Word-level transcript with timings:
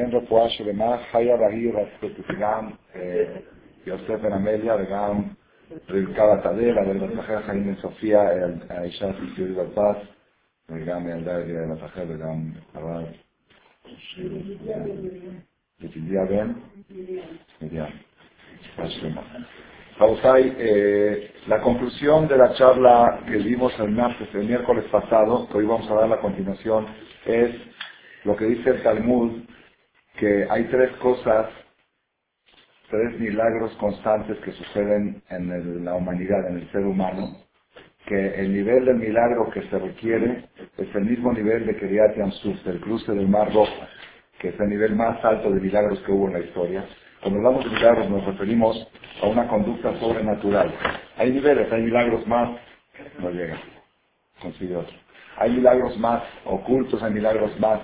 נאחל 0.00 0.16
רפואה 0.16 0.50
שלמה, 0.50 0.96
חיה 1.10 1.36
והיא 1.36 1.72
גם 2.40 2.70
יוסף 3.86 4.20
בן 4.22 4.32
עמליה 4.32 4.76
וגם 4.76 5.22
רבקה 5.88 6.36
בת 6.36 6.46
הדל, 6.46 6.78
אבל 6.78 6.98
בתחל 6.98 7.42
חיים 7.42 7.64
בן 7.64 7.80
סופיה, 7.80 8.22
האישה 8.68 9.10
הסיסטורית 9.10 9.56
בת 9.56 9.96
וגם 10.68 11.08
ילדה 11.08 11.38
בת 11.74 11.84
אחר 11.84 12.04
וגם 12.08 12.50
הרב 12.74 13.04
ידידיה 15.80 16.24
בן 16.24 16.52
מדיין. 17.62 17.92
Eh, 20.58 21.30
la 21.46 21.60
conclusión 21.60 22.26
de 22.26 22.36
la 22.38 22.54
charla 22.54 23.20
que 23.26 23.36
vimos 23.36 23.78
el, 23.78 23.90
martes, 23.90 24.28
el 24.34 24.46
miércoles 24.46 24.84
pasado, 24.90 25.46
que 25.48 25.58
hoy 25.58 25.66
vamos 25.66 25.90
a 25.90 25.94
dar 25.94 26.08
la 26.08 26.20
continuación, 26.20 26.86
es 27.26 27.50
lo 28.24 28.34
que 28.36 28.46
dice 28.46 28.70
el 28.70 28.82
Talmud, 28.82 29.42
que 30.20 30.46
hay 30.50 30.64
tres 30.64 30.90
cosas, 30.98 31.46
tres 32.90 33.18
milagros 33.18 33.72
constantes 33.80 34.36
que 34.44 34.52
suceden 34.52 35.22
en 35.30 35.84
la 35.84 35.94
humanidad, 35.94 36.46
en 36.50 36.58
el 36.58 36.70
ser 36.70 36.84
humano, 36.84 37.38
que 38.06 38.34
el 38.34 38.52
nivel 38.52 38.84
del 38.84 38.96
milagro 38.96 39.50
que 39.50 39.62
se 39.62 39.78
requiere 39.78 40.44
es 40.76 40.94
el 40.94 41.06
mismo 41.06 41.32
nivel 41.32 41.64
de 41.66 41.74
Kiryat 41.74 42.18
Yamsuf, 42.18 42.62
del 42.64 42.80
cruce 42.80 43.12
del 43.12 43.28
Mar 43.28 43.50
Rojo, 43.54 43.72
que 44.38 44.48
es 44.48 44.60
el 44.60 44.68
nivel 44.68 44.94
más 44.94 45.24
alto 45.24 45.50
de 45.52 45.60
milagros 45.60 45.98
que 46.00 46.12
hubo 46.12 46.26
en 46.26 46.34
la 46.34 46.40
historia. 46.40 46.84
Cuando 47.22 47.38
hablamos 47.38 47.64
de 47.64 47.70
milagros 47.70 48.10
nos 48.10 48.26
referimos 48.26 48.88
a 49.22 49.26
una 49.26 49.48
conducta 49.48 49.98
sobrenatural. 50.00 50.70
Hay 51.16 51.32
niveles, 51.32 51.72
hay 51.72 51.82
milagros 51.82 52.26
más, 52.26 52.58
no 53.18 53.30
llega, 53.30 53.56
consigue 54.42 54.76
otro. 54.76 54.96
Hay 55.38 55.50
milagros 55.50 55.98
más 55.98 56.22
ocultos, 56.44 57.02
hay 57.02 57.12
milagros 57.12 57.58
más 57.58 57.80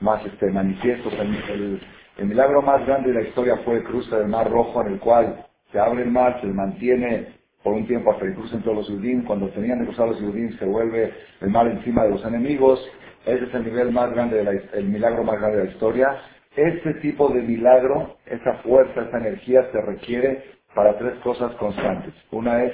más 0.00 0.24
este, 0.26 0.50
manifiestos. 0.50 1.12
El, 1.14 1.80
milagro 2.26 2.62
más 2.62 2.84
grande 2.86 3.12
de 3.12 3.22
la 3.22 3.28
historia 3.28 3.56
fue 3.58 3.76
el 3.76 3.84
cruce 3.84 4.14
del 4.16 4.28
Mar 4.28 4.50
Rojo, 4.50 4.80
en 4.82 4.94
el 4.94 4.98
cual 4.98 5.46
se 5.70 5.78
abre 5.78 6.02
el 6.02 6.10
mar, 6.10 6.40
se 6.40 6.46
mantiene 6.46 7.28
por 7.62 7.74
un 7.74 7.86
tiempo 7.86 8.10
hasta 8.10 8.24
que 8.26 8.34
crucen 8.34 8.62
todos 8.62 8.76
los 8.78 8.88
judíos. 8.88 9.24
Cuando 9.26 9.48
tenían 9.50 9.80
que 9.80 9.86
cruzar 9.86 10.08
los 10.08 10.20
judíos, 10.20 10.54
se 10.58 10.64
vuelve 10.64 11.12
el 11.40 11.50
mar 11.50 11.66
encima 11.66 12.04
de 12.04 12.10
los 12.10 12.24
enemigos. 12.24 12.80
Ese 13.26 13.44
es 13.44 13.54
el 13.54 13.64
nivel 13.64 13.92
más 13.92 14.10
grande, 14.12 14.42
de 14.42 14.62
el 14.74 14.84
milagro 14.84 15.24
más 15.24 15.38
grande 15.38 15.58
de 15.58 15.64
la 15.64 15.70
historia. 15.70 16.16
Este 16.56 16.94
tipo 16.94 17.28
de 17.28 17.42
milagro, 17.42 18.16
esa 18.24 18.54
fuerza, 18.62 19.02
esa 19.02 19.18
energía 19.18 19.68
se 19.72 19.80
requiere 19.82 20.42
para 20.74 20.96
tres 20.96 21.18
cosas 21.18 21.52
constantes. 21.56 22.14
Una 22.30 22.64
es 22.64 22.72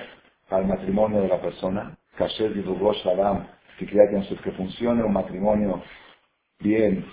para 0.48 0.62
el 0.62 0.68
matrimonio 0.68 1.22
de 1.22 1.28
la 1.28 1.40
persona, 1.40 1.96
que 4.42 4.52
funcione 4.52 5.02
un 5.02 5.12
matrimonio 5.12 5.82
bien 6.62 7.04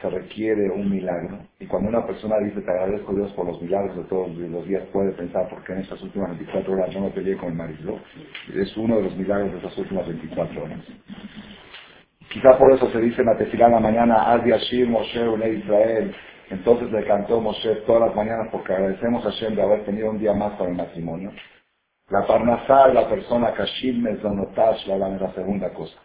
se 0.00 0.08
requiere 0.08 0.70
un 0.70 0.90
milagro. 0.90 1.40
Y 1.58 1.66
cuando 1.66 1.90
una 1.90 2.06
persona 2.06 2.38
dice, 2.38 2.60
te 2.62 2.70
agradezco 2.70 3.14
Dios 3.14 3.32
por 3.32 3.46
los 3.46 3.60
milagros 3.60 3.96
de 3.96 4.04
todos 4.04 4.34
los 4.34 4.66
días, 4.66 4.84
puede 4.92 5.12
pensar, 5.12 5.48
¿por 5.48 5.62
qué 5.64 5.72
en 5.72 5.80
estas 5.80 6.02
últimas 6.02 6.30
24 6.30 6.72
horas 6.72 6.94
no 6.94 7.00
me 7.02 7.10
peleé 7.10 7.36
con 7.36 7.50
el 7.50 7.54
marido? 7.56 7.98
Es 8.54 8.74
uno 8.76 8.96
de 8.96 9.02
los 9.02 9.16
milagros 9.16 9.52
de 9.52 9.58
estas 9.58 9.76
últimas 9.76 10.06
24 10.06 10.62
horas. 10.62 10.80
Quizá 12.32 12.56
por 12.58 12.72
eso 12.72 12.88
se 12.90 13.00
dice 13.00 13.20
en 13.20 13.26
la 13.26 13.36
tefilá 13.36 13.68
la 13.68 13.80
mañana, 13.80 14.32
Adi 14.32 14.52
Ashir 14.52 14.88
Moshe 14.88 15.20
Israel. 15.58 16.14
Entonces 16.48 16.90
le 16.90 17.04
cantó 17.04 17.40
Moshe 17.40 17.74
todas 17.86 18.08
las 18.08 18.16
mañanas 18.16 18.48
porque 18.50 18.72
agradecemos 18.72 19.24
a 19.26 19.30
Hashem 19.30 19.54
de 19.54 19.62
haber 19.62 19.84
tenido 19.84 20.10
un 20.10 20.18
día 20.18 20.32
más 20.32 20.52
para 20.52 20.70
el 20.70 20.76
matrimonio. 20.76 21.32
La 22.08 22.26
parnasá, 22.26 22.88
la 22.88 23.08
persona 23.08 23.52
Kashim 23.52 24.02
Mezonotash, 24.02 24.86
la 24.86 24.96
la 24.96 25.32
segunda 25.32 25.72
cosa. 25.72 25.96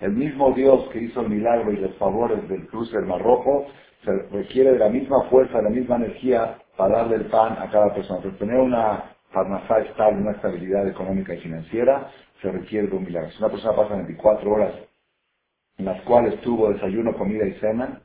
El 0.00 0.12
mismo 0.12 0.52
Dios 0.52 0.88
que 0.92 0.98
hizo 0.98 1.20
el 1.22 1.30
milagro 1.30 1.72
y 1.72 1.76
los 1.76 1.94
favores 1.96 2.48
del 2.48 2.66
cruce 2.68 2.96
del 2.96 3.06
Mar 3.06 3.22
Rojo, 3.22 3.66
se 4.04 4.12
requiere 4.32 4.72
de 4.72 4.78
la 4.78 4.88
misma 4.88 5.22
fuerza, 5.30 5.58
de 5.58 5.64
la 5.64 5.70
misma 5.70 5.96
energía 5.96 6.58
para 6.76 6.98
darle 6.98 7.16
el 7.16 7.26
pan 7.26 7.56
a 7.58 7.70
cada 7.70 7.94
persona. 7.94 8.20
Para 8.20 8.38
tener 8.38 8.58
una 8.58 9.04
parnasá 9.32 9.80
estable, 9.80 10.20
una 10.22 10.32
estabilidad 10.32 10.88
económica 10.88 11.34
y 11.34 11.40
financiera, 11.40 12.10
se 12.42 12.50
requiere 12.50 12.88
de 12.88 12.96
un 12.96 13.04
milagro. 13.04 13.30
Si 13.30 13.38
una 13.38 13.50
persona 13.50 13.76
pasa 13.76 13.96
24 13.96 14.50
horas 14.50 14.74
en 15.78 15.86
las 15.86 16.00
cuales 16.02 16.40
tuvo 16.42 16.72
desayuno, 16.72 17.16
comida 17.16 17.46
y 17.46 17.54
cena, 17.54 18.02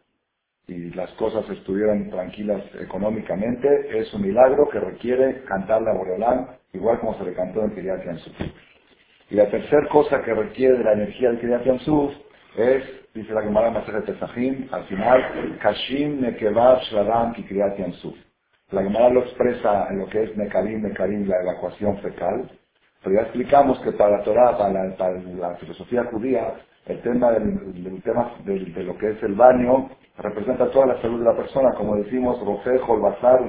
y 0.69 0.91
las 0.91 1.09
cosas 1.11 1.49
estuvieron 1.49 2.09
tranquilas 2.09 2.61
económicamente, 2.79 3.99
es 3.99 4.13
un 4.13 4.21
milagro 4.21 4.69
que 4.69 4.79
requiere 4.79 5.43
cantarle 5.45 5.89
a 5.89 5.93
Boreolán, 5.93 6.47
igual 6.73 6.99
como 6.99 7.17
se 7.17 7.23
le 7.23 7.33
cantó 7.33 7.63
en 7.63 7.73
Kiryat 7.73 8.05
Yansuf. 8.05 8.35
Y 9.31 9.35
la 9.35 9.49
tercera 9.49 9.87
cosa 9.89 10.21
que 10.21 10.33
requiere 10.33 10.77
de 10.77 10.83
la 10.83 10.93
energía 10.93 11.29
del 11.29 11.39
Kiryat 11.39 11.65
Yansuf 11.65 12.13
es, 12.57 12.83
dice 13.13 13.33
la 13.33 13.41
Gemara 13.41 13.71
Masejet 13.71 14.05
Tesahim, 14.05 14.67
al 14.71 14.83
final, 14.85 15.57
Kashim 15.61 16.21
Nekevav 16.21 16.81
Shladam 16.83 17.33
Ki 17.33 17.43
Kiryat 17.43 17.77
Yansuf. 17.77 18.15
La 18.71 18.83
Gemara 18.83 19.09
lo 19.09 19.21
expresa 19.21 19.87
en 19.89 19.99
lo 19.99 20.07
que 20.07 20.23
es 20.23 20.37
Nekarim, 20.37 20.83
Nekarim, 20.83 21.27
la 21.27 21.41
evacuación 21.41 21.97
fecal, 21.99 22.47
pero 23.03 23.15
ya 23.15 23.21
explicamos 23.21 23.79
que 23.79 23.91
para 23.93 24.17
la 24.17 24.23
Torah, 24.23 24.57
para 24.57 24.85
la, 24.85 25.55
filosofía 25.55 26.03
judía, 26.05 26.53
el 26.85 27.01
tema, 27.01 27.31
del, 27.31 28.01
tema 28.03 28.33
de 28.45 28.83
lo 28.83 28.97
que 28.97 29.11
es 29.11 29.23
el 29.23 29.33
baño 29.35 29.89
representa 30.21 30.69
toda 30.71 30.87
la 30.87 31.01
salud 31.01 31.19
de 31.19 31.25
la 31.25 31.35
persona, 31.35 31.71
como 31.73 31.95
decimos, 31.95 32.39
Rofejo, 32.45 32.95
el 32.95 33.01
Bazar, 33.01 33.41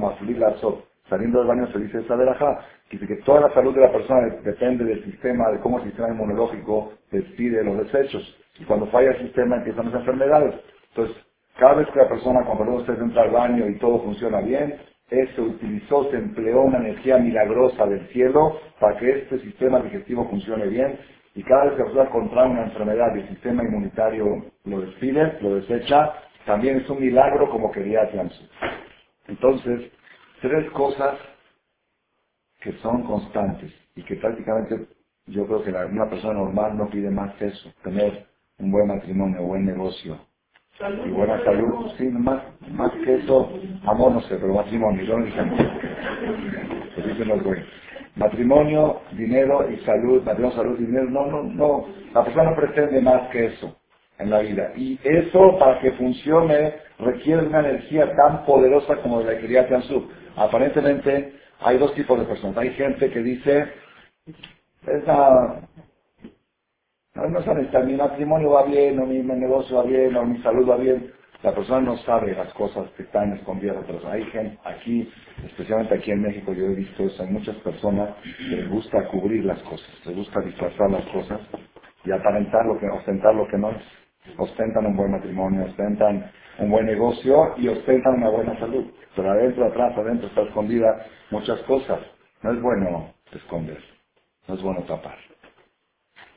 Azot. 0.55 0.85
Saliendo 1.09 1.41
del 1.41 1.49
baño 1.49 1.67
se 1.73 1.79
dice 1.81 1.99
esa 1.99 2.15
verajá, 2.15 2.61
dice 2.91 3.07
que 3.07 3.17
toda 3.17 3.41
la 3.41 3.55
salud 3.55 3.75
de 3.75 3.81
la 3.81 3.93
persona 3.93 4.29
depende 4.45 4.85
del 4.85 5.05
sistema, 5.05 5.51
de 5.51 5.61
cómo 5.61 5.79
el 5.79 5.85
sistema 5.85 6.09
inmunológico 6.11 6.93
despide 7.11 7.65
los 7.65 7.79
desechos. 7.79 8.23
Y 8.61 8.65
cuando 8.65 8.87
falla 8.87 9.11
el 9.11 9.19
sistema 9.19 9.57
empiezan 9.57 9.87
las 9.87 10.01
enfermedades. 10.01 10.55
Entonces, 10.91 11.17
cada 11.59 11.75
vez 11.75 11.89
que 11.89 11.99
la 11.99 12.09
persona, 12.09 12.45
cuando 12.45 12.77
usted 12.77 13.01
entra 13.01 13.23
al 13.23 13.31
baño 13.31 13.69
y 13.69 13.79
todo 13.79 14.03
funciona 14.03 14.41
bien, 14.41 14.77
se 15.11 15.41
utilizó, 15.41 16.09
se 16.11 16.17
empleó 16.17 16.63
una 16.63 16.79
energía 16.79 17.19
milagrosa 17.19 17.87
del 17.87 18.07
cielo 18.09 18.59
para 18.79 18.97
que 18.99 19.11
este 19.11 19.41
sistema 19.41 19.81
digestivo 19.81 20.29
funcione 20.29 20.67
bien. 20.69 20.99
Y 21.35 21.43
cada 21.43 21.65
vez 21.65 21.73
que 21.75 21.79
la 21.79 21.85
persona 21.87 22.11
contrae 22.11 22.49
una 22.49 22.65
enfermedad 22.65 23.15
y 23.17 23.21
el 23.21 23.29
sistema 23.29 23.65
inmunitario 23.65 24.45
lo 24.65 24.81
despide, 24.81 25.39
lo 25.41 25.57
desecha, 25.57 26.13
también 26.47 26.79
es 26.79 26.89
un 26.89 27.01
milagro 27.01 27.51
como 27.51 27.71
quería 27.71 28.11
Tianzu. 28.11 28.43
Entonces, 29.29 29.91
tres 30.41 30.71
cosas 30.73 31.19
que 32.61 32.73
son 32.79 33.03
constantes 33.05 33.73
y 33.97 34.03
que 34.03 34.17
prácticamente 34.17 34.87
yo 35.27 35.47
creo 35.47 35.63
que 35.63 35.71
una 35.71 36.09
persona 36.09 36.35
normal 36.35 36.77
no 36.77 36.89
pide 36.91 37.11
más 37.11 37.35
que 37.37 37.47
eso, 37.49 37.73
tener 37.85 38.27
un 38.59 38.71
buen 38.71 38.89
matrimonio, 38.89 39.43
buen 39.43 39.67
negocio 39.67 40.19
y 41.07 41.11
buena 41.11 41.43
salud, 41.45 41.91
sí, 41.99 42.05
más, 42.05 42.43
más 42.71 42.91
que 43.05 43.17
eso, 43.17 43.53
amor 43.85 44.13
no 44.13 44.21
sé, 44.23 44.37
pero 44.37 44.55
matrimonio, 44.55 45.05
yo 45.05 45.19
no 45.19 45.27
los 47.27 47.45
buenos. 47.45 47.67
Matrimonio, 48.17 49.03
dinero 49.13 49.71
y 49.71 49.77
salud, 49.85 50.23
matrimonio, 50.25 50.57
salud, 50.57 50.79
dinero, 50.79 51.11
no, 51.11 51.27
no, 51.27 51.43
no, 51.43 51.87
la 52.15 52.25
persona 52.25 52.51
no 52.51 52.57
pretende 52.57 53.01
más 53.03 53.29
que 53.29 53.47
eso 53.47 53.80
en 54.21 54.31
la 54.31 54.41
vida. 54.41 54.73
Y 54.77 54.99
eso, 55.03 55.59
para 55.59 55.81
que 55.81 55.93
funcione, 55.93 56.75
requiere 56.99 57.47
una 57.47 57.61
energía 57.61 58.15
tan 58.17 58.45
poderosa 58.45 58.97
como 58.97 59.23
la 59.23 59.35
que 59.35 59.43
quería 59.43 59.67
Tianzu. 59.67 60.09
Aparentemente, 60.37 61.35
hay 61.61 61.79
dos 61.79 61.95
tipos 61.95 62.19
de 62.19 62.27
personas. 62.27 62.57
Hay 62.59 62.71
gente 62.71 63.11
que 63.11 63.21
dice, 63.21 63.67
esa, 64.87 65.61
no 67.15 67.43
sabe, 67.43 67.69
mi 67.85 67.95
matrimonio 67.95 68.51
va 68.51 68.65
bien, 68.65 68.99
o 69.01 69.07
mi 69.07 69.23
negocio 69.23 69.77
va 69.77 69.83
bien, 69.85 70.17
o 70.17 70.25
mi 70.25 70.41
salud 70.43 70.69
va 70.69 70.77
bien. 70.77 71.13
La 71.43 71.55
persona 71.55 71.81
no 71.81 71.97
sabe 71.99 72.35
las 72.35 72.53
cosas 72.53 72.91
que 72.97 73.03
están 73.03 73.33
escondidas. 73.33 73.83
Pero 73.87 74.11
hay 74.11 74.25
gente 74.25 74.59
aquí, 74.65 75.11
especialmente 75.47 75.95
aquí 75.95 76.11
en 76.11 76.23
México, 76.23 76.53
yo 76.53 76.67
he 76.67 76.75
visto 76.75 77.05
eso, 77.05 77.23
hay 77.23 77.31
muchas 77.31 77.57
personas 77.57 78.11
que 78.23 78.57
les 78.57 78.69
gusta 78.69 79.09
cubrir 79.09 79.45
las 79.47 79.59
cosas, 79.63 79.89
les 80.05 80.17
gusta 80.17 80.41
disfrazar 80.41 80.91
las 80.91 81.05
cosas 81.07 81.41
y 82.05 82.13
aparentar 82.13 82.67
lo 82.67 82.79
que, 82.79 82.87
ostentar 82.89 83.35
lo 83.35 83.47
que 83.49 83.57
no 83.57 83.71
es 83.71 84.00
ostentan 84.37 84.87
un 84.87 84.97
buen 84.97 85.13
matrimonio, 85.13 85.65
ostentan 85.65 86.31
un 86.59 86.71
buen 86.71 86.87
negocio 86.87 87.55
y 87.57 87.69
ostentan 87.69 88.15
una 88.15 88.31
buena 88.31 88.59
salud. 88.59 88.87
Pero 89.17 89.31
adentro, 89.31 89.67
atrás, 89.67 89.97
adentro 89.97 90.29
está 90.29 90.43
escondida 90.43 91.07
muchas 91.31 91.61
cosas. 91.63 92.01
No 92.43 92.53
es 92.53 92.63
bueno 92.63 93.15
esconder, 93.33 93.79
no 94.49 94.55
es 94.55 94.63
bueno 94.63 94.83
tapar, 94.83 95.19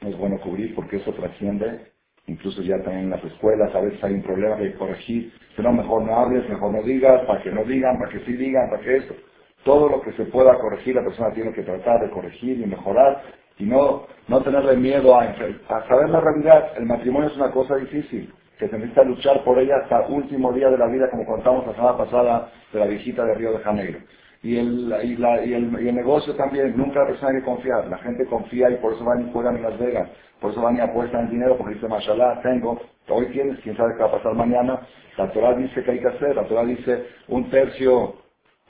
no 0.01 0.09
es 0.09 0.17
bueno 0.17 0.39
cubrir 0.41 0.75
porque 0.75 0.97
eso 0.97 1.13
trasciende, 1.13 1.91
incluso 2.27 2.61
ya 2.61 2.77
también 2.83 3.05
en 3.05 3.09
las 3.11 3.23
escuelas, 3.23 3.73
a 3.73 3.81
veces 3.81 4.03
hay 4.03 4.13
un 4.13 4.23
problema 4.23 4.57
que 4.57 4.73
corregir. 4.75 5.33
Si 5.55 5.61
no, 5.61 5.71
mejor 5.71 6.03
no 6.03 6.15
hables, 6.17 6.47
mejor 6.49 6.73
no 6.73 6.83
digas, 6.83 7.25
para 7.25 7.41
que 7.41 7.51
no 7.51 7.63
digan, 7.63 7.97
para 7.99 8.11
que 8.11 8.19
sí 8.25 8.33
digan, 8.33 8.69
para 8.69 8.81
que 8.81 8.97
esto. 8.97 9.15
Todo 9.63 9.89
lo 9.89 10.01
que 10.01 10.11
se 10.13 10.25
pueda 10.25 10.57
corregir, 10.59 10.95
la 10.95 11.03
persona 11.03 11.33
tiene 11.33 11.53
que 11.53 11.63
tratar 11.63 12.01
de 12.01 12.09
corregir 12.11 12.59
y 12.59 12.65
mejorar 12.65 13.23
y 13.57 13.65
no, 13.65 14.07
tenerle 14.43 14.77
miedo 14.77 15.15
a, 15.15 15.23
a 15.23 15.87
saber 15.87 16.09
la 16.09 16.21
realidad. 16.21 16.71
El 16.77 16.85
matrimonio 16.85 17.29
es 17.29 17.35
una 17.35 17.51
cosa 17.51 17.75
difícil, 17.75 18.33
que 18.57 18.67
se 18.67 18.77
necesita 18.77 19.03
luchar 19.03 19.43
por 19.43 19.59
ella 19.59 19.75
hasta 19.83 20.05
el 20.05 20.13
último 20.13 20.51
día 20.53 20.69
de 20.69 20.77
la 20.77 20.87
vida, 20.87 21.09
como 21.09 21.25
contamos 21.25 21.67
la 21.67 21.73
semana 21.73 21.97
pasada 21.97 22.51
de 22.71 22.79
la 22.79 22.85
visita 22.85 23.25
de 23.25 23.35
Río 23.35 23.51
de 23.53 23.59
Janeiro. 23.59 23.99
Y 24.41 24.57
el, 24.57 24.93
y, 25.03 25.53
el, 25.53 25.77
y 25.81 25.87
el 25.87 25.95
negocio 25.95 26.35
también, 26.35 26.75
nunca 26.75 26.99
la 26.99 27.07
persona 27.07 27.29
hay 27.31 27.39
que 27.39 27.45
confiar. 27.45 27.87
La 27.87 27.97
gente 27.99 28.25
confía 28.25 28.69
y 28.69 28.75
por 28.75 28.93
eso 28.93 29.05
van 29.05 29.27
y 29.27 29.31
juegan 29.31 29.55
en 29.55 29.63
Las 29.63 29.79
Vegas. 29.79 30.09
Por 30.41 30.51
eso 30.51 30.61
van 30.61 30.75
y 30.75 30.81
apuestan 30.81 31.29
dinero 31.29 31.57
porque 31.57 31.75
dice, 31.75 31.87
mashallah, 31.87 32.41
tengo, 32.41 32.77
hoy 33.07 33.27
tienes, 33.27 33.57
quién 33.61 33.77
sabe 33.77 33.93
qué 33.95 34.03
va 34.03 34.09
a 34.09 34.11
pasar 34.11 34.33
mañana. 34.35 34.81
La 35.17 35.31
Torah 35.31 35.55
dice 35.55 35.81
que 35.81 35.91
hay 35.91 35.99
que 35.99 36.09
hacer. 36.09 36.35
La 36.35 36.43
Torah 36.43 36.65
dice 36.65 37.05
un 37.29 37.49
tercio, 37.49 38.15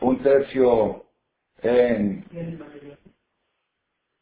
un 0.01 0.21
tercio 0.21 1.05
en 1.63 2.23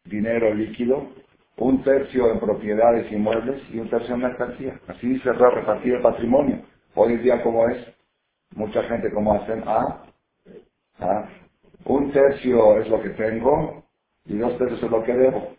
dinero 0.05 0.53
líquido, 0.53 1.09
un 1.57 1.83
tercio 1.83 2.31
en 2.31 2.39
propiedades 2.39 3.11
inmuebles 3.11 3.61
y 3.71 3.79
un 3.79 3.89
tercio 3.89 4.15
en 4.15 4.21
mercancía. 4.21 4.79
Así 4.87 5.07
dice 5.07 5.31
repartir 5.33 5.95
el 5.95 6.01
patrimonio. 6.01 6.61
Hoy 6.95 7.13
en 7.13 7.23
día, 7.23 7.43
¿cómo 7.43 7.67
es? 7.69 7.77
Mucha 8.55 8.83
gente, 8.83 9.11
¿cómo 9.13 9.33
hacen? 9.33 9.63
Ah, 9.67 10.03
ah, 10.99 11.29
un 11.85 12.11
tercio 12.11 12.79
es 12.81 12.89
lo 12.89 13.01
que 13.01 13.09
tengo 13.11 13.83
y 14.25 14.37
dos 14.37 14.57
tercios 14.57 14.83
es 14.83 14.91
lo 14.91 15.03
que 15.03 15.13
debo. 15.13 15.49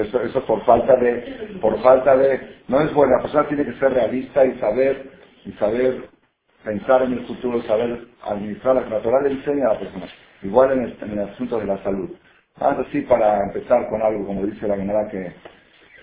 Eso, 0.00 0.22
eso 0.22 0.46
por 0.46 0.64
falta 0.64 0.96
de, 0.96 1.58
por 1.60 1.80
falta 1.82 2.16
de, 2.16 2.58
no 2.68 2.80
es 2.82 2.92
bueno. 2.94 3.16
La 3.16 3.22
persona 3.22 3.48
tiene 3.48 3.64
que 3.66 3.74
ser 3.78 3.92
realista 3.92 4.44
y 4.44 4.58
saber, 4.60 5.10
y 5.46 5.52
saber 5.52 6.08
pensar 6.64 7.02
en 7.02 7.14
el 7.14 7.26
futuro, 7.26 7.62
saber 7.62 8.08
administrar 8.24 8.76
la 8.76 8.88
natural 8.88 9.24
le 9.24 9.32
enseña 9.32 9.68
a 9.70 9.74
la 9.74 9.80
persona. 9.80 10.06
Igual 10.42 10.72
en 10.72 10.82
el, 10.84 10.98
en 11.02 11.12
el 11.12 11.30
asunto 11.30 11.58
de 11.60 11.66
la 11.66 11.82
salud. 11.84 12.10
Vamos 12.58 12.86
así 12.86 13.00
para 13.02 13.42
empezar 13.44 13.88
con 13.88 14.02
algo, 14.02 14.26
como 14.26 14.44
dice 14.44 14.68
la 14.68 14.76
general 14.76 15.08
que 15.10 15.32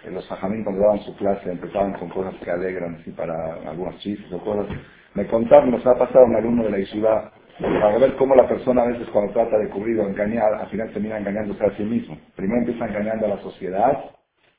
los 0.10 0.26
sajamín 0.26 0.64
cuando 0.64 0.82
daban 0.82 1.00
su 1.02 1.16
clase 1.18 1.52
empezaban 1.52 1.94
con 1.94 2.10
cosas 2.10 2.36
que 2.44 2.50
alegran, 2.50 2.96
así 2.96 3.12
para 3.12 3.56
algunos 3.70 3.98
chistes 4.00 4.32
o 4.32 4.40
cosas. 4.40 4.68
Me 5.14 5.28
contaron, 5.28 5.72
nos 5.72 5.86
ha 5.86 5.98
pasado 5.98 6.26
un 6.26 6.36
alumno 6.36 6.64
de 6.64 6.72
la 6.72 6.86
ciudad 6.86 7.32
para 7.60 7.98
ver 7.98 8.16
cómo 8.16 8.36
la 8.36 8.48
persona 8.48 8.84
a 8.84 8.88
veces 8.88 9.08
cuando 9.10 9.34
trata 9.34 9.58
de 9.58 9.70
cubrir 9.70 10.00
o 10.00 10.08
engañar, 10.08 10.54
al 10.54 10.68
final 10.70 10.92
termina 10.94 11.18
engañándose 11.18 11.64
a 11.66 11.76
sí 11.76 11.84
mismo. 11.84 12.18
Primero 12.36 12.62
empieza 12.62 12.86
engañando 12.86 13.26
a 13.26 13.30
la 13.30 13.42
sociedad 13.42 14.12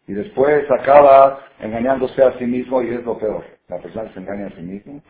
y 0.06 0.12
después 0.14 0.64
acaba 0.70 1.40
engañándose 1.60 2.22
a 2.22 2.36
sí 2.38 2.44
mismo 2.44 2.82
y 2.82 2.88
es 2.90 3.04
lo 3.04 3.18
peor. 3.18 3.44
La 3.68 3.78
persona 3.78 4.12
se 4.12 4.20
engaña 4.20 4.46
a 4.46 4.50
sí 4.50 4.62
mismo. 4.62 5.02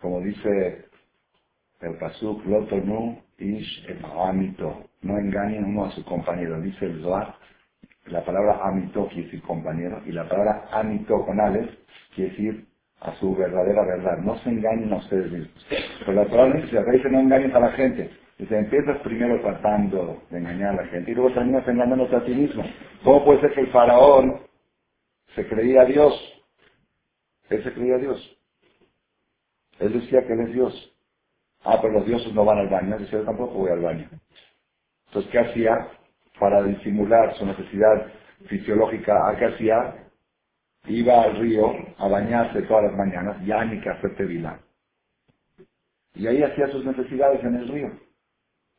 Como 0.00 0.20
dice 0.20 0.86
el 1.84 1.96
Pasuk, 1.98 2.44
Lotonu 2.46 3.18
Ish 3.38 3.86
Amito. 4.18 4.84
No 5.02 5.18
engañen 5.18 5.64
uno 5.64 5.86
a 5.86 5.90
su 5.90 6.04
compañero. 6.04 6.60
Dice 6.60 6.86
el 6.86 7.02
Zohar, 7.02 7.34
la 8.06 8.24
palabra 8.24 8.60
Amito 8.64 9.06
quiere 9.08 9.24
decir 9.24 9.42
compañero 9.42 10.02
y 10.06 10.12
la 10.12 10.28
palabra 10.28 10.68
Amito 10.72 11.24
con 11.24 11.40
Alex 11.40 11.68
quiere 12.14 12.30
decir 12.30 12.66
a 13.00 13.14
su 13.16 13.34
verdadera 13.34 13.84
verdad. 13.84 14.18
No 14.18 14.38
se 14.38 14.50
engañen 14.50 14.92
a 14.92 14.96
ustedes 14.96 15.30
mismos. 15.30 15.66
Pero 16.00 16.12
la 16.12 16.24
palabra 16.24 16.60
dice, 16.60 17.10
no 17.10 17.20
engañes 17.20 17.54
a 17.54 17.60
la 17.60 17.72
gente. 17.72 18.10
Dice, 18.38 18.58
empiezas 18.58 18.98
primero 18.98 19.40
tratando 19.40 20.22
de 20.30 20.38
engañar 20.38 20.70
a 20.70 20.82
la 20.82 20.86
gente 20.88 21.10
y 21.10 21.14
luego 21.14 21.32
terminas 21.32 21.66
engañándote 21.68 22.16
a 22.16 22.24
ti 22.24 22.34
mismo. 22.34 22.64
¿Cómo 23.04 23.24
puede 23.24 23.40
ser 23.40 23.52
que 23.52 23.60
el 23.60 23.68
faraón 23.68 24.40
se 25.34 25.46
creía 25.46 25.82
a 25.82 25.84
Dios? 25.84 26.42
Él 27.50 27.62
se 27.62 27.72
creía 27.72 27.96
a 27.96 27.98
Dios. 27.98 28.38
Él 29.78 29.92
decía 29.92 30.26
que 30.26 30.32
él 30.32 30.40
es 30.40 30.52
Dios. 30.52 30.93
Ah, 31.64 31.78
pero 31.80 31.94
los 31.94 32.06
dioses 32.06 32.32
no 32.34 32.44
van 32.44 32.58
al 32.58 32.68
baño. 32.68 32.98
Dice, 32.98 33.12
yo 33.12 33.24
tampoco 33.24 33.54
voy 33.54 33.70
al 33.70 33.80
baño. 33.80 34.08
Entonces, 35.08 35.30
¿qué 35.32 35.38
hacía? 35.38 35.88
Para 36.38 36.62
disimular 36.62 37.34
su 37.36 37.46
necesidad 37.46 38.06
fisiológica, 38.48 39.28
¿a 39.28 39.36
qué 39.36 39.46
hacía? 39.46 39.96
Iba 40.86 41.22
al 41.22 41.36
río 41.38 41.72
a 41.98 42.08
bañarse 42.08 42.62
todas 42.62 42.84
las 42.84 42.94
mañanas, 42.94 43.44
ya 43.46 43.64
ni 43.64 43.80
que 43.80 43.90
hacer 43.90 44.16
tevila. 44.16 44.60
Y 46.14 46.26
ahí 46.26 46.42
hacía 46.42 46.68
sus 46.68 46.84
necesidades 46.84 47.42
en 47.44 47.56
el 47.56 47.68
río. 47.68 47.88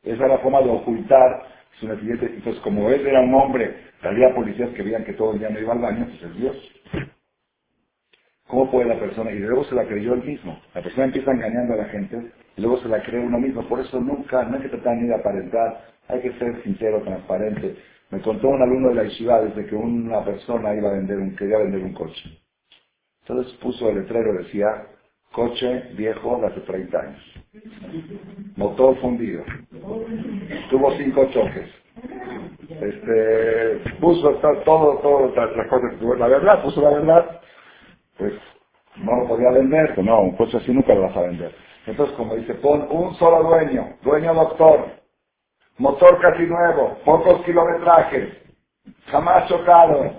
Esa 0.02 0.26
era 0.26 0.36
la 0.36 0.38
forma 0.38 0.62
de 0.62 0.70
ocultar 0.70 1.46
su 1.80 1.88
necesidad. 1.88 2.22
Entonces, 2.24 2.62
como 2.62 2.90
él 2.90 3.06
era 3.06 3.20
un 3.20 3.34
hombre, 3.34 3.76
había 4.02 4.34
policías 4.34 4.70
que 4.70 4.82
veían 4.82 5.04
que 5.04 5.14
todo 5.14 5.32
el 5.32 5.40
día 5.40 5.50
no 5.50 5.60
iba 5.60 5.72
al 5.72 5.80
baño, 5.80 6.06
pues 6.06 6.22
es 6.22 6.36
Dios. 6.36 6.72
¿Cómo 8.48 8.70
puede 8.70 8.88
la 8.88 9.00
persona? 9.00 9.32
Y 9.32 9.38
luego 9.40 9.64
se 9.64 9.74
la 9.74 9.86
creyó 9.86 10.14
él 10.14 10.24
mismo. 10.24 10.60
La 10.74 10.82
persona 10.82 11.06
empieza 11.06 11.32
engañando 11.32 11.74
a 11.74 11.78
la 11.78 11.86
gente 11.86 12.32
y 12.56 12.60
luego 12.60 12.78
se 12.78 12.88
la 12.88 13.02
cree 13.02 13.20
uno 13.20 13.38
mismo. 13.38 13.62
Por 13.68 13.80
eso 13.80 14.00
nunca, 14.00 14.44
no 14.44 14.56
hay 14.56 14.62
que 14.62 14.68
tratar 14.68 14.96
ni 14.96 15.08
de 15.08 15.14
aparentar, 15.14 15.84
hay 16.08 16.20
que 16.20 16.32
ser 16.38 16.62
sincero, 16.62 17.02
transparente. 17.02 17.76
Me 18.10 18.20
contó 18.20 18.48
un 18.48 18.62
alumno 18.62 18.90
de 18.90 19.04
la 19.04 19.10
ciudad 19.10 19.42
desde 19.42 19.66
que 19.66 19.74
una 19.74 20.24
persona 20.24 20.74
iba 20.74 20.90
a 20.90 20.94
vender 20.94 21.18
un, 21.18 21.36
quería 21.36 21.58
vender 21.58 21.82
un 21.82 21.92
coche. 21.92 22.40
Entonces 23.22 23.52
puso 23.54 23.88
el 23.90 23.96
letrero, 23.96 24.34
decía, 24.34 24.86
coche 25.32 25.90
viejo 25.96 26.38
de 26.40 26.46
hace 26.46 26.60
30 26.60 26.98
años. 26.98 27.22
Motor 28.56 28.96
fundido. 29.00 29.44
Tuvo 30.70 30.92
cinco 30.96 31.26
choques. 31.32 31.68
Este, 32.68 33.90
puso 34.00 34.30
todo, 34.64 34.98
todo, 34.98 35.34
las 35.34 35.68
cosas 35.68 36.18
La 36.18 36.28
verdad, 36.28 36.62
puso 36.62 36.82
la 36.82 36.90
verdad 36.90 37.40
pues 38.18 38.32
no 38.96 39.16
lo 39.20 39.28
podía 39.28 39.50
vender, 39.50 39.94
pues 39.94 40.06
no, 40.06 40.20
un 40.22 40.36
coche 40.36 40.56
así 40.56 40.72
nunca 40.72 40.94
lo 40.94 41.02
vas 41.02 41.16
a 41.16 41.22
vender. 41.22 41.54
Entonces, 41.86 42.16
como 42.16 42.36
dice, 42.36 42.54
pon 42.56 42.86
un 42.90 43.14
solo 43.16 43.42
dueño, 43.44 43.96
dueño 44.02 44.34
doctor, 44.34 44.86
motor 45.78 46.20
casi 46.20 46.44
nuevo, 46.44 46.98
pocos 47.04 47.42
kilometrajes, 47.44 48.34
jamás 49.06 49.48
chocado. 49.48 50.12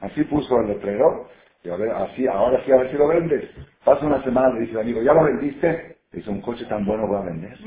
Así 0.00 0.24
puso 0.24 0.60
el 0.60 0.68
letrero, 0.68 1.28
y 1.64 1.70
así, 1.70 2.26
ahora 2.28 2.64
sí, 2.64 2.72
a 2.72 2.76
ver 2.78 2.90
si 2.90 2.98
lo 2.98 3.08
vendes. 3.08 3.50
Pasa 3.84 4.06
una 4.06 4.22
semana, 4.24 4.54
le 4.54 4.60
dice 4.62 4.72
el 4.72 4.80
amigo, 4.80 5.02
¿ya 5.02 5.14
lo 5.14 5.24
vendiste? 5.24 5.98
Dice, 6.12 6.30
un 6.30 6.42
coche 6.42 6.66
tan 6.66 6.84
bueno 6.86 7.06
voy 7.06 7.18
a 7.18 7.22
vender. 7.26 7.58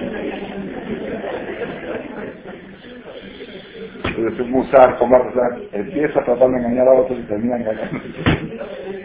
es 4.28 4.48
musar, 4.48 4.98
empieza 5.72 6.24
tratando 6.24 6.56
de 6.58 6.64
engañar 6.64 6.88
a 6.88 6.94
otros 6.94 7.18
y 7.18 7.22
termina 7.24 7.56
engañando. 7.56 8.00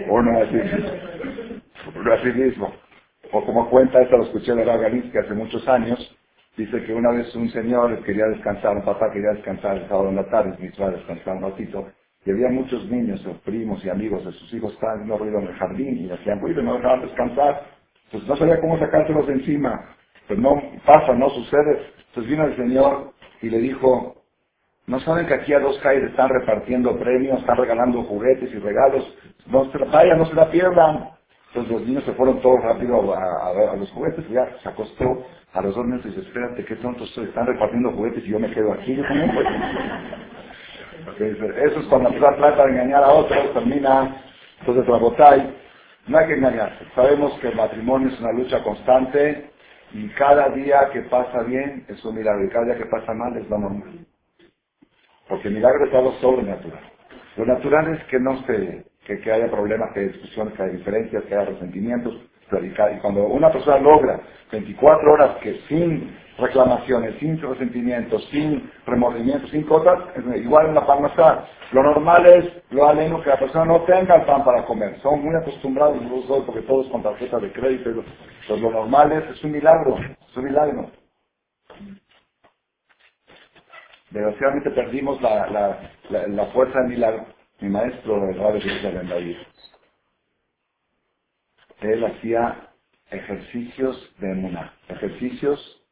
Uno 0.10 0.39
así, 0.39 0.57
uno 1.95 2.13
así 2.13 2.30
mismo. 2.30 2.74
O 3.31 3.45
como 3.45 3.69
cuenta, 3.69 4.01
esta 4.01 4.18
lo 4.18 4.24
escuché 4.24 4.56
de 4.56 4.66
la 4.66 4.80
que 5.12 5.19
hace 5.19 5.33
muchos 5.33 5.68
años, 5.68 6.18
dice 6.57 6.83
que 6.83 6.94
una 6.94 7.12
vez 7.12 7.33
un 7.36 7.50
señor 7.50 8.04
quería 8.04 8.25
descansar, 8.27 8.77
un 8.77 8.86
papá 8.86 9.12
quería 9.12 9.31
descansar 9.31 9.77
el 9.77 9.88
sábado 9.88 10.10
en 10.10 10.16
la 10.18 10.30
tarde, 10.30 10.57
mi 10.60 10.68
a 10.83 10.89
descansar 10.92 11.36
un 11.38 11.44
ratito, 11.44 11.88
y 12.25 12.31
había 12.31 12.50
muchos 12.50 12.86
niños, 12.92 13.25
primos 13.45 13.83
y 13.86 13.89
amigos 13.89 14.25
de 14.25 14.31
sus 14.33 14.54
hijos 14.54 14.74
estaban 14.74 14.98
haciendo 14.98 15.18
ruido 15.18 15.39
en 15.39 15.48
el 15.48 15.54
jardín 15.56 15.98
y 16.00 16.07
decían, 16.07 16.42
ruido, 16.42 16.62
no 16.62 16.75
dejaban 16.75 17.01
descansar. 17.01 17.63
Pues 18.12 18.25
no 18.27 18.36
sabía 18.36 18.60
cómo 18.60 18.77
sacárselos 18.80 19.27
de 19.27 19.33
encima. 19.33 19.95
Pues 20.27 20.39
no 20.39 20.62
pasa, 20.86 21.13
no 21.13 21.30
sucede. 21.30 21.81
Entonces 22.10 22.31
vino 22.31 22.45
el 22.45 22.56
Señor 22.57 23.13
y 23.42 23.50
le 23.50 23.60
dijo, 23.60 24.19
¿No 24.89 25.00
saben 25.01 25.27
que 25.27 25.36
aquí 25.36 25.53
a 25.53 25.62
dos 25.62 25.79
calles 25.79 26.05
están 26.12 26.29
repartiendo 26.29 27.00
premios, 27.00 27.39
están 27.41 27.58
regalando 27.58 28.03
juguetes 28.03 28.51
y 28.53 28.60
regalos? 28.60 29.05
No 29.48 29.72
se 29.72 29.79
la 29.79 29.86
vayan, 29.88 30.19
no 30.19 30.27
se 30.27 30.36
la 30.36 30.51
pierdan. 30.51 31.12
Entonces 31.50 31.74
los 31.74 31.84
niños 31.88 32.05
se 32.05 32.13
fueron 32.13 32.41
todos 32.41 32.62
rápido 32.63 33.15
a, 33.15 33.50
a, 33.74 33.77
los 33.77 33.91
juguetes 33.93 34.25
y 34.29 34.34
ya 34.34 34.48
se 34.63 34.69
acostó 34.69 35.25
a 35.53 35.62
los 35.63 35.75
dos 35.75 35.86
niños 35.88 36.05
y 36.05 36.10
dice, 36.10 36.22
espérate, 36.24 36.65
qué 36.65 36.77
tontos 36.77 37.10
estoy, 37.10 37.25
están 37.27 37.48
repartiendo 37.48 37.91
juguetes 37.93 38.25
y 38.25 38.29
yo 38.29 38.39
me 38.39 38.51
quedo 38.51 38.74
aquí. 38.74 38.98
Yo 38.98 39.03
también, 39.03 39.31
pues. 39.34 39.48
Eso 41.19 41.81
es 41.81 41.88
cuando 41.88 42.12
la 42.12 42.36
trata 42.38 42.65
de 42.65 42.72
engañar 42.74 43.03
a 43.05 43.10
otros, 43.10 43.53
termina, 43.53 44.17
entonces 44.62 44.89
la 44.89 44.98
botay. 45.00 45.55
No 46.08 46.19
hay 46.19 46.27
que 46.27 46.36
engañarse. 46.36 46.86
Sabemos 46.96 47.34
que 47.41 47.50
el 47.50 47.58
matrimonio 47.58 48.10
es 48.10 48.19
una 48.22 48.34
lucha 48.34 48.63
constante 48.63 49.51
y 49.93 50.10
cada 50.12 50.50
día 50.50 50.89
que 50.93 51.03
pasa 51.03 51.43
bien 51.43 51.86
es 51.89 52.03
un 52.05 52.17
milagro 52.17 52.46
y 52.46 52.50
cada 52.50 52.65
día 52.65 52.77
que 52.77 52.88
pasa 52.88 53.13
mal 53.15 53.38
es 53.38 53.50
lo 53.50 53.60
normal. 53.60 54.08
Porque 55.29 55.48
el 55.48 55.53
milagro 55.53 55.86
es 55.86 55.93
algo 55.93 56.12
sobrenatural. 56.13 56.81
Lo 57.38 57.45
natural 57.45 57.93
es 57.93 58.03
que 58.05 58.19
no 58.19 58.41
se, 58.43 58.83
que, 59.05 59.31
haya 59.31 59.50
problemas, 59.50 59.93
que 59.93 60.01
haya 60.01 60.12
discusiones, 60.12 60.53
que 60.55 60.63
haya 60.63 60.74
diferencias, 60.74 61.24
que 61.24 61.36
haya 61.36 61.45
resentimientos. 61.45 62.15
Y 62.51 63.00
cuando 63.00 63.27
una 63.27 63.51
persona 63.51 63.77
logra 63.77 64.19
24 64.51 65.13
horas 65.13 65.38
que 65.38 65.53
sin 65.67 66.17
reclamaciones, 66.39 67.15
sin 67.19 67.39
resentimientos, 67.39 68.27
sin 68.31 68.71
remordimientos, 68.88 69.51
sin 69.51 69.63
cosas, 69.63 70.00
igual 70.36 70.67
en 70.67 70.75
la 70.75 71.07
está. 71.07 71.45
Lo 71.71 71.83
normal 71.83 72.25
es, 72.25 72.45
lo 72.71 72.88
aleno, 72.88 73.21
que 73.21 73.29
la 73.29 73.38
persona 73.38 73.65
no 73.65 73.81
tenga 73.81 74.15
el 74.15 74.25
pan 74.25 74.43
para 74.43 74.65
comer. 74.65 75.00
Son 75.01 75.24
muy 75.24 75.36
acostumbrados 75.36 75.98
hoy 76.27 76.41
porque 76.43 76.62
todos 76.62 76.88
con 76.88 77.03
tarjetas 77.03 77.41
de 77.41 77.51
crédito. 77.51 77.89
Entonces 77.89 78.62
lo 78.62 78.71
normal 78.71 79.12
es, 79.12 79.29
es 79.29 79.43
un 79.43 79.51
milagro, 79.51 79.95
es 79.98 80.38
un 80.38 80.43
milagro. 80.43 80.89
Desgraciadamente 84.12 84.72
perdimos 84.72 85.22
la, 85.22 85.48
la, 86.10 86.28
la, 86.28 86.46
fuerza 86.48 86.80
de 86.82 86.89
milagro. 86.89 87.25
Mi 87.60 87.70
maestro, 87.70 88.30
el 88.30 88.38
Rabbi 88.38 88.60
de 91.82 91.94
él 91.94 92.06
hacía 92.06 92.70
ejercicios 93.12 94.16
de 94.20 94.32
emuná, 94.32 94.74
ejercicios 94.88 95.84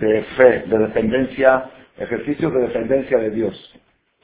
de 0.00 0.22
fe, 0.36 0.64
de 0.66 0.78
dependencia, 0.78 1.70
ejercicios 1.98 2.52
de 2.52 2.60
dependencia 2.60 3.18
de 3.18 3.30
Dios. 3.30 3.80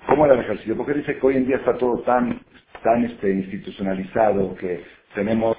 ¿Cómo 0.06 0.24
era 0.24 0.34
el 0.34 0.40
ejercicio? 0.40 0.76
Porque 0.76 0.94
dice 0.94 1.18
que 1.18 1.26
hoy 1.26 1.36
en 1.36 1.46
día 1.46 1.56
está 1.56 1.76
todo 1.76 1.98
tan, 2.02 2.40
tan 2.82 3.04
este, 3.04 3.30
institucionalizado 3.30 4.54
que 4.56 4.84
tenemos 5.14 5.56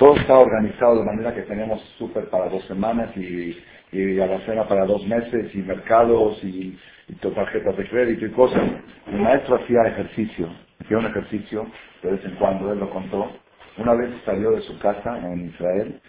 Todo 0.00 0.16
está 0.16 0.38
organizado 0.38 1.00
de 1.00 1.04
manera 1.04 1.34
que 1.34 1.42
tenemos 1.42 1.78
súper 1.98 2.30
para 2.30 2.48
dos 2.48 2.64
semanas 2.64 3.14
y, 3.18 3.54
y 3.92 4.16
cena 4.46 4.66
para 4.66 4.86
dos 4.86 5.06
meses 5.06 5.54
y 5.54 5.58
mercados 5.58 6.42
y, 6.42 6.78
tarjetas 7.20 7.76
de 7.76 7.86
crédito 7.86 8.24
y 8.24 8.30
cosas. 8.30 8.62
Mi 9.08 9.20
maestro 9.20 9.56
hacía 9.56 9.82
ejercicio, 9.88 10.48
hacía 10.80 10.96
un 10.96 11.04
ejercicio 11.04 11.66
de 12.02 12.12
vez 12.12 12.24
en 12.24 12.34
cuando, 12.36 12.72
él 12.72 12.78
lo 12.78 12.88
contó. 12.88 13.30
Una 13.76 13.92
vez 13.92 14.10
salió 14.24 14.52
de 14.52 14.62
su 14.62 14.78
casa 14.78 15.18
en 15.18 15.48
Israel, 15.50 16.00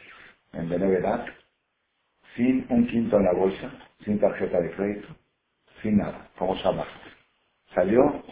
en 0.53 0.69
Benevedat, 0.69 1.27
sin 2.37 2.65
un 2.69 2.87
quinto 2.87 3.17
en 3.17 3.25
la 3.25 3.33
bolsa, 3.33 3.71
sin 4.05 4.21
tarjeta 4.21 4.61
de 4.61 4.71
crédito, 4.71 5.09
sin 5.81 5.97
nada, 5.97 6.29
como 6.37 6.55
Shabbat. 6.55 6.87
Salió 7.75 8.23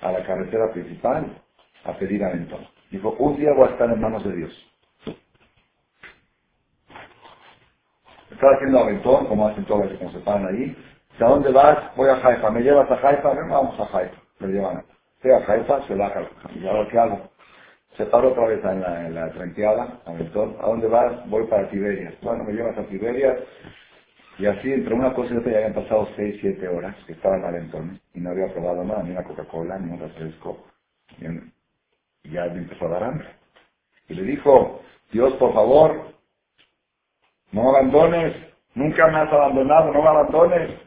a 0.00 0.10
la 0.10 0.26
carretera 0.26 0.72
principal 0.72 1.40
a 1.84 1.96
pedir 1.98 2.24
aventón. 2.24 2.66
Dijo, 2.90 3.12
un 3.12 3.36
día 3.36 3.52
voy 3.52 3.68
a 3.68 3.72
estar 3.72 3.88
en 3.88 4.00
manos 4.00 4.24
de 4.24 4.34
Dios. 4.34 4.73
Estaba 8.34 8.54
haciendo 8.56 8.80
aventón, 8.80 9.26
como 9.26 9.48
hacen 9.48 9.64
todos 9.66 9.90
los 9.90 9.98
que 9.98 10.10
se 10.10 10.18
paran 10.24 10.48
ahí. 10.48 10.76
¿A 11.20 11.24
dónde 11.26 11.52
vas? 11.52 11.96
Voy 11.96 12.08
a 12.10 12.14
Haifa. 12.16 12.50
¿Me 12.50 12.62
llevas 12.62 12.90
a 12.90 12.94
Haifa? 13.08 13.32
vamos 13.32 13.78
a 13.80 13.98
Haifa. 13.98 14.16
Me 14.40 14.48
llevan. 14.48 14.78
a 14.78 15.52
Haifa, 15.52 15.82
se 15.86 15.94
baja. 15.94 16.22
¿Y 16.54 16.66
ahora 16.66 16.88
qué 16.90 16.98
hago? 16.98 17.30
Se 17.96 18.06
paró 18.06 18.30
otra 18.32 18.46
vez 18.48 18.64
en 18.64 18.80
la, 18.80 19.06
en 19.06 19.14
la 19.14 19.30
trenqueada, 19.30 20.00
aventón. 20.06 20.56
¿A 20.60 20.66
dónde 20.66 20.88
vas? 20.88 21.28
Voy 21.30 21.46
para 21.46 21.70
Tiberias. 21.70 22.14
Bueno, 22.22 22.44
me 22.44 22.52
llevas 22.52 22.76
a 22.76 22.84
Tiberias. 22.84 23.38
Y 24.38 24.46
así, 24.46 24.72
entre 24.72 24.94
una 24.94 25.14
cosa 25.14 25.34
y 25.34 25.36
otra, 25.38 25.52
ya 25.52 25.58
habían 25.58 25.74
pasado 25.74 26.08
6, 26.16 26.38
7 26.40 26.68
horas 26.68 26.96
que 27.06 27.12
estaba 27.12 27.36
en 27.36 27.44
aventón. 27.44 28.00
Y 28.14 28.20
no 28.20 28.30
había 28.30 28.52
probado 28.52 28.84
nada, 28.84 29.04
ni 29.04 29.12
una 29.12 29.24
Coca-Cola, 29.24 29.78
ni 29.78 29.92
un 29.92 30.00
refresco. 30.00 30.58
Y 31.20 32.32
ya 32.32 32.46
me 32.46 32.58
empezó 32.58 32.86
a 32.86 32.90
dar 32.90 33.04
hambre. 33.04 33.28
Y 34.08 34.14
le 34.14 34.22
dijo, 34.24 34.80
Dios, 35.12 35.32
por 35.34 35.54
favor, 35.54 36.13
no 37.54 37.70
abandones, 37.70 38.36
nunca 38.74 39.08
me 39.08 39.18
has 39.18 39.32
abandonado, 39.32 39.92
no 39.94 40.02
me 40.02 40.08
abandones. 40.08 40.80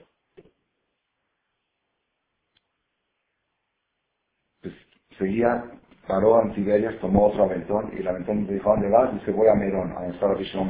Pues, 4.62 4.76
seguía, 5.18 5.66
paró 6.08 6.42
en 6.44 7.00
tomó 7.00 7.28
otro 7.28 7.46
aventón 7.46 7.92
y 7.96 8.02
el 8.02 8.08
aventón 8.10 8.48
le 8.48 8.56
dijo, 8.56 8.70
¿dónde 8.72 8.90
vas? 8.90 9.14
Dice, 9.14 9.32
voy 9.32 9.48
a 9.50 9.56
Merón, 9.56 9.94
a 9.98 10.08
estar 10.08 10.32
a 10.32 10.36
Rishon 10.36 10.70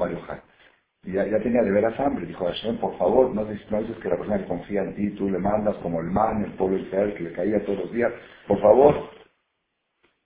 Y 1.04 1.14
ya, 1.14 1.26
tenía 1.42 1.64
de 1.64 1.72
veras 1.72 2.00
hambre. 2.00 2.28
Dijo, 2.28 2.46
Hashem, 2.46 2.80
por 2.80 2.98
favor, 2.98 3.34
no 3.36 3.46
dices, 3.46 3.70
no 3.72 3.82
dices 3.82 3.98
que 4.00 4.10
la 4.10 4.18
persona 4.18 4.40
que 4.40 4.48
confía 4.48 4.84
en 4.84 4.96
ti, 4.96 5.12
tú 5.12 5.30
le 5.30 5.40
mandas 5.40 5.76
como 5.78 6.02
el 6.02 6.08
man, 6.08 6.46
el 6.46 6.54
pueblo 6.54 6.78
Israel, 6.78 7.16
que 7.16 7.24
le 7.24 7.34
caía 7.34 7.66
todos 7.66 7.80
los 7.80 7.94
días. 7.94 8.12
Por 8.48 8.62
favor, 8.62 9.10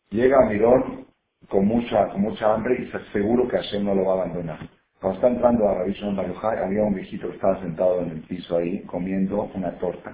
llega 0.09 0.37
a 0.43 0.49
Mirón 0.49 1.07
con 1.49 1.65
mucha, 1.65 2.09
con 2.09 2.21
mucha 2.21 2.53
hambre 2.53 2.77
y 2.81 2.91
seguro 3.13 3.47
que 3.47 3.57
Hashem 3.57 3.85
no 3.85 3.95
lo 3.95 4.05
va 4.05 4.13
a 4.13 4.17
abandonar. 4.23 4.59
Cuando 5.01 5.15
está 5.15 5.29
entrando 5.29 5.67
a 5.67 5.73
Rabbi 5.73 5.95
Baruchai, 6.15 6.63
había 6.63 6.83
un 6.83 6.93
viejito 6.93 7.27
que 7.27 7.33
estaba 7.33 7.59
sentado 7.59 8.01
en 8.01 8.11
el 8.11 8.21
piso 8.21 8.57
ahí, 8.57 8.83
comiendo 8.83 9.49
una 9.55 9.71
torta. 9.79 10.13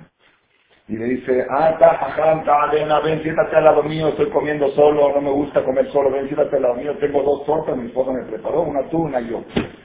Y 0.88 0.96
le 0.96 1.06
dice, 1.08 1.46
ah, 1.50 1.72
está, 1.72 2.00
ven, 3.02 3.22
siéntate 3.22 3.58
al 3.58 3.66
lado 3.66 3.84
mío, 3.84 4.08
estoy 4.08 4.30
comiendo 4.30 4.70
solo, 4.70 5.14
no 5.14 5.20
me 5.20 5.32
gusta 5.32 5.62
comer 5.66 5.92
solo, 5.92 6.10
ven, 6.10 6.28
siéntate 6.28 6.56
al 6.56 6.62
lado 6.62 6.76
mío, 6.76 6.98
tengo 7.00 7.22
dos 7.22 7.46
tortas, 7.46 7.76
mi 7.76 7.88
esposa 7.88 8.14
me 8.14 8.24
preparó, 8.24 8.62
una 8.62 8.88
tú, 8.90 9.00
una 9.00 9.20
yo. 9.20 9.44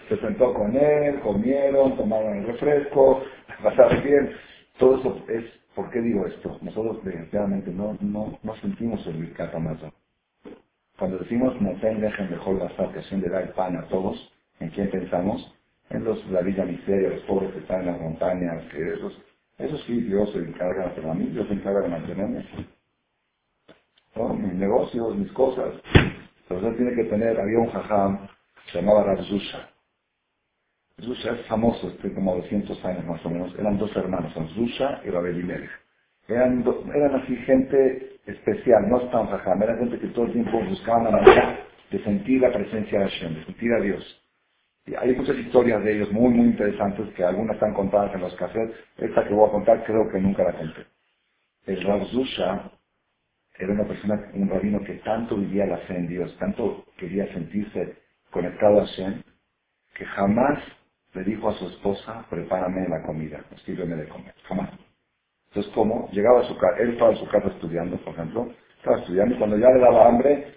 Se 0.09 0.17
sentó 0.19 0.55
con 0.55 0.77
él, 0.77 1.19
comieron, 1.19 1.97
tomaron 1.97 2.37
el 2.37 2.47
refresco, 2.47 3.25
pasaron 3.61 4.05
bien. 4.05 4.31
Todo 4.79 5.01
eso 5.01 5.19
es, 5.29 5.45
¿por 5.75 5.91
qué 5.91 6.01
digo 6.01 6.25
esto? 6.29 6.57
Nosotros 6.63 7.03
desgraciadamente 7.03 7.73
no, 7.73 7.99
no, 8.01 8.39
no 8.41 8.55
sentimos 8.59 9.05
el 9.09 9.15
Birkat 9.15 9.53
Cuando 10.97 11.19
decimos, 11.19 11.61
no 11.61 11.75
dejen 12.01 12.31
mejor 12.31 12.55
la 12.55 12.69
que 12.93 13.17
le 13.17 13.29
da 13.29 13.41
el 13.41 13.49
pan 13.49 13.77
a 13.77 13.89
todos, 13.89 14.33
¿En 14.63 14.71
quién 14.71 14.89
pensamos? 14.91 15.53
En 15.91 16.05
los, 16.05 16.25
la 16.31 16.41
vida 16.41 16.65
miseria, 16.65 17.11
los 17.11 17.23
pobres 17.23 17.53
que 17.53 17.59
están 17.59 17.81
en 17.81 17.87
las 17.87 18.01
montañas, 18.01 18.63
que 18.71 18.93
esos, 18.95 19.21
esos 19.59 19.83
sí 19.87 20.01
Dios 20.03 20.33
se 20.33 20.39
encarga, 20.39 20.93
pero 20.95 21.11
a 21.11 21.15
mí 21.15 21.27
Dios 21.27 21.49
se 21.49 21.55
encarga 21.55 21.81
de 21.81 21.89
mantenerme. 21.89 22.47
Mis 24.15 24.55
negocios, 24.55 25.17
mis 25.17 25.33
cosas. 25.33 25.75
Entonces 26.43 26.77
tiene 26.77 26.95
que 26.95 27.11
tener, 27.11 27.41
había 27.41 27.59
un 27.59 27.71
jajam, 27.71 28.29
se 28.71 28.81
llamaba 28.81 29.03
Razusha. 29.03 29.69
Razusha 30.99 31.33
es 31.33 31.47
famoso, 31.47 31.89
este 31.89 32.15
como 32.15 32.37
200 32.37 32.85
años 32.85 33.05
más 33.05 33.27
o 33.27 33.31
menos. 33.31 33.53
Eran 33.59 33.79
dos 33.79 33.95
hermanos, 33.97 34.33
Razusha 34.33 35.01
y 35.05 35.11
Rabelimelech. 35.11 35.71
Eran, 36.29 36.65
eran 36.95 37.17
así 37.17 37.35
gente 37.39 38.21
especial, 38.27 38.89
no 38.89 39.01
tan 39.09 39.27
jajam, 39.27 39.61
eran 39.61 39.79
gente 39.81 39.99
que 39.99 40.07
todo 40.09 40.27
el 40.27 40.33
tiempo 40.33 40.63
buscaban 40.63 41.05
la 41.05 41.11
manera 41.11 41.59
de 41.91 42.05
sentir 42.05 42.41
la 42.41 42.53
presencia 42.53 43.01
de 43.01 43.05
Hashem, 43.09 43.35
de 43.35 43.45
sentir 43.45 43.73
a 43.73 43.81
Dios 43.81 44.22
hay 44.87 45.15
muchas 45.15 45.37
historias 45.37 45.83
de 45.85 45.97
ellos 45.97 46.13
muy, 46.13 46.31
muy 46.35 46.47
interesantes 46.49 47.15
que 47.15 47.25
algunas 47.25 47.55
están 47.55 47.75
contadas 47.75 48.15
en 48.15 48.21
los 48.21 48.35
cassettes. 48.35 48.77
Esta 48.99 49.27
que 49.27 49.35
voy 49.35 49.49
a 49.49 49.53
contar 49.53 49.85
creo 49.85 50.09
que 50.11 50.21
nunca 50.21 50.45
la 50.45 50.53
conté. 50.53 50.87
El 51.67 51.83
Rav 51.83 52.03
era 53.59 53.73
una 53.73 53.85
persona, 53.85 54.31
un 54.35 54.49
rabino 54.49 54.83
que 54.83 54.95
tanto 55.05 55.37
vivía 55.37 55.67
la 55.67 55.79
fe 55.79 55.95
en 55.95 56.09
Dios, 56.09 56.37
tanto 56.39 56.85
quería 56.97 57.33
sentirse 57.33 57.97
conectado 58.31 58.81
a 58.81 58.87
Hashem, 58.87 59.23
que 59.95 60.05
jamás 60.07 60.59
le 61.15 61.23
dijo 61.25 61.51
a 61.51 61.55
su 61.55 61.69
esposa, 61.69 62.27
prepárame 62.31 62.89
la 62.89 63.03
comida, 63.03 63.45
sírveme 63.65 63.97
de 63.97 64.09
comer. 64.09 64.35
Jamás. 64.49 64.71
Entonces, 65.49 65.73
¿cómo? 65.75 66.09
Llegaba 66.13 66.41
a 66.41 66.45
su 66.45 66.57
casa, 66.57 66.79
él 66.79 66.93
estaba 66.93 67.11
en 67.11 67.19
su 67.19 67.29
casa 67.29 67.49
estudiando, 67.49 67.99
por 67.99 68.15
ejemplo, 68.15 68.49
estaba 68.79 68.99
estudiando 68.99 69.35
y 69.35 69.39
cuando 69.39 69.59
ya 69.59 69.69
le 69.69 69.81
daba 69.81 70.09
hambre, 70.09 70.55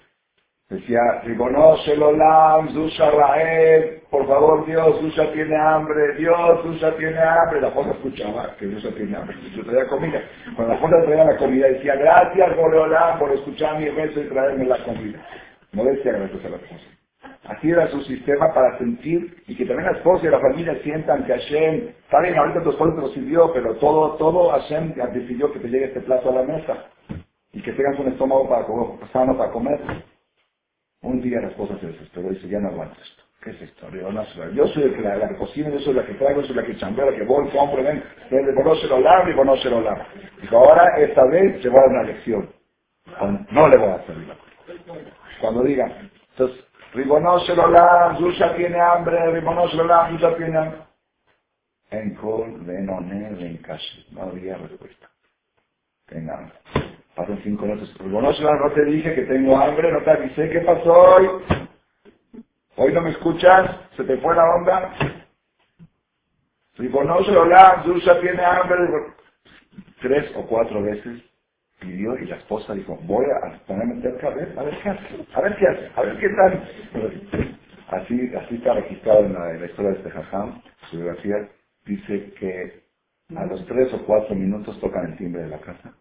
Decía, 0.70 1.00
reconoce 1.24 1.94
Olam, 1.94 2.70
Zusha 2.74 3.12
Raed, 3.12 4.02
por 4.10 4.26
favor 4.28 4.66
Dios, 4.66 5.00
Zusha 5.00 5.32
tiene 5.32 5.56
hambre, 5.56 6.16
Dios, 6.18 6.64
Zusha 6.64 6.98
tiene 6.98 7.20
hambre. 7.20 7.62
La 7.62 7.68
esposa 7.68 7.92
escuchaba 7.92 8.56
que 8.58 8.72
Zusha 8.72 8.90
tiene 8.96 9.16
hambre, 9.16 9.36
Zusha 9.44 9.64
traía 9.64 9.88
comida. 9.88 10.22
Cuando 10.56 10.74
la 10.74 10.80
esposa 10.80 11.06
traía 11.06 11.24
la 11.24 11.38
comida 11.38 11.68
decía, 11.68 11.96
gracias 11.96 12.56
Boreolam 12.56 13.20
por 13.20 13.32
escuchar 13.34 13.78
mi 13.78 13.90
beso 13.90 14.20
y 14.20 14.28
traerme 14.28 14.66
la 14.66 14.84
comida. 14.84 15.24
No 15.72 15.84
decía 15.84 16.14
gracias 16.14 16.46
a 16.46 16.50
la 16.50 16.56
esposa. 16.58 16.84
Así 17.44 17.70
era 17.70 17.88
su 17.90 18.02
sistema 18.02 18.52
para 18.52 18.76
sentir 18.80 19.44
y 19.48 19.56
que 19.56 19.66
también 19.68 19.92
la 19.92 19.98
esposa 19.98 20.26
y 20.26 20.32
la 20.32 20.40
familia 20.40 20.80
sientan 20.82 21.26
que 21.26 21.34
Hashem, 21.34 21.90
está 21.90 22.18
ahorita 22.18 22.64
tu 22.64 22.72
esposa 22.72 22.96
te 22.96 23.02
lo 23.02 23.10
sirvió, 23.10 23.54
pero 23.54 23.76
todo, 23.76 24.16
todo 24.16 24.50
Hashem 24.50 24.96
decidió 25.14 25.52
que 25.54 25.60
te 25.60 25.68
llegue 25.68 25.86
este 25.86 26.02
plato 26.02 26.32
a 26.32 26.42
la 26.42 26.42
mesa 26.42 26.86
y 27.54 27.62
que 27.62 27.72
tengas 27.74 28.00
un 28.00 28.08
estómago 28.08 28.50
para 28.50 28.66
comer, 28.66 29.38
para 29.38 29.52
comer. 29.52 30.15
Un 31.06 31.22
día 31.22 31.40
la 31.40 31.50
esposa 31.50 31.78
se 31.80 31.88
desesperó 31.88 32.32
y 32.32 32.36
dice, 32.36 32.50
ya 32.50 32.60
no 32.60 32.70
aguanto 32.70 33.00
esto. 33.02 33.24
¿Qué 33.44 33.52
es 33.52 33.62
esto? 33.62 33.88
yo 33.92 34.68
soy 34.70 34.84
el 34.84 34.96
que 34.96 35.02
la, 35.02 35.18
la 35.18 35.38
cocina, 35.38 35.70
yo 35.70 35.80
soy 35.80 35.94
la 35.94 36.06
que 36.06 36.16
traigo, 36.16 36.42
yo 36.42 36.48
soy 36.48 36.56
la 36.56 36.66
que 36.66 36.78
chambea, 36.78 37.06
la 37.06 37.16
que 37.16 37.24
voy, 37.26 37.48
compro, 37.52 37.84
ven, 37.84 38.04
ven, 38.32 38.56
conoce 38.56 38.88
lo 38.88 39.00
largo 39.02 39.30
y 39.30 39.36
conoce 39.36 39.70
lo. 39.70 39.84
Dijo, 40.42 40.58
ahora 40.58 40.98
esta 40.98 41.26
vez 41.26 41.62
se 41.62 41.70
va 41.70 41.80
a 41.80 41.82
dar 41.84 41.90
una 41.92 42.04
lección. 42.04 42.50
No 43.52 43.68
le 43.70 43.78
voy 43.78 43.90
a 43.90 43.96
hacer 43.96 44.18
la 44.18 44.36
Cuando 45.42 45.64
diga, 45.64 45.86
entonces, 46.32 46.66
Ribonoce 46.94 47.56
lo 47.56 47.70
largo, 47.70 48.18
Zusha 48.20 48.56
tiene 48.56 48.80
hambre, 48.82 49.32
Ribonoce 49.32 49.78
lo 49.78 49.86
largo, 49.86 50.18
Zusha 50.18 50.36
tiene 50.38 50.58
hambre. 50.58 50.80
En 51.92 52.16
col, 52.16 52.62
ven, 52.66 52.90
oné, 52.90 53.60
casi. 53.62 54.08
No 54.12 54.24
había 54.24 54.58
respuesta. 54.58 55.10
Tenga 56.08 56.38
hambre. 56.38 56.95
Pasan 57.16 57.40
cinco 57.44 57.66
minutos. 57.66 57.94
no 58.02 58.72
te 58.74 58.86
dije 58.86 59.16
que 59.16 59.24
tengo 59.24 59.58
hambre, 59.58 59.92
no 59.92 60.02
te 60.04 60.12
avisé. 60.12 60.50
¿Qué 60.50 60.62
pasó 60.62 60.94
hoy? 60.94 61.30
¿Hoy 62.78 62.94
no 62.94 63.02
me 63.02 63.12
escuchas? 63.12 63.78
¿Se 63.98 64.04
te 64.06 64.18
fue 64.18 64.36
la 64.36 64.44
onda? 64.56 64.94
hola, 67.38 67.84
Zusha 67.86 68.20
tiene 68.22 68.44
hambre. 68.44 68.78
Tres 70.02 70.32
o 70.36 70.46
cuatro 70.48 70.84
veces 70.84 71.22
pidió 71.80 72.18
y 72.20 72.26
la 72.28 72.38
esposa 72.38 72.74
dijo, 72.74 72.98
voy 73.04 73.26
a 73.26 73.60
ponerme 73.66 74.02
cerca 74.02 74.28
a 74.28 74.32
ver, 74.32 74.54
a 74.58 74.64
ver 74.64 74.78
qué 74.82 74.90
hace, 74.90 75.22
a 75.34 75.42
ver 75.42 75.58
qué 75.58 75.68
hace, 75.68 75.92
a 75.96 76.02
ver 76.02 76.20
qué 76.20 76.30
tal. 76.30 76.70
Así, 77.90 78.32
así 78.36 78.56
está 78.56 78.74
registrado 78.76 79.26
en 79.26 79.34
la, 79.34 79.66
historia 79.66 79.92
de 79.92 79.98
este 79.98 80.12
jajam, 80.12 80.62
su 80.90 80.98
biografía, 80.98 81.50
dice 81.86 82.34
que 82.40 82.84
a 83.36 83.46
los 83.46 83.66
tres 83.68 83.94
o 83.94 84.06
cuatro 84.06 84.36
minutos 84.36 84.80
tocan 84.82 85.12
el 85.12 85.18
timbre 85.18 85.44
de 85.44 85.50
la 85.50 85.60
casa 85.60 85.94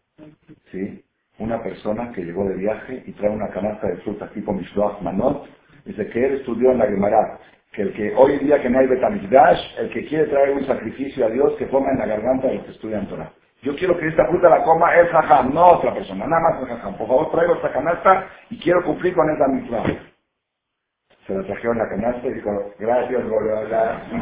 ¿sí? 0.71 1.05
Una 1.39 1.63
persona 1.63 2.13
que 2.13 2.23
llegó 2.23 2.45
de 2.49 2.57
viaje 2.57 3.03
y 3.07 3.13
trae 3.13 3.31
una 3.31 3.49
canasta 3.49 3.89
de 3.89 3.97
frutas 3.99 4.31
tipo 4.33 4.53
Mishloach 4.53 5.01
Manot, 5.03 5.47
dice 5.85 6.07
que 6.09 6.27
él 6.27 6.35
estudió 6.35 6.71
en 6.73 6.79
la 6.79 6.87
Gemara, 6.87 7.39
que 7.73 7.83
el 7.83 7.93
que 7.93 8.15
hoy 8.17 8.39
día 8.39 8.63
que 8.63 8.71
no 8.71 8.79
hay 8.79 8.87
Betamigdash, 8.87 9.79
el 9.79 9.91
que 9.91 10.07
quiere 10.07 10.27
traer 10.27 10.51
un 10.51 10.65
sacrificio 10.67 11.27
a 11.27 11.31
Dios, 11.31 11.55
que 11.59 11.67
ponga 11.67 11.91
en 11.91 11.99
la 11.99 12.07
garganta 12.07 12.49
de 12.49 12.55
los 12.57 12.65
que 12.67 12.73
estudian 12.73 13.09
Torah. 13.09 13.33
Yo 13.63 13.75
quiero 13.77 13.99
que 13.99 14.09
esta 14.09 14.27
fruta 14.29 14.49
la 14.49 14.63
coma 14.63 14.95
el 14.95 15.09
jajam, 15.09 15.55
no 15.55 15.67
otra 15.73 15.95
persona, 15.95 16.27
nada 16.27 16.43
más 16.43 16.63
el 16.63 16.69
jajam. 16.69 16.97
Por 16.99 17.09
favor, 17.09 17.31
traigo 17.33 17.55
esta 17.55 17.73
canasta 17.73 18.29
y 18.51 18.59
quiero 18.59 18.85
cumplir 18.85 19.15
con 19.15 19.29
esa 19.31 19.49
misma. 19.49 19.83
Se 21.27 21.35
la 21.35 21.43
trajeron 21.45 21.79
la 21.79 21.89
canasta 21.89 22.29
y 22.29 22.35
dijo, 22.35 22.51
gracias, 22.79 23.29
Bolola. 23.29 24.03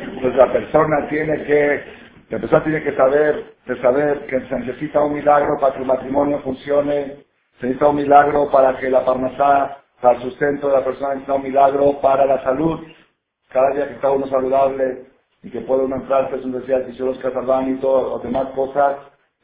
Entonces 0.00 0.36
la 0.36 0.52
persona 0.52 1.08
tiene 1.08 1.44
que 1.44 2.05
la 2.28 2.38
persona 2.40 2.64
tiene 2.64 2.82
que 2.82 2.96
saber, 2.96 3.54
de 3.66 3.80
saber 3.80 4.26
que 4.26 4.40
se 4.48 4.58
necesita 4.58 5.00
un 5.02 5.14
milagro 5.14 5.58
para 5.60 5.74
que 5.74 5.80
el 5.80 5.86
matrimonio 5.86 6.40
funcione, 6.40 7.24
Se 7.60 7.66
necesita 7.66 7.88
un 7.88 7.96
milagro 7.96 8.50
para 8.50 8.76
que 8.78 8.90
la 8.90 9.04
parnasá, 9.04 9.78
para 10.00 10.16
el 10.16 10.22
sustento 10.22 10.68
de 10.68 10.74
la 10.74 10.84
persona, 10.84 11.10
necesita 11.10 11.34
un 11.34 11.42
milagro 11.42 12.00
para 12.00 12.26
la 12.26 12.42
salud. 12.42 12.80
Cada 13.48 13.70
día 13.74 13.88
que 13.88 13.94
está 13.94 14.10
uno 14.10 14.26
saludable 14.26 15.06
y 15.42 15.50
que 15.50 15.60
puede 15.60 15.84
uno 15.84 15.96
entrar, 15.96 16.34
es 16.34 16.44
un 16.44 16.52
decía 16.52 16.78
los 16.78 17.18
y 17.18 17.74
todas 17.80 18.12
las 18.12 18.22
demás 18.22 18.48
cosas, 18.54 18.96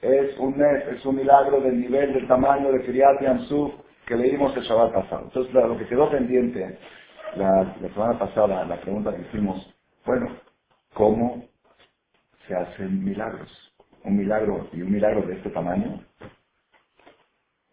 es 0.03 0.37
un 0.39 0.61
es 0.61 1.07
un 1.07 1.17
milagro 1.17 1.61
del 1.61 1.81
nivel, 1.81 2.13
del 2.13 2.27
tamaño 2.27 2.73
de 2.73 2.83
Kriyat 2.83 3.23
Yamsuf 3.23 3.73
que 4.07 4.17
leímos 4.17 4.57
el 4.57 4.65
Shabbat 4.65 4.93
pasado. 4.93 5.23
Entonces, 5.25 5.55
lo 5.55 5.79
que 5.79 5.87
quedó 5.87 6.11
pendiente 6.11 6.79
la, 7.37 7.75
semana 7.95 8.19
pasada, 8.19 8.65
la 8.65 8.77
pregunta 8.81 9.15
que 9.15 9.23
hicimos, 9.23 9.73
bueno, 10.05 10.37
¿cómo 10.93 11.45
se 12.49 12.55
hacen 12.57 13.05
milagros? 13.05 13.51
Un 14.05 14.19
milagro 14.19 14.69
y 14.73 14.83
un 14.83 14.93
milagro 14.93 15.23
de 15.27 15.35
este 15.37 15.51
tamaño. 15.51 16.05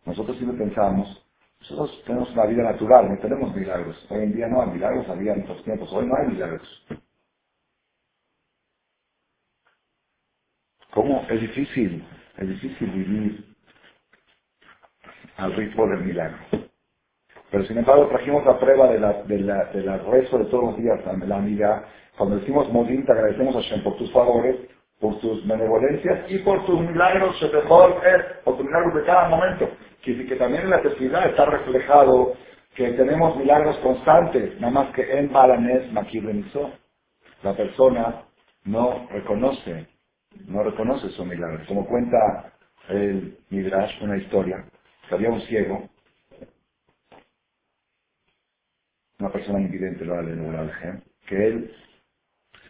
Nosotros 0.06 0.38
siempre 0.38 0.60
pensábamos, 0.66 1.26
nosotros 1.62 2.04
tenemos 2.06 2.32
una 2.34 2.46
vida 2.48 2.64
natural, 2.64 3.10
no 3.10 3.20
tenemos 3.20 3.56
milagros. 3.56 4.08
Hoy 4.12 4.24
en 4.24 4.34
día 4.36 4.48
no 4.48 4.62
hay 4.64 4.70
milagros, 4.72 5.10
había 5.10 5.34
en 5.34 5.44
otros 5.44 5.64
tiempos, 5.66 5.94
hoy 5.94 6.08
no 6.08 6.16
hay 6.18 6.28
milagros. 6.34 6.88
¿Cómo? 10.94 11.22
Es 11.30 11.42
difícil, 11.42 12.08
es 12.38 12.50
difícil 12.50 12.92
vivir 12.92 13.56
al 15.38 15.56
ritmo 15.56 15.88
del 15.88 16.06
milagro. 16.06 16.38
Pero 17.51 17.65
sin 17.65 17.77
embargo 17.79 18.08
trajimos 18.10 18.46
la 18.46 18.60
prueba 18.60 18.88
de 18.89 19.00
la, 19.00 19.13
de 19.24 19.39
la, 19.39 19.65
de 19.65 19.84
la 19.84 19.98
rezo 20.00 20.39
de 20.39 20.46
todos 20.46 20.65
los 20.65 20.77
días, 20.77 21.00
la 21.27 21.38
amiga. 21.38 21.86
Cuando 22.18 22.38
decimos 22.38 22.72
Modim, 22.74 23.06
te 23.06 23.13
agradecemos 23.13 23.56
a 23.56 23.62
Shem 23.62 23.84
por 23.84 23.98
tus 23.98 24.12
favores, 24.13 24.58
por 25.00 25.20
tus 25.22 25.48
benevolencias 25.48 26.32
y 26.32 26.39
por 26.39 26.65
tus 26.65 26.82
milagros, 26.82 27.36
por 28.46 28.58
tus 28.58 28.65
milagros 28.65 28.96
de 28.96 29.03
cada 29.06 29.29
momento. 29.29 29.70
Que, 30.03 30.25
que 30.27 30.36
también 30.38 30.63
en 30.63 30.72
la 30.72 30.82
testicidad 30.82 31.27
está 31.27 31.46
reflejado 31.46 32.34
que 32.75 32.91
tenemos 32.94 33.38
milagros 33.38 33.77
constantes, 33.79 34.60
nada 34.62 34.74
más 34.74 34.96
que 34.96 35.20
en 35.20 35.32
Balanes 35.34 35.91
Maquibenizó. 35.94 36.72
La 37.44 37.56
persona 37.56 38.24
no 38.65 39.08
reconoce, 39.12 39.88
no 40.48 40.63
reconoce 40.63 41.10
su 41.12 41.25
milagro. 41.25 41.63
Como 41.68 41.88
cuenta 41.88 42.53
el 42.89 43.38
Midrash, 43.50 44.01
una 44.03 44.18
historia, 44.18 44.65
que 45.10 45.15
había 45.15 45.29
un 45.32 45.41
ciego 45.44 45.89
una 49.20 49.32
persona 49.32 49.60
invidente, 49.60 50.06
lo 50.06 50.16
que 51.28 51.48
él 51.48 51.72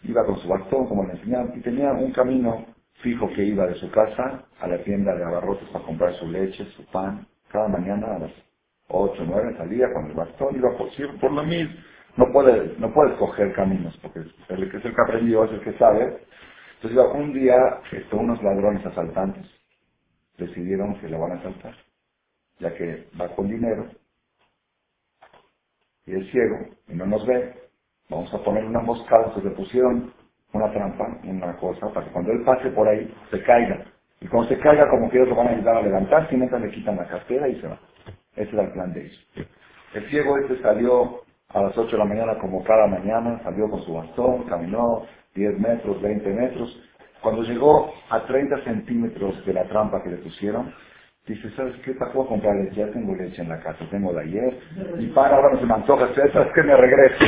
iba 0.04 0.26
con 0.26 0.38
su 0.40 0.48
bastón, 0.48 0.88
como 0.88 1.06
le 1.06 1.14
enseñaban, 1.14 1.54
y 1.58 1.62
tenía 1.62 1.92
un 1.94 2.12
camino 2.12 2.66
fijo 3.02 3.30
que 3.30 3.44
iba 3.44 3.68
de 3.68 3.76
su 3.76 3.90
casa 3.92 4.46
a 4.60 4.68
la 4.68 4.84
tienda 4.84 5.16
de 5.16 5.24
abarrotes 5.24 5.68
para 5.70 5.86
comprar 5.86 6.14
su 6.16 6.28
leche, 6.28 6.66
su 6.76 6.86
pan. 6.88 7.28
Cada 7.50 7.68
mañana 7.68 8.16
a 8.16 8.20
las 8.20 8.32
8 8.90 9.22
o 9.22 9.26
9 9.26 9.56
salía 9.58 9.94
con 9.94 10.08
el 10.08 10.14
bastón, 10.14 10.56
iba 10.56 10.70
por, 10.78 10.90
por 11.20 11.32
lo 11.32 11.44
mismo. 11.44 11.76
No 12.18 12.32
puede, 12.34 12.76
no 12.80 12.94
puede 12.94 13.14
escoger 13.14 13.54
caminos, 13.54 13.98
porque 14.02 14.20
el 14.20 14.72
que 14.72 14.78
es 14.78 14.86
el 14.86 14.96
que 14.96 15.02
aprendió 15.02 15.46
es 15.46 15.52
el 15.52 15.62
que 15.62 15.74
sabe. 15.78 16.20
Entonces 16.76 16.92
iba 16.94 17.14
un 17.14 17.34
día, 17.34 17.56
esto, 17.92 18.18
unos 18.18 18.42
ladrones 18.44 18.86
asaltantes 18.86 19.46
decidieron 20.38 21.00
que 21.00 21.10
lo 21.10 21.20
van 21.20 21.34
a 21.34 21.36
asaltar, 21.42 21.76
ya 22.60 22.74
que 22.76 23.08
va 23.20 23.36
con 23.36 23.50
dinero 23.50 23.88
y 26.10 26.16
es 26.16 26.32
ciego 26.32 26.58
y 26.88 26.96
no 26.96 27.06
nos 27.06 27.26
ve, 27.28 27.54
vamos 28.10 28.34
a 28.34 28.40
poner 28.40 28.66
una 28.66 28.80
emboscada, 28.80 29.32
se 29.36 29.44
le 29.44 29.52
pusieron 29.52 30.12
una 30.54 30.72
trampa, 30.72 31.08
una 31.24 31.56
cosa, 31.58 31.88
para 31.94 32.08
que 32.08 32.12
cuando 32.12 32.32
él 32.32 32.42
pase 32.44 32.72
por 32.72 32.88
ahí 32.88 33.14
se 33.30 33.44
caiga. 33.44 33.86
Y 34.20 34.28
cuando 34.28 34.50
se 34.50 34.58
caiga, 34.58 34.90
como 34.90 35.10
que 35.10 35.18
ellos 35.18 35.30
lo 35.30 35.36
van 35.36 35.48
a 35.48 35.52
ayudar 35.52 35.78
a 35.78 35.82
levantarse, 35.84 36.34
y 36.34 36.38
mientras 36.38 36.62
le 36.62 36.72
quitan 36.72 36.98
la 36.98 37.08
cartera 37.08 37.48
y 37.48 37.62
se 37.62 37.68
va. 37.68 37.80
Ese 38.36 38.52
era 38.52 38.64
el 38.64 38.72
plan 38.72 38.92
de 38.92 39.02
ellos. 39.06 39.28
El 39.94 40.10
ciego 40.10 40.38
este 40.40 40.60
salió 40.64 41.22
a 41.50 41.62
las 41.62 41.78
8 41.78 41.92
de 41.92 41.98
la 42.00 42.06
mañana 42.06 42.40
como 42.40 42.64
cada 42.64 42.88
mañana, 42.88 43.40
salió 43.44 43.70
con 43.70 43.84
su 43.84 43.94
bastón, 43.94 44.44
caminó 44.46 45.06
10 45.36 45.60
metros, 45.60 46.02
20 46.02 46.30
metros. 46.34 46.84
Cuando 47.22 47.44
llegó 47.44 47.94
a 48.10 48.26
30 48.26 48.64
centímetros 48.64 49.46
de 49.46 49.54
la 49.54 49.66
trampa 49.66 50.02
que 50.02 50.10
le 50.10 50.18
pusieron, 50.18 50.74
Dice, 51.30 51.48
¿sabes 51.52 51.76
qué? 51.86 51.94
¿Para 51.94 52.12
puedo 52.12 52.28
comprar 52.28 52.56
leche? 52.56 52.78
Ya 52.78 52.88
tengo 52.88 53.16
leche 53.16 53.44
en 53.44 53.50
la 53.50 53.60
casa, 53.60 53.86
tengo 53.92 54.12
de 54.14 54.22
ayer. 54.22 54.60
Y 54.98 55.06
para, 55.10 55.36
ahora 55.36 55.54
no 55.54 55.60
se 55.60 55.66
me 55.68 55.76
antoja, 55.76 56.08
¿sabes 56.16 56.52
que 56.56 56.64
me 56.64 56.76
regrese? 56.76 57.26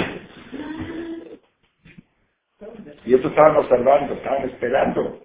Y 3.06 3.14
estos 3.14 3.30
estaban 3.30 3.58
observando, 3.58 4.16
estaban 4.16 4.50
esperando. 4.50 5.20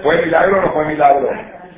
¿Fue 0.00 0.24
milagro 0.24 0.58
o 0.58 0.62
no 0.62 0.72
fue 0.74 0.86
milagro? 0.86 1.28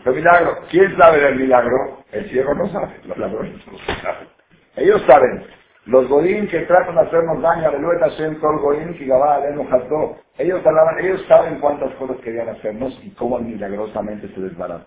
Fue 0.04 0.12
milagro. 0.12 0.58
¿Quién 0.70 0.94
sabe 0.98 1.20
del 1.20 1.36
milagro? 1.36 2.04
El 2.12 2.28
ciego 2.28 2.52
no 2.54 2.68
sabe, 2.68 2.92
los 3.06 3.16
ladrones 3.16 3.66
no 3.66 3.78
saben. 3.78 4.28
Ellos 4.76 5.00
saben. 5.06 5.42
Los 5.86 6.06
godín 6.06 6.48
que 6.48 6.60
tratan 6.60 6.96
de 6.96 7.00
hacernos 7.00 7.40
daño, 7.40 7.68
aleluya, 7.68 7.98
Hashem, 8.00 8.38
todo 8.40 8.58
godín 8.58 8.92
que 8.92 9.04
Ellos, 9.04 10.62
ellos 11.00 11.24
saben 11.26 11.60
cuántas 11.60 11.94
cosas 11.94 12.18
querían 12.18 12.50
hacernos 12.50 12.92
y 13.02 13.10
cómo 13.12 13.38
milagrosamente 13.38 14.28
se 14.34 14.38
desbarató. 14.38 14.84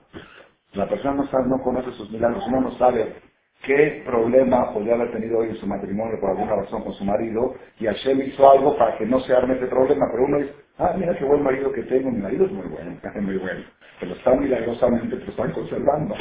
La 0.76 0.88
persona 0.90 1.16
no, 1.16 1.28
sabe, 1.30 1.48
no 1.48 1.62
conoce 1.64 1.92
sus 1.94 2.12
milagros, 2.12 2.46
uno 2.48 2.62
no 2.62 2.72
sabe 2.74 3.16
qué 3.64 4.04
problema 4.06 4.74
podría 4.74 4.96
haber 4.96 5.12
tenido 5.12 5.40
hoy 5.40 5.50
en 5.50 5.58
su 5.58 5.68
matrimonio 5.68 6.20
por 6.22 6.32
alguna 6.32 6.56
razón 6.58 6.84
con 6.84 6.94
su 6.94 7.06
marido, 7.06 7.56
y 7.80 7.86
Hashem 7.88 8.22
hizo 8.22 8.50
algo 8.52 8.78
para 8.78 8.98
que 8.98 9.06
no 9.06 9.20
se 9.22 9.34
arme 9.36 9.56
ese 9.56 9.68
problema, 9.68 10.08
pero 10.12 10.26
uno 10.26 10.40
dice, 10.40 10.54
ah, 10.80 10.94
mira 10.98 11.18
qué 11.18 11.26
buen 11.26 11.44
marido 11.44 11.72
que 11.74 11.84
tengo, 11.84 12.12
mi 12.12 12.22
marido 12.22 12.46
es 12.46 12.54
muy 12.54 12.68
bueno, 12.68 13.00
es 13.16 13.24
muy 13.24 13.38
bueno, 13.38 13.66
pero 14.00 14.14
está 14.14 14.36
milagrosamente, 14.36 15.18
lo 15.18 15.26
están 15.26 15.52
conservando. 15.54 16.16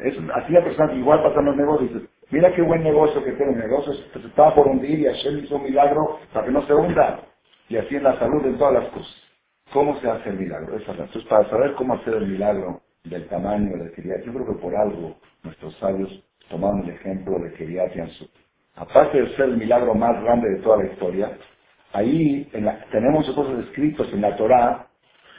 Es, 0.00 0.16
así 0.34 0.52
la 0.52 0.64
persona 0.64 0.94
igual 0.94 1.22
pasa 1.22 1.40
en 1.40 1.46
los 1.46 1.56
negocios, 1.56 1.94
dice, 1.94 2.06
mira 2.30 2.52
qué 2.54 2.62
buen 2.62 2.84
negocio 2.84 3.24
que 3.24 3.32
tengo, 3.32 3.52
el 3.52 3.58
negocio 3.58 3.92
se 3.94 4.20
estaba 4.26 4.54
por 4.54 4.68
hundir 4.68 5.00
y 5.00 5.06
Hashem 5.06 5.40
hizo 5.40 5.56
un 5.56 5.64
milagro 5.64 6.20
para 6.32 6.46
que 6.46 6.52
no 6.52 6.62
se 6.66 6.74
hunda, 6.74 7.20
y 7.68 7.76
así 7.78 7.96
en 7.96 8.04
la 8.04 8.18
salud, 8.18 8.46
en 8.46 8.58
todas 8.58 8.74
las 8.74 8.86
cosas. 8.92 9.24
¿Cómo 9.72 9.98
se 10.00 10.10
hace 10.10 10.30
el 10.30 10.38
milagro? 10.38 10.76
Esa 10.78 10.92
Entonces, 10.92 11.24
para 11.26 11.48
saber 11.50 11.74
cómo 11.74 11.94
hacer 11.94 12.14
el 12.14 12.28
milagro, 12.28 12.82
del 13.06 13.26
tamaño 13.28 13.76
de 13.82 13.92
Kiriat. 13.92 14.24
Yo 14.24 14.32
creo 14.32 14.46
que 14.46 14.60
por 14.60 14.74
algo 14.76 15.16
nuestros 15.42 15.76
sabios 15.78 16.10
tomaron 16.48 16.84
el 16.84 16.90
ejemplo 16.90 17.38
de 17.38 17.52
Kiriat 17.54 17.94
Yansú. 17.94 18.28
Aparte 18.76 19.20
de 19.20 19.36
ser 19.36 19.46
el 19.46 19.56
milagro 19.56 19.94
más 19.94 20.22
grande 20.22 20.50
de 20.50 20.60
toda 20.60 20.78
la 20.78 20.92
historia, 20.92 21.30
ahí 21.92 22.48
tenemos 22.90 23.28
cosas 23.30 23.64
escritos 23.66 24.12
en 24.12 24.20
la 24.20 24.36
Torá 24.36 24.86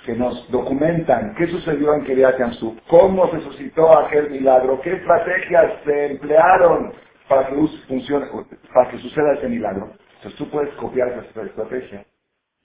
que 0.06 0.16
nos 0.16 0.50
documentan 0.52 1.36
qué 1.36 1.48
sucedió 1.48 1.94
en 1.94 2.06
Kiriat 2.06 2.40
Yansú, 2.40 2.78
cómo 2.88 3.30
se 3.32 3.42
suscitó 3.42 3.98
aquel 4.00 4.32
milagro, 4.32 4.80
qué 4.82 4.94
estrategias 4.94 5.74
se 5.86 6.06
emplearon 6.12 6.94
para 7.28 7.48
que, 7.48 7.56
funcione, 7.88 8.28
para 8.74 8.90
que 8.90 8.98
suceda 9.00 9.34
ese 9.34 9.50
milagro. 9.50 9.92
Entonces 10.16 10.38
tú 10.38 10.50
puedes 10.50 10.74
copiar 10.76 11.10
esa 11.10 11.42
estrategia 11.44 12.06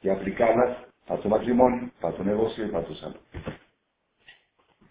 y 0.02 0.08
aplicarlas 0.08 0.78
a 1.08 1.16
tu 1.16 1.28
matrimonio, 1.28 1.90
para 2.00 2.14
tu 2.16 2.24
negocio 2.24 2.64
y 2.64 2.68
para 2.68 2.84
tu 2.84 2.94
salud. 2.94 3.16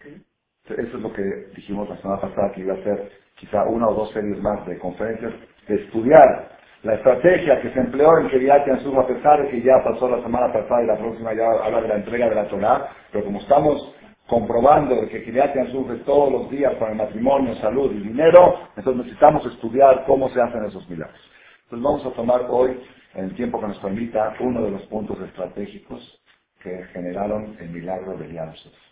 Eso 0.04 0.96
es 0.96 1.02
lo 1.02 1.12
que 1.12 1.22
dijimos 1.56 1.88
la 1.88 1.96
semana 1.98 2.20
pasada 2.20 2.52
que 2.52 2.60
iba 2.60 2.74
a 2.74 2.84
ser 2.84 3.10
quizá 3.36 3.64
una 3.64 3.88
o 3.88 3.94
dos 3.94 4.12
series 4.12 4.38
más 4.40 4.64
de 4.66 4.78
conferencias, 4.78 5.32
de 5.68 5.74
estudiar 5.74 6.50
la 6.82 6.94
estrategia 6.94 7.60
que 7.60 7.70
se 7.70 7.80
empleó 7.80 8.18
en 8.18 8.28
Kiriat 8.28 8.66
Yansuf, 8.66 8.96
a 8.98 9.06
pesar 9.06 9.42
de 9.42 9.48
que 9.48 9.62
ya 9.62 9.82
pasó 9.84 10.08
la 10.08 10.22
semana 10.22 10.52
pasada 10.52 10.82
y 10.82 10.86
la 10.86 10.98
próxima 10.98 11.32
ya 11.34 11.48
habla 11.48 11.80
de 11.80 11.88
la 11.88 11.96
entrega 11.96 12.28
de 12.28 12.34
la 12.34 12.48
Torah, 12.48 12.88
pero 13.12 13.24
como 13.24 13.40
estamos 13.40 13.94
comprobando 14.26 15.08
que 15.08 15.24
Kiriat 15.24 15.54
Yansuf 15.54 15.90
es 15.90 16.04
todos 16.04 16.32
los 16.32 16.50
días 16.50 16.74
para 16.74 16.92
el 16.92 16.98
matrimonio, 16.98 17.54
salud 17.56 17.92
y 17.92 18.00
dinero, 18.00 18.58
entonces 18.76 19.04
necesitamos 19.04 19.46
estudiar 19.46 20.04
cómo 20.06 20.28
se 20.30 20.40
hacen 20.40 20.64
esos 20.64 20.88
milagros. 20.88 21.20
Entonces 21.64 21.84
vamos 21.84 22.06
a 22.06 22.10
tomar 22.10 22.46
hoy, 22.48 22.80
en 23.14 23.24
el 23.26 23.34
tiempo 23.34 23.60
que 23.60 23.68
nos 23.68 23.78
permita, 23.78 24.34
uno 24.40 24.62
de 24.62 24.70
los 24.70 24.82
puntos 24.86 25.20
estratégicos 25.20 26.22
que 26.62 26.84
generaron 26.92 27.56
el 27.60 27.70
milagro 27.70 28.16
de 28.16 28.32
Yansuf. 28.32 28.91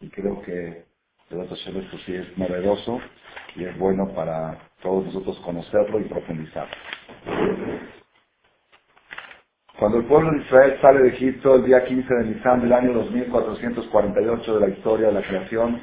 Y 0.00 0.08
creo 0.08 0.40
que 0.42 0.52
de 1.30 1.42
esto 1.44 1.98
sí 2.04 2.14
es 2.14 2.38
novedoso 2.38 3.00
y 3.54 3.64
es 3.64 3.78
bueno 3.78 4.08
para 4.14 4.58
todos 4.82 5.06
nosotros 5.06 5.38
conocerlo 5.44 6.00
y 6.00 6.04
profundizarlo. 6.04 6.74
Cuando 9.78 9.98
el 9.98 10.06
pueblo 10.06 10.32
de 10.32 10.38
Israel 10.38 10.78
sale 10.80 11.02
de 11.02 11.08
Egipto 11.08 11.54
el 11.54 11.64
día 11.64 11.84
15 11.84 12.14
de 12.14 12.24
Nisan 12.24 12.60
del 12.62 12.72
año 12.72 12.92
2448 12.94 14.58
de 14.58 14.60
la 14.60 14.74
historia 14.74 15.06
de 15.08 15.12
la 15.12 15.22
creación, 15.22 15.80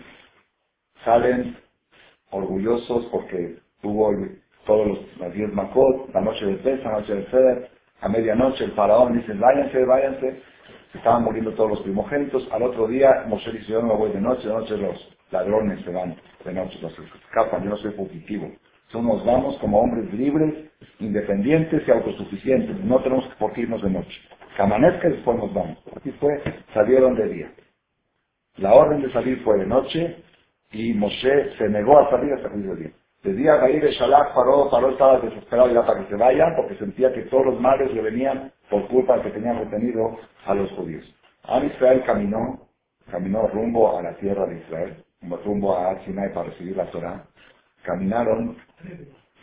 salen 1.05 1.57
orgullosos 2.31 3.05
porque 3.11 3.59
tuvo 3.81 4.11
todos 4.65 4.87
los, 4.87 5.17
las 5.17 5.33
diez 5.33 5.51
Makot, 5.53 6.13
la 6.13 6.21
noche 6.21 6.45
de 6.45 6.55
Pesa, 6.57 6.91
la 6.91 6.99
noche 6.99 7.15
de 7.15 7.23
Feder, 7.23 7.71
a 8.01 8.09
medianoche 8.09 8.65
el 8.65 8.73
faraón 8.73 9.17
dice, 9.17 9.33
váyanse, 9.33 9.85
váyanse, 9.85 10.41
se 10.75 10.76
estaban 10.97 11.23
muriendo 11.23 11.53
todos 11.53 11.69
los 11.69 11.81
primogénitos, 11.81 12.47
al 12.51 12.63
otro 12.63 12.87
día 12.87 13.25
Moshe 13.27 13.51
dice, 13.51 13.71
yo 13.71 13.81
no 13.81 13.87
me 13.87 13.95
voy 13.95 14.11
de 14.11 14.21
noche, 14.21 14.47
de 14.47 14.53
noche 14.53 14.77
los 14.77 15.17
ladrones 15.31 15.83
se 15.83 15.91
van 15.91 16.15
de 16.45 16.53
noche, 16.53 16.79
los 16.81 16.93
escapan, 17.25 17.63
yo 17.63 17.71
no 17.71 17.77
soy 17.77 17.91
fugitivo. 17.91 18.51
Somos, 18.89 19.17
nos 19.17 19.25
vamos 19.25 19.57
como 19.59 19.81
hombres 19.81 20.13
libres, 20.13 20.53
independientes 20.99 21.83
y 21.85 21.91
autosuficientes. 21.91 22.77
No 22.85 23.01
tenemos 23.01 23.25
por 23.37 23.51
qué 23.53 23.65
de 23.65 23.89
noche. 23.89 24.21
Que 24.55 24.61
amanezca 24.61 25.09
y 25.09 25.11
después 25.11 25.37
nos 25.37 25.53
vamos. 25.53 25.77
Así 25.95 26.11
fue, 26.11 26.41
salieron 26.73 27.15
de 27.15 27.27
día. 27.27 27.51
La 28.57 28.73
orden 28.73 29.01
de 29.01 29.11
salir 29.11 29.41
fue 29.43 29.57
de 29.59 29.67
noche 29.67 30.23
Y 30.71 30.93
Moshe 30.93 31.57
se 31.57 31.69
negó 31.69 31.99
a 31.99 32.09
salir 32.09 32.33
hasta 32.33 32.47
el 32.47 32.53
juicio 32.53 32.75
día. 32.75 32.91
Desde 33.27 33.49
a 33.49 33.57
de 33.57 33.91
Shalach 33.91 34.33
paró, 34.33 34.69
paró 34.71 34.91
estaba 34.91 35.19
desesperado 35.19 35.69
ya 35.69 35.85
para 35.85 35.99
que 35.99 36.07
se 36.07 36.15
vayan 36.15 36.55
porque 36.55 36.75
sentía 36.75 37.11
que 37.11 37.23
todos 37.23 37.47
los 37.47 37.59
males 37.59 37.93
le 37.93 38.01
venían 38.01 38.53
por 38.69 38.87
culpa 38.87 39.21
que 39.21 39.31
tenían 39.31 39.59
retenido 39.59 40.17
a 40.45 40.53
los 40.53 40.71
judíos. 40.71 41.03
Am 41.43 41.65
Israel 41.65 42.03
caminó, 42.05 42.69
caminó 43.11 43.45
rumbo 43.49 43.97
a 43.97 44.01
la 44.01 44.15
tierra 44.15 44.45
de 44.45 44.59
Israel, 44.59 45.03
rumbo 45.43 45.75
a 45.75 46.01
Sinai 46.05 46.33
para 46.33 46.51
recibir 46.51 46.77
la 46.77 46.85
Torah. 46.85 47.25
Caminaron 47.83 48.55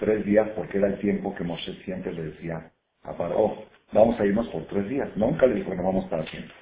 tres 0.01 0.25
días 0.25 0.49
porque 0.57 0.79
era 0.79 0.87
el 0.87 0.99
tiempo 1.01 1.35
que 1.35 1.44
Moshe 1.44 1.75
siempre 1.85 2.14
le 2.14 2.31
decía 2.31 2.70
a 3.03 3.12
Paró, 3.12 3.55
vamos 3.92 4.18
a 4.18 4.25
irnos 4.25 4.49
por 4.49 4.64
tres 4.64 4.88
días. 4.88 5.11
Nunca 5.14 5.44
le 5.44 5.57
dijo 5.57 5.68
que 5.68 5.77
no 5.77 5.83
vamos 5.83 6.07
para 6.07 6.25
siempre. 6.25 6.55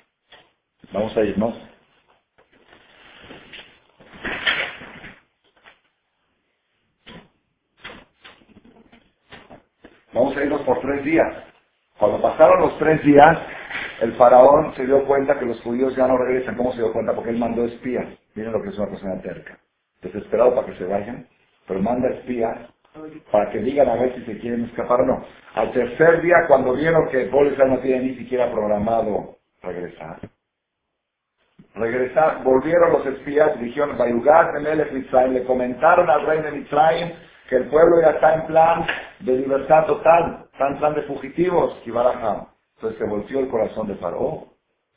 Vamos 0.93 1.17
a 1.17 1.23
irnos 1.23 1.55
Vamos 10.15 10.37
a 10.37 10.45
irnos 10.45 10.63
por 10.63 10.81
tres 10.81 11.05
días. 11.05 11.29
Cuando 11.99 12.23
pasaron 12.23 12.61
los 12.63 12.79
tres 12.79 13.03
días, 13.05 13.39
el 14.03 14.15
faraón 14.15 14.75
se 14.77 14.87
dio 14.87 15.05
cuenta 15.07 15.39
que 15.39 15.47
los 15.47 15.61
judíos 15.63 15.97
ya 15.97 16.09
no 16.09 16.19
regresan. 16.19 16.57
¿Cómo 16.57 16.73
se 16.73 16.79
dio 16.79 16.93
cuenta? 16.93 17.15
Porque 17.15 17.31
él 17.31 17.39
mandó 17.39 17.65
espías. 17.67 18.07
Miren 18.35 18.53
lo 18.53 18.63
que 18.63 18.71
es 18.71 18.79
una 18.79 18.89
persona 18.91 19.21
terca. 19.23 19.59
Desesperado 20.03 20.55
para 20.55 20.67
que 20.69 20.77
se 20.79 20.85
vayan, 20.85 21.27
pero 21.69 21.81
manda 21.83 22.09
espías 22.11 22.59
para 23.33 23.51
que 23.51 23.61
digan 23.61 23.89
a 23.89 23.97
ver 23.97 24.15
si 24.17 24.25
se 24.25 24.39
quieren 24.39 24.65
escapar 24.67 25.03
o 25.03 25.07
no. 25.07 25.25
Al 25.55 25.73
tercer 25.73 26.23
día, 26.23 26.37
cuando 26.49 26.75
vieron 26.75 27.09
que 27.11 27.27
Bolisar 27.29 27.69
no 27.69 27.79
tiene 27.81 28.05
ni 28.05 28.17
siquiera 28.17 28.51
programado 28.53 29.37
regresar, 29.63 30.21
regresar, 31.75 32.45
volvieron 32.45 32.93
los 32.93 33.07
espías 33.07 33.59
dijeron, 33.61 33.97
le 35.35 35.45
comentaron 35.45 36.11
al 36.11 36.27
rey 36.27 36.43
de 36.43 36.53
Mitzrayim 36.53 37.13
que 37.49 37.57
el 37.57 37.69
pueblo 37.69 38.01
ya 38.01 38.11
está 38.11 38.35
en 38.35 38.47
plan 38.47 38.87
de 39.21 39.33
libertad 39.37 39.87
total, 39.87 40.47
está 40.53 40.69
en 40.69 40.79
plan 40.79 40.95
de 40.95 41.03
fugitivos, 41.03 41.81
y 41.85 41.91
Entonces 41.91 42.99
se 42.99 43.05
volvió 43.05 43.41
el 43.41 43.49
corazón 43.49 43.89
de 43.89 43.97
Faraón 43.97 44.45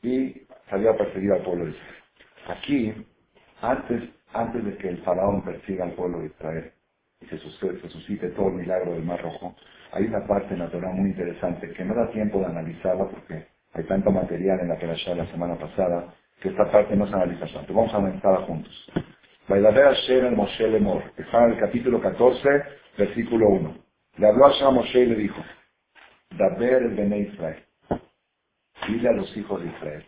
y 0.02 0.46
salió 0.70 0.92
a 0.92 0.98
perseguir 0.98 1.32
al 1.32 1.42
pueblo 1.42 1.66
de 1.66 1.72
Israel. 1.72 1.96
Aquí, 2.48 3.08
antes, 3.62 4.04
antes 4.34 4.64
de 4.64 4.78
que 4.78 4.90
el 4.90 4.98
faraón 5.00 5.44
persiga 5.44 5.86
al 5.86 5.94
pueblo 5.94 6.20
de 6.20 6.28
Israel 6.28 6.72
y 7.22 7.26
se, 7.26 7.38
suscite 7.40 8.30
todo 8.30 8.50
el 8.50 8.56
milagro 8.56 8.94
del 8.94 9.04
Mar 9.04 9.22
Rojo, 9.22 9.56
hay 9.92 10.06
una 10.06 10.26
parte 10.28 10.56
natural 10.56 10.94
muy 10.94 11.10
interesante 11.10 11.72
que 11.72 11.86
no 11.86 11.96
da 11.96 12.10
tiempo 12.12 12.40
de 12.40 12.46
analizarla 12.46 13.06
porque 13.06 13.48
hay 13.74 13.84
tanto 13.86 14.12
material 14.12 14.60
en 14.60 14.70
la 14.70 14.76
de 14.76 15.16
la 15.16 15.32
semana 15.32 15.56
pasada 15.56 16.14
que 16.42 16.50
esta 16.50 16.70
parte 16.72 16.96
no 16.96 17.08
se 17.08 17.16
analiza 17.16 17.48
tanto. 17.54 17.74
Vamos 17.74 17.94
a 17.94 17.98
analizarla 17.98 18.46
juntos. 18.46 18.92
Bailadea 19.48 19.94
Hashem 19.94 20.26
el 20.26 20.36
Moshe 20.36 20.68
Lemor, 20.68 21.04
está 21.18 21.46
en 21.46 21.52
el 21.52 21.60
capítulo 21.60 22.02
14, 22.02 22.50
versículo 22.98 23.48
1. 23.50 23.78
Le 24.18 24.28
habló 24.28 24.48
a 24.48 24.72
Moshe 24.72 25.02
y 25.02 25.06
le 25.06 25.16
dijo, 25.16 25.40
Daber 26.32 26.82
el 26.82 26.96
Bene 26.96 27.20
Israel, 27.20 27.64
dile 28.88 29.10
a 29.10 29.14
los 29.14 29.38
hijos 29.38 29.62
de 29.62 29.68
Israel, 29.68 30.06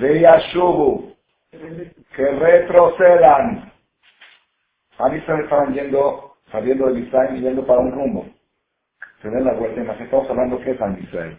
Vea 0.00 0.38
Shubu, 0.52 1.12
que 1.50 2.24
retrocedan. 2.24 3.72
A 4.98 5.08
mí 5.08 5.20
se 5.26 5.32
me 5.32 5.42
estaban 5.42 5.74
yendo, 5.74 6.36
saliendo 6.52 6.92
de 6.92 7.00
Israel 7.00 7.36
y 7.36 7.40
yendo 7.40 7.66
para 7.66 7.80
un 7.80 7.90
rumbo. 7.90 8.26
Se 9.22 9.28
den 9.28 9.44
la 9.44 9.54
vuelta 9.54 9.80
y 9.80 9.84
más 9.84 10.00
estamos 10.00 10.30
hablando 10.30 10.60
que 10.60 10.70
es 10.70 10.78
Israel. 11.02 11.38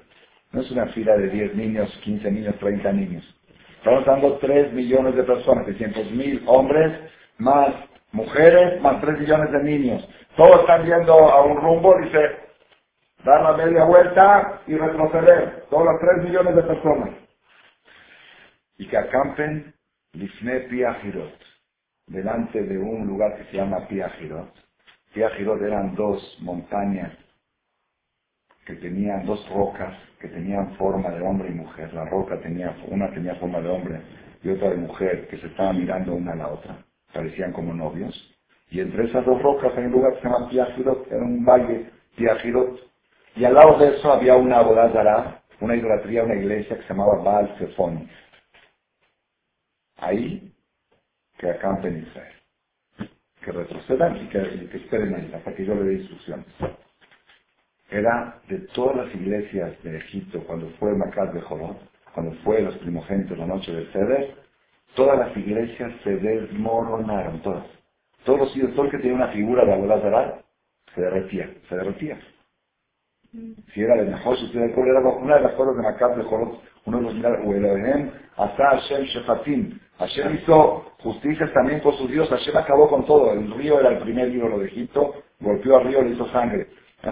No 0.51 0.61
es 0.61 0.69
una 0.71 0.87
fila 0.87 1.15
de 1.17 1.29
10 1.29 1.55
niños, 1.55 1.89
15 2.03 2.31
niños, 2.31 2.55
30 2.59 2.91
niños. 2.91 3.42
Estamos 3.83 4.07
hablando 4.07 4.37
3 4.37 4.71
millones 4.71 5.13
de 5.13 5.23
personas, 5.23 5.65
600 5.65 6.11
mil 6.11 6.41
hombres, 6.47 7.01
más 7.37 7.67
mujeres, 8.13 8.81
más 8.81 9.01
3 9.01 9.19
millones 9.19 9.51
de 9.51 9.61
niños. 9.61 10.09
Todos 10.37 10.61
están 10.61 10.85
yendo 10.85 11.13
a 11.13 11.43
un 11.43 11.57
rumbo, 11.57 11.93
dice, 12.01 12.17
dar 13.25 13.41
la 13.41 13.57
media 13.57 13.83
vuelta 13.83 14.61
y 14.67 14.77
retroceder. 14.77 15.65
Todos 15.69 15.83
los 15.83 15.99
3 15.99 16.23
millones 16.23 16.55
de 16.55 16.63
personas. 16.63 17.09
Y 18.77 18.87
que 18.87 18.97
acampen 18.97 19.73
Lifne 20.13 20.61
Piajirot, 20.61 21.37
delante 22.07 22.63
de 22.63 22.77
un 22.77 23.05
lugar 23.05 23.35
que 23.35 23.43
se 23.51 23.57
llama 23.57 23.85
Piajirot. 23.89 24.49
Piajirot 25.13 25.61
eran 25.61 25.93
dos 25.95 26.37
montañas 26.39 27.11
que 28.65 28.75
tenían 28.75 29.25
dos 29.25 29.47
rocas 29.49 29.93
que 30.19 30.29
tenían 30.29 30.75
forma 30.75 31.09
de 31.09 31.21
hombre 31.21 31.49
y 31.49 31.53
mujer. 31.53 31.93
La 31.93 32.05
roca 32.05 32.39
tenía, 32.39 32.75
una 32.87 33.11
tenía 33.11 33.35
forma 33.35 33.59
de 33.59 33.69
hombre 33.69 34.01
y 34.41 34.49
otra 34.49 34.69
de 34.69 34.77
mujer, 34.77 35.27
que 35.27 35.37
se 35.37 35.47
estaban 35.47 35.77
mirando 35.77 36.13
una 36.13 36.33
a 36.33 36.35
la 36.35 36.47
otra. 36.47 36.77
Parecían 37.13 37.51
como 37.51 37.73
novios. 37.73 38.13
Y 38.69 38.79
entre 38.79 39.05
esas 39.05 39.25
dos 39.25 39.41
rocas 39.41 39.71
hay 39.77 39.85
un 39.85 39.91
lugar 39.91 40.13
que 40.13 40.21
se 40.21 40.27
llama 40.27 40.49
Piajirot, 40.49 41.07
era 41.07 41.23
un 41.23 41.45
valle, 41.45 41.89
Piajirot. 42.15 42.79
Y 43.35 43.45
al 43.45 43.53
lado 43.53 43.77
de 43.77 43.97
eso 43.97 44.13
había 44.13 44.35
una 44.35 44.59
abodazara, 44.59 45.41
una 45.59 45.75
idolatría, 45.75 46.23
una 46.23 46.35
iglesia 46.35 46.77
que 46.77 46.83
se 46.83 46.89
llamaba 46.89 47.21
Baal 47.21 47.55
Zephon. 47.57 48.07
Ahí, 49.97 50.53
que 51.37 51.49
acampen 51.49 52.05
Israel. 52.07 52.33
Que 53.43 53.51
retrocedan 53.51 54.17
y 54.17 54.27
que, 54.29 54.69
que 54.69 54.77
esperen 54.77 55.15
ahí, 55.15 55.31
hasta 55.33 55.53
que 55.53 55.65
yo 55.65 55.75
le 55.75 55.83
dé 55.83 55.93
instrucciones 55.95 56.45
era 57.93 58.41
de 58.47 58.59
todas 58.73 58.97
las 58.97 59.15
iglesias 59.15 59.71
de 59.83 59.97
Egipto, 59.97 60.43
cuando 60.45 60.69
fue 60.79 60.95
Macat 60.95 61.31
de 61.33 61.41
Jorón, 61.41 61.77
cuando 62.13 62.33
fue 62.43 62.61
los 62.61 62.75
primogénitos 62.77 63.37
la 63.37 63.45
noche 63.45 63.71
del 63.71 63.87
Ceder, 63.91 64.35
todas 64.95 65.19
las 65.19 65.37
iglesias 65.37 65.91
se 66.03 66.17
desmoronaron, 66.17 67.41
todas. 67.41 67.65
Todos 68.25 68.39
los 68.39 68.57
hijos, 68.57 68.73
todo 68.73 68.85
el 68.85 68.91
que 68.91 68.97
tenía 68.97 69.15
una 69.15 69.27
figura 69.29 69.65
de 69.65 69.73
Abodazará, 69.73 70.41
se 70.95 71.01
derretía, 71.01 71.49
se 71.69 71.75
derretía. 71.75 72.19
Si 73.73 73.81
era 73.81 73.95
de 73.95 74.09
mejor, 74.09 74.37
si 74.37 74.57
era 74.57 74.65
era 74.65 74.99
una 74.99 75.35
de 75.35 75.41
las 75.41 75.53
cosas 75.53 75.75
de 75.75 75.81
Macat 75.81 76.15
de 76.15 76.23
Jorón, 76.23 76.57
uno 76.85 76.97
de 76.97 77.03
los 77.03 77.13
milagros, 77.15 78.13
hasta 78.37 78.69
Hashem 78.69 79.03
Shefatim. 79.05 79.79
Hashem 79.99 80.35
hizo 80.35 80.85
justicias 80.99 81.51
también 81.53 81.79
con 81.79 81.93
sus 81.97 82.09
dioses, 82.09 82.31
Hashem 82.31 82.57
acabó 82.57 82.89
con 82.89 83.05
todo. 83.05 83.33
El 83.33 83.51
río 83.53 83.79
era 83.79 83.89
el 83.89 83.99
primer 83.99 84.29
ídolo 84.29 84.59
de 84.59 84.67
Egipto, 84.67 85.15
golpeó 85.39 85.77
al 85.77 85.87
río, 85.87 86.01
le 86.01 86.11
hizo 86.11 86.27
sangre. 86.31 86.67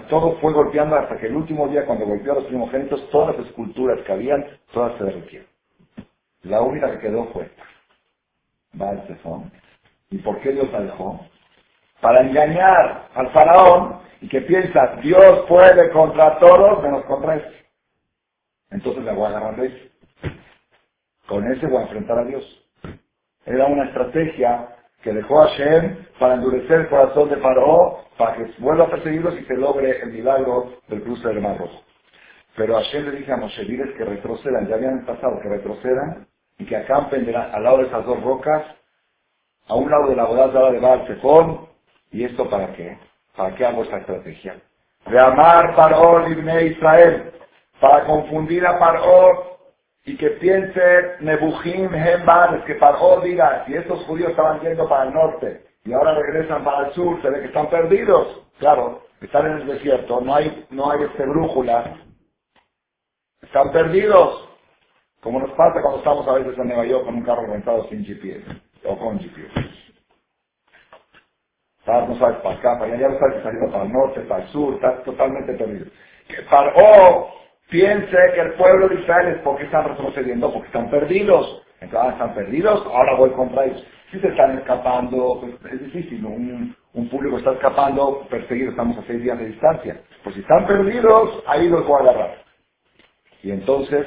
Todo 0.10 0.38
fue 0.40 0.54
golpeando 0.54 0.96
hasta 0.96 1.18
que 1.18 1.28
el 1.28 1.36
último 1.36 1.68
día, 1.68 1.86
cuando 1.86 2.06
golpeó 2.06 2.32
a 2.32 2.36
los 2.36 2.46
primogénitos, 2.46 3.10
todas 3.10 3.36
las 3.36 3.48
esculturas 3.48 4.00
que 4.06 4.12
habían, 4.14 4.46
todas 4.72 4.98
se 4.98 5.04
derritieron. 5.04 5.48
La 6.44 6.62
única 6.62 6.90
que 6.92 7.00
quedó 7.00 7.26
fue 7.34 7.52
Baal 8.74 9.04
¿Y 10.10 10.18
por 10.20 10.40
qué 10.40 10.54
Dios 10.54 10.72
la 10.72 10.82
dejó? 10.82 11.26
Para 12.00 12.22
engañar 12.22 13.10
al 13.14 13.32
faraón 13.32 14.00
y 14.22 14.30
que 14.30 14.42
piensa, 14.42 14.96
Dios 15.02 15.46
puede 15.48 15.92
contra 15.92 16.40
todos 16.40 16.82
menos 16.82 17.04
contra 17.06 17.36
este. 17.36 17.66
Entonces 18.72 19.04
le 19.04 19.12
voy 19.12 19.26
a 19.26 19.28
agarrar 19.28 19.58
de 19.58 19.92
Con 21.28 21.52
ese 21.52 21.68
voy 21.68 21.80
a 21.80 21.84
enfrentar 21.84 22.20
a 22.20 22.24
Dios. 22.24 22.70
Era 23.46 23.66
una 23.66 23.86
estrategia 23.86 24.78
que 25.02 25.14
dejó 25.14 25.42
a 25.42 25.48
Shem 25.50 26.06
para 26.20 26.36
endurecer 26.36 26.82
el 26.82 26.90
corazón 26.90 27.30
de 27.30 27.38
Faraón, 27.38 27.96
para 28.18 28.36
que 28.36 28.52
vuelva 28.60 28.86
a 28.86 28.90
perseguirlos 28.90 29.40
y 29.40 29.46
se 29.46 29.56
logre 29.56 30.02
el 30.02 30.12
milagro 30.12 30.74
del 30.88 31.02
cruce 31.02 31.28
del 31.28 31.42
Mar 31.42 31.58
Rojo. 31.58 31.82
Pero 32.56 32.76
Hashem 32.76 33.06
le 33.06 33.18
dice 33.18 33.32
a 33.32 33.38
Moshe, 33.38 33.66
que 33.66 34.06
retrocedan, 34.06 34.68
ya 34.68 34.76
habían 34.76 35.06
pasado, 35.06 35.40
que 35.42 35.50
retrocedan 35.50 36.28
y 36.58 36.66
que 36.66 36.76
acampen 36.76 37.34
al 37.34 37.64
lado 37.64 37.78
de 37.78 37.88
esas 37.88 38.06
dos 38.06 38.22
rocas, 38.22 38.64
a 39.68 39.76
un 39.76 39.90
lado 39.90 40.10
de 40.10 40.16
la 40.16 40.26
boda 40.26 40.72
de 40.72 40.80
Baal 40.80 41.08
Zephon, 41.08 41.68
¿y 42.12 42.26
esto 42.26 42.50
para 42.50 42.74
qué? 42.74 42.98
¿Para 43.36 43.56
qué 43.56 43.66
hago 43.66 43.84
esta 43.84 44.00
estrategia? 44.00 44.56
De 45.08 45.20
amar 45.20 45.74
Ibne 46.30 46.66
Israel, 46.66 47.32
para 47.80 48.06
confundir 48.06 48.66
a 48.68 48.78
Paró 48.78 49.51
y 50.06 50.18
que 50.18 50.32
piense 50.32 51.18
Nebuchim 51.22 51.94
Hembar, 51.94 52.66
que 52.66 52.76
Paró 52.76 53.22
diga, 53.22 53.66
si 53.66 53.76
estos 53.76 54.04
judíos 54.06 54.32
estaban 54.32 54.62
yendo 54.62 54.88
para 54.90 55.06
el 55.06 55.14
norte 55.14 55.64
y 55.86 55.94
ahora 55.94 56.16
regresan 56.16 56.64
para 56.64 56.88
el 56.88 56.94
sur, 56.94 57.22
se 57.22 57.30
ve 57.30 57.42
que 57.42 57.48
están 57.48 57.70
perdidos. 57.70 58.44
Claro, 58.60 59.04
están 59.22 59.48
en 59.48 59.54
el 59.60 59.68
desierto, 59.68 60.22
no 60.22 60.36
hay, 60.36 60.68
no 60.72 60.92
hay 60.92 61.04
este 61.04 61.26
brújula. 61.26 61.98
Están 63.42 63.72
perdidos. 63.72 64.50
Como 65.22 65.40
nos 65.40 65.52
pasa 65.52 65.82
cuando 65.82 66.00
estamos 66.00 66.28
a 66.28 66.34
veces 66.34 66.58
en 66.58 66.68
Nueva 66.68 66.86
York 66.86 67.06
con 67.06 67.16
un 67.16 67.24
carro 67.24 67.48
rentado 67.48 67.88
sin 67.90 68.06
GPS 68.06 68.46
o 68.86 68.98
con 68.98 69.20
GPS. 69.20 69.72
No 71.88 72.16
sabes 72.20 72.38
para 72.38 72.56
acá, 72.56 72.80
para 72.80 72.86
allá, 72.94 72.98
ya 73.02 73.10
no 73.10 73.20
sabes 73.20 73.38
si 73.44 73.72
para 73.72 73.84
el 73.84 73.92
norte, 73.92 74.22
para 74.22 74.44
el 74.44 74.50
sur, 74.52 74.76
está 74.76 75.04
totalmente 75.04 75.54
perdido. 75.54 75.88
Que 76.28 76.42
Paró 76.44 77.30
piense 77.72 78.18
que 78.36 78.42
el 78.42 78.54
pueblo 78.54 78.90
de 78.90 79.02
Israel 79.02 79.36
es 79.36 79.42
porque 79.42 79.64
están 79.64 79.88
retrocediendo, 79.88 80.54
porque 80.54 80.68
están 80.68 80.92
perdidos. 80.92 81.64
Entonces, 81.80 82.10
ah, 82.10 82.14
están 82.14 82.36
perdidos, 82.36 82.86
ahora 82.86 83.16
voy 83.16 83.32
contra 83.32 83.66
ellos. 83.66 83.84
Si 84.12 84.20
se 84.20 84.28
están 84.28 84.60
escapando, 84.60 85.40
pues, 85.42 85.74
es 85.74 85.86
difícil, 85.86 86.24
un, 86.26 86.76
un 86.94 87.10
público 87.10 87.38
está 87.38 87.54
escapando, 87.54 88.28
perseguido, 88.30 88.72
estamos 88.72 88.98
a 89.00 89.04
seis 89.08 89.24
días 89.24 89.40
de 89.40 89.48
distancia. 89.48 90.02
Pues 90.24 90.36
si 90.36 90.42
están 90.42 90.68
perdidos, 90.68 91.44
ahí 91.48 91.70
los 91.70 91.88
voy 91.88 91.98
a 92.06 92.10
agarrar. 92.12 92.44
Y 93.42 93.52
entonces 93.52 94.06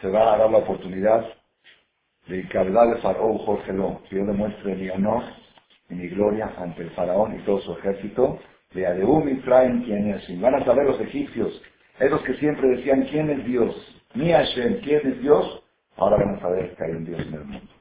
se 0.00 0.08
va 0.08 0.22
a 0.34 0.38
dar 0.38 0.50
la 0.50 0.58
oportunidad 0.58 1.26
de 2.28 2.48
que 2.48 2.58
hablar 2.58 2.88
de 2.94 3.00
Faraón 3.02 3.38
Jorge 3.38 3.72
Lo, 3.72 4.00
que 4.08 4.16
yo 4.16 4.24
demuestre 4.24 4.74
mi 4.76 4.88
honor 4.90 5.24
y 5.90 5.94
mi 5.94 6.08
gloria 6.08 6.52
ante 6.56 6.82
el 6.82 6.90
faraón 6.90 7.38
y 7.38 7.44
todo 7.44 7.60
su 7.60 7.72
ejército. 7.74 8.38
De 8.72 8.86
Adeum 8.86 9.28
y 9.28 9.34
traen 9.42 9.82
quién 9.82 10.14
es. 10.14 10.40
van 10.40 10.54
a 10.54 10.64
saber 10.64 10.86
los 10.86 10.98
egipcios, 10.98 11.62
esos 11.98 12.22
que 12.22 12.34
siempre 12.34 12.68
decían 12.68 13.02
quién 13.10 13.30
es 13.30 13.44
Dios. 13.44 14.04
Mi 14.14 14.30
Hashem, 14.32 14.80
quién 14.80 15.06
es 15.06 15.20
Dios. 15.20 15.62
Ahora 15.96 16.16
van 16.16 16.36
a 16.36 16.40
saber 16.40 16.74
que 16.74 16.84
hay 16.84 16.92
un 16.92 17.04
Dios 17.04 17.20
en 17.20 17.34
el 17.34 17.44
mundo. 17.44 17.72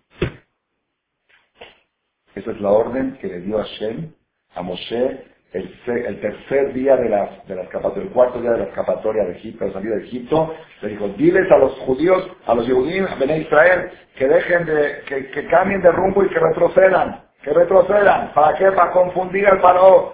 Esa 2.35 2.51
es 2.51 2.61
la 2.61 2.71
orden 2.71 3.17
que 3.19 3.27
le 3.27 3.41
dio 3.41 3.57
Hashem 3.57 4.13
a 4.55 4.61
Moshe 4.61 5.31
el, 5.53 6.21
tercer 6.21 6.73
día 6.73 6.95
de 6.95 7.09
la, 7.09 7.43
de 7.45 7.55
la 7.55 7.63
escapatoria, 7.63 8.03
el 8.03 8.13
cuarto 8.13 8.39
día 8.39 8.51
de 8.51 8.59
la 8.59 8.63
escapatoria 8.65 9.25
de 9.25 9.33
Egipto, 9.33 9.65
de 9.65 9.73
salida 9.73 9.95
de 9.95 10.03
Egipto, 10.05 10.55
le 10.81 10.89
dijo, 10.89 11.09
diles 11.09 11.51
a 11.51 11.57
los 11.57 11.73
judíos, 11.79 12.25
a 12.45 12.55
los 12.55 12.65
judíos, 12.65 13.09
a 13.11 13.35
Israel, 13.35 13.91
que 14.15 14.27
dejen 14.27 14.65
de, 14.65 15.01
que, 15.05 15.47
cambien 15.47 15.81
de 15.81 15.91
rumbo 15.91 16.23
y 16.23 16.29
que 16.29 16.39
retrocedan, 16.39 17.25
que 17.43 17.51
retrocedan. 17.51 18.33
¿Para 18.33 18.57
qué? 18.57 18.71
Para 18.71 18.91
confundir 18.91 19.45
al 19.47 19.59
faraón. 19.59 20.13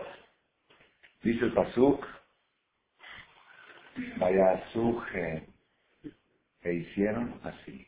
Dice 1.21 1.45
el 1.45 1.53
Pasuk, 1.53 2.03
vaya 4.17 4.63
suje, 4.73 5.47
e 6.61 6.73
hicieron 6.73 7.39
así. 7.43 7.87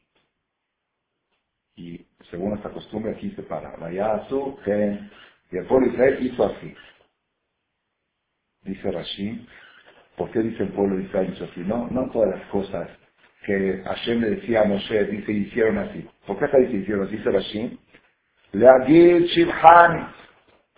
Y 1.76 2.06
según 2.30 2.58
esta 2.58 2.70
costumbre 2.70 3.14
aquí 3.14 3.32
se 3.32 3.44
para, 3.44 3.76
vaya 3.78 4.28
suje, 4.28 5.00
y 5.52 5.58
el 5.58 5.66
pueblo 5.66 5.88
de 5.88 5.94
Israel 5.94 6.26
hizo 6.26 6.46
así. 6.46 6.76
Dice 8.64 8.92
Rashi, 8.92 9.48
¿por 10.18 10.32
qué 10.32 10.40
dice 10.40 10.64
el 10.64 10.70
pueblo 10.70 10.98
de 10.98 11.04
Israel 11.04 11.34
hizo 11.34 11.46
así? 11.46 11.62
No, 11.62 11.88
no 11.88 12.10
todas 12.12 12.38
las 12.38 12.48
cosas 12.50 12.90
que 13.46 13.82
Hashem 13.86 14.22
le 14.22 14.30
decía 14.32 14.62
a 14.62 14.66
Moshe, 14.66 15.06
dice, 15.06 15.32
hicieron 15.32 15.78
así. 15.78 16.08
¿Por 16.28 16.38
qué 16.38 16.46
acá 16.46 16.58
dice 16.58 16.78
hicieron 16.78 17.08
así? 17.08 17.18
Dice 17.18 17.32
Rashi, 17.32 17.80
Leagil 18.52 19.26
Shibhan, 19.28 20.14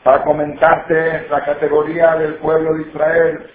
para 0.04 0.24
comentarte 0.24 1.28
la 1.30 1.44
categoría 1.46 2.16
del 2.16 2.36
pueblo 2.36 2.76
de 2.76 2.90
Israel, 2.90 3.50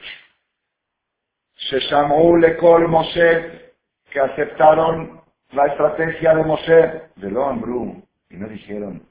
Sheshamu 1.70 2.38
Lekol 2.38 2.88
Moshe, 2.88 3.72
que 4.12 4.20
aceptaron 4.20 5.20
la 5.52 5.66
estrategia 5.66 6.34
de 6.34 6.44
Moshe, 6.44 7.02
de 7.16 7.30
lo 7.30 7.44
Ambru, 7.46 8.02
y 8.30 8.36
no 8.36 8.48
dijeron. 8.48 9.02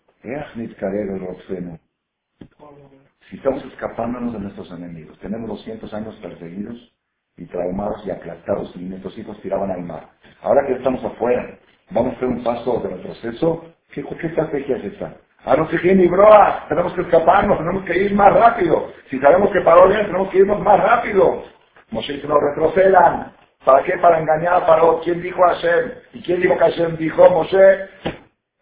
Si 3.30 3.36
estamos 3.38 3.66
escapándonos 3.66 4.34
de 4.34 4.40
nuestros 4.40 4.72
enemigos, 4.72 5.20
tenemos 5.20 5.50
200 5.50 5.94
años 5.94 6.16
perseguidos 6.22 6.94
y 7.38 7.46
traumados 7.46 8.06
y 8.06 8.12
aplastados 8.12 8.74
y 8.76 8.80
nuestros 8.80 9.18
hijos 9.18 9.40
tiraban 9.42 9.72
al 9.72 9.82
mar. 9.84 10.10
Ahora 10.42 10.66
que 10.66 10.74
estamos 10.74 11.04
afuera, 11.04 11.60
vamos 11.90 12.14
a 12.14 12.16
hacer 12.16 12.28
un 12.30 12.44
paso 12.44 12.80
de 12.80 12.90
retroceso. 12.96 13.66
¿Qué, 13.94 14.02
estrategia 14.02 14.78
es 14.78 14.86
esta? 14.94 15.18
A 15.44 15.56
no 15.56 15.68
seguir 15.70 15.96
ni 15.98 16.08
broa, 16.08 16.66
tenemos 16.70 16.94
que 16.94 17.02
escaparnos, 17.02 17.58
tenemos 17.58 17.84
que 17.84 17.98
ir 17.98 18.16
más 18.16 18.34
rápido. 18.34 18.92
Si 19.10 19.20
sabemos 19.20 19.52
que 19.52 19.62
paró 19.62 19.90
tenemos 19.90 20.30
que 20.30 20.40
irnos 20.40 20.60
más 20.62 20.80
rápido. 20.80 21.55
Moshe 21.96 22.22
no 22.28 22.38
retrocedan. 22.42 23.32
¿Para 23.64 23.82
qué? 23.86 23.98
Para 24.00 24.20
engañar 24.20 24.56
a 24.56 24.66
Paró. 24.68 25.00
¿Quién 25.02 25.22
dijo 25.22 25.46
a 25.46 25.56
Hashem? 25.56 25.92
¿Y 26.14 26.22
quién 26.24 26.42
dijo 26.42 26.56
que 26.56 26.60
Hashem 26.60 26.98
dijo 26.98 27.30
Moshe? 27.30 27.84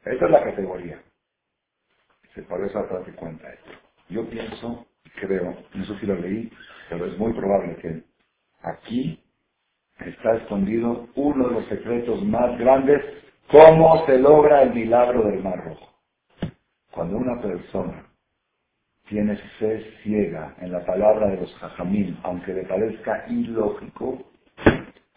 Esta 0.06 0.26
es 0.26 0.32
la 0.32 0.44
categoría. 0.44 1.02
Se 2.36 2.44
parece 2.44 2.78
a 2.78 2.84
darte 2.84 3.12
cuenta 3.14 3.50
esto. 3.50 3.72
Yo 4.10 4.30
pienso, 4.30 4.86
creo, 5.16 5.58
no 5.74 5.86
sé 5.86 6.00
si 6.00 6.06
lo 6.06 6.16
leí, 6.16 6.52
pero 6.90 7.08
es 7.08 7.18
muy 7.18 7.34
probable 7.34 7.76
que 7.78 8.04
aquí 8.62 9.20
está 10.00 10.36
escondido 10.36 11.08
uno 11.16 11.48
de 11.48 11.54
los 11.56 11.66
secretos 11.66 12.24
más 12.24 12.60
grandes, 12.60 13.02
cómo 13.50 14.06
se 14.06 14.20
logra 14.20 14.62
el 14.62 14.76
milagro 14.76 15.24
del 15.24 15.42
Mar 15.42 15.64
Rojo. 15.66 15.90
Cuando 16.92 17.18
una 17.18 17.42
persona 17.42 18.13
tiene 19.08 19.36
fe 19.60 19.86
ciega 20.02 20.56
en 20.60 20.72
la 20.72 20.86
palabra 20.86 21.28
de 21.28 21.38
los 21.38 21.54
jajamín, 21.56 22.18
aunque 22.24 22.54
le 22.54 22.64
parezca 22.64 23.26
ilógico, 23.30 24.24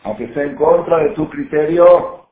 aunque 0.02 0.24
esté 0.24 0.42
en 0.42 0.56
contra 0.56 0.98
de 0.98 1.10
tu 1.10 1.28
criterio, 1.28 2.26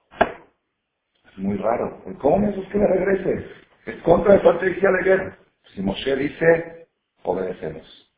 es 1.30 1.38
muy 1.38 1.56
raro. 1.56 2.02
¿Cómo 2.20 2.48
es 2.48 2.68
que 2.68 2.78
le 2.78 2.86
regrese? 2.86 3.46
Es 3.86 3.96
contra 4.02 4.30
la 4.30 4.36
estrategia 4.36 4.90
de 4.90 5.02
guerra. 5.04 5.38
Si 5.74 5.82
Moshe 5.82 6.16
dice, 6.16 6.86
obedecemos. 7.22 8.12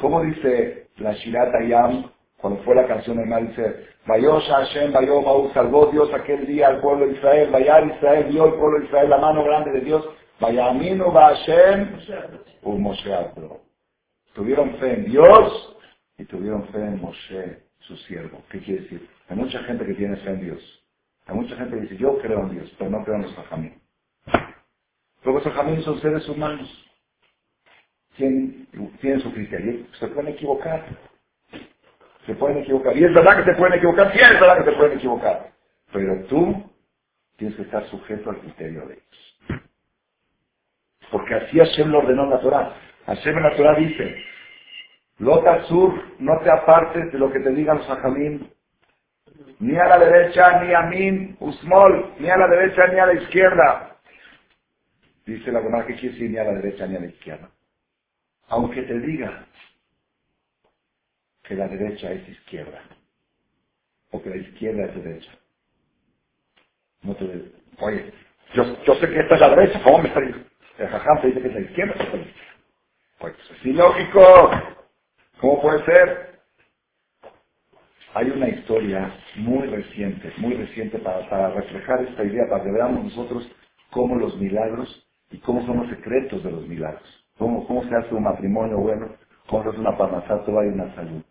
¿Cómo 0.00 0.22
dice 0.22 0.88
la 0.98 1.12
Shirata 1.12 1.62
Yam 1.62 2.04
cuando 2.36 2.62
fue 2.62 2.74
la 2.74 2.86
canción 2.86 3.16
del 3.16 3.26
mal? 3.26 3.48
Dice, 3.48 3.86
Vayosha 4.06 4.64
Hashem, 4.64 4.92
Vayom 4.92 5.52
salvó 5.52 5.86
Dios 5.86 6.12
aquel 6.14 6.46
día 6.46 6.68
al 6.68 6.80
pueblo 6.80 7.06
de 7.06 7.12
Israel, 7.12 7.50
Vayar 7.50 7.86
Israel, 7.86 8.26
vio 8.30 8.46
el 8.46 8.54
pueblo 8.54 8.78
de 8.78 8.86
Israel 8.86 9.10
la 9.10 9.18
mano 9.18 9.44
grande 9.44 9.72
de 9.72 9.80
Dios, 9.80 10.08
Vayaminu 10.40 11.10
Hashem, 11.10 11.98
un 12.62 12.82
Moshe 12.82 13.10
Tuvieron 14.34 14.76
fe 14.76 14.94
en 14.94 15.04
Dios 15.06 15.76
y 16.16 16.24
tuvieron 16.24 16.68
fe 16.68 16.78
en 16.78 17.00
Moshe, 17.00 17.62
su 17.80 17.96
siervo. 17.96 18.42
¿Qué 18.50 18.60
quiere 18.60 18.82
decir? 18.82 19.08
Hay 19.28 19.36
mucha 19.36 19.58
gente 19.64 19.84
que 19.84 19.94
tiene 19.94 20.16
fe 20.16 20.30
en 20.30 20.40
Dios. 20.40 20.84
Hay 21.26 21.34
mucha 21.34 21.56
gente 21.56 21.76
que 21.76 21.82
dice, 21.82 21.96
yo 21.96 22.18
creo 22.18 22.40
en 22.40 22.50
Dios, 22.50 22.72
pero 22.78 22.90
no 22.90 23.04
creo 23.04 23.16
en 23.16 23.22
los 23.22 23.34
Jajamín. 23.34 23.80
Luego 25.24 25.40
los 25.40 25.42
Jajamín 25.42 25.82
son 25.82 26.00
seres 26.00 26.28
humanos 26.28 26.88
tienen, 28.18 29.20
su 29.20 29.32
criterio, 29.32 29.86
se 29.98 30.08
pueden 30.08 30.32
equivocar. 30.32 30.84
Se 32.26 32.34
pueden 32.34 32.58
equivocar. 32.58 32.96
Y 32.96 33.04
es 33.04 33.14
verdad 33.14 33.38
que 33.38 33.50
se 33.50 33.56
pueden 33.56 33.78
equivocar, 33.78 34.12
sí 34.12 34.18
es 34.20 34.40
verdad 34.40 34.58
que 34.58 34.70
se 34.70 34.76
pueden 34.76 34.98
equivocar. 34.98 35.52
Pero 35.92 36.24
tú 36.26 36.70
tienes 37.36 37.56
que 37.56 37.62
estar 37.62 37.86
sujeto 37.88 38.30
al 38.30 38.40
criterio 38.40 38.86
de 38.86 38.94
ellos. 38.94 39.27
Porque 41.10 41.34
así 41.34 41.58
Hashem 41.58 41.90
lo 41.90 41.98
ordenó 41.98 42.24
en 42.24 42.30
la 42.30 42.40
Torah. 42.40 42.74
Hashem 43.06 43.38
en 43.38 43.64
la 43.64 43.74
dice, 43.74 44.16
Lota 45.18 45.64
Sur, 45.64 45.94
no 46.18 46.38
te 46.40 46.50
apartes 46.50 47.12
de 47.12 47.18
lo 47.18 47.30
que 47.32 47.40
te 47.40 47.50
digan 47.50 47.78
los 47.78 47.88
ni 49.60 49.76
a 49.76 49.86
la 49.86 49.98
derecha, 49.98 50.62
ni 50.62 50.74
a 50.74 50.82
min, 50.82 51.36
usmol, 51.40 52.14
ni 52.18 52.30
a 52.30 52.36
la 52.36 52.46
derecha, 52.48 52.86
ni 52.88 52.98
a 52.98 53.06
la 53.06 53.14
izquierda. 53.14 53.96
Dice 55.26 55.52
la 55.52 55.62
Gemara, 55.62 55.86
¿qué 55.86 55.94
quiere 55.94 56.14
decir 56.14 56.30
ni 56.30 56.38
a 56.38 56.44
la 56.44 56.52
derecha, 56.54 56.86
ni 56.86 56.96
a 56.96 57.00
la 57.00 57.06
izquierda? 57.06 57.50
aunque 58.48 58.82
te 58.82 58.98
diga 59.00 59.46
que 61.44 61.54
la 61.54 61.68
derecha 61.68 62.12
es 62.12 62.28
izquierda, 62.28 62.82
o 64.10 64.22
que 64.22 64.30
la 64.30 64.36
izquierda 64.36 64.86
es 64.86 65.04
derecha. 65.04 65.32
No 67.02 67.14
te 67.16 67.52
oye, 67.80 68.12
yo, 68.54 68.84
yo, 68.84 68.94
sé 68.96 69.08
que 69.08 69.20
esta 69.20 69.34
es 69.34 69.40
la 69.40 69.50
derecha, 69.50 69.82
¿cómo 69.82 69.98
me 69.98 70.08
está 70.08 70.20
diciendo? 70.20 70.47
El 70.78 70.88
jajam 70.88 71.20
te 71.20 71.28
dice 71.28 71.42
que 71.42 71.48
es 71.48 71.54
la 71.54 71.60
izquierda. 71.60 71.94
Pues 73.20 73.34
es 73.50 73.66
ilógico. 73.66 74.50
¿Cómo 75.40 75.62
puede 75.62 75.84
ser? 75.84 76.40
Hay 78.14 78.30
una 78.30 78.48
historia 78.48 79.12
muy 79.36 79.66
reciente, 79.68 80.32
muy 80.38 80.54
reciente 80.54 80.98
para, 81.00 81.28
para 81.30 81.50
reflejar 81.50 82.02
esta 82.02 82.24
idea, 82.24 82.48
para 82.48 82.64
que 82.64 82.72
veamos 82.72 83.04
nosotros 83.04 83.50
cómo 83.90 84.16
los 84.16 84.36
milagros 84.38 85.06
y 85.30 85.38
cómo 85.38 85.64
son 85.66 85.78
los 85.78 85.90
secretos 85.90 86.42
de 86.44 86.52
los 86.52 86.66
milagros. 86.68 87.26
¿Cómo, 87.38 87.66
cómo 87.66 87.84
se 87.84 87.94
hace 87.96 88.14
un 88.14 88.24
matrimonio 88.24 88.78
bueno? 88.78 89.14
¿Cómo 89.48 89.64
se 89.64 89.70
hace 89.70 89.80
una 89.80 89.96
parnasato 89.98 90.52
y 90.64 90.68
una 90.68 90.94
salud? 90.94 91.22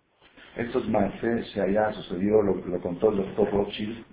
Estos 0.58 0.88
maestros 0.90 1.52
se 1.52 1.62
haya 1.62 1.92
sucedido, 1.94 2.42
lo, 2.44 2.56
lo, 2.56 2.82
contó 2.82 3.12
el 3.12 3.18
doctor 3.18 3.52
Rothschild, 3.52 4.06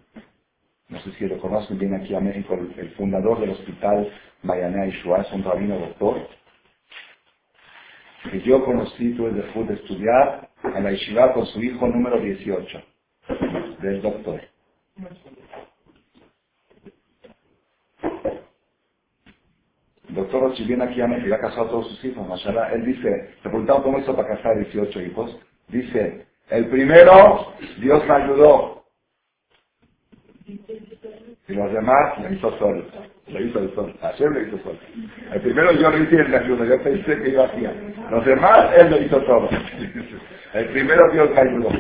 no 0.89 1.01
sé 1.01 1.13
si 1.13 1.27
lo 1.27 1.39
conocen, 1.39 1.79
viene 1.79 1.97
aquí 1.97 2.15
a 2.15 2.21
México, 2.21 2.55
el, 2.55 2.91
fundador 2.91 3.41
del 3.41 3.51
hospital 3.51 4.13
Mayanea 4.43 4.87
Ishua, 4.87 5.23
es 5.23 5.33
un 5.33 5.43
rabino 5.43 5.79
doctor, 5.79 6.29
que 8.31 8.41
yo 8.41 8.65
conocí, 8.65 9.13
tuve 9.15 9.31
el 9.31 9.67
de 9.67 9.75
estudiar 9.75 10.49
a 10.63 10.81
la 10.81 10.91
Yeshiva 10.91 11.33
con 11.33 11.47
su 11.47 11.63
hijo 11.63 11.87
número 11.87 12.21
18, 12.21 12.83
del 13.81 14.03
doctor. 14.03 14.41
El 20.09 20.15
doctor 20.15 20.43
Rochi 20.43 20.65
viene 20.65 20.85
aquí 20.85 21.01
a 21.01 21.07
México 21.07 21.35
ha 21.35 21.41
casado 21.41 21.67
a 21.67 21.71
todos 21.71 21.89
sus 21.89 22.05
hijos, 22.05 22.27
mashallah. 22.27 22.73
Él 22.73 22.85
dice, 22.85 23.09
le 23.09 23.51
preguntamos 23.51 23.83
cómo 23.83 23.99
hizo 23.99 24.15
para 24.15 24.29
casar 24.37 24.59
18 24.59 25.01
hijos. 25.03 25.39
Dice, 25.69 26.27
el 26.51 26.69
primero, 26.69 27.53
Dios 27.81 28.07
me 28.07 28.15
ayudó. 28.15 28.84
Y 30.47 31.53
los 31.55 31.73
demás 31.73 32.19
le 32.21 32.35
hizo 32.35 32.59
sol. 32.59 32.87
Le 33.27 33.43
hizo 33.43 33.59
el 33.61 33.75
sol. 33.75 33.95
Ayer 34.03 34.31
le 34.33 34.49
hizo 34.49 34.59
sol. 34.59 34.79
El 35.33 35.41
primero 35.41 35.73
yo 35.73 35.91
le 35.91 36.05
hice 36.05 36.17
el 36.17 36.35
ayuda. 36.35 36.65
Yo 36.67 36.83
pensé 36.83 37.23
que 37.23 37.29
iba 37.31 37.45
hacer. 37.45 37.95
Los 38.11 38.25
demás, 38.25 38.71
él 38.77 38.91
lo 38.91 39.01
hizo 39.01 39.21
todo. 39.23 39.49
El 40.55 40.67
primero 40.67 41.11
Dios 41.13 41.31
me 41.31 41.41
ayudó. 41.41 41.71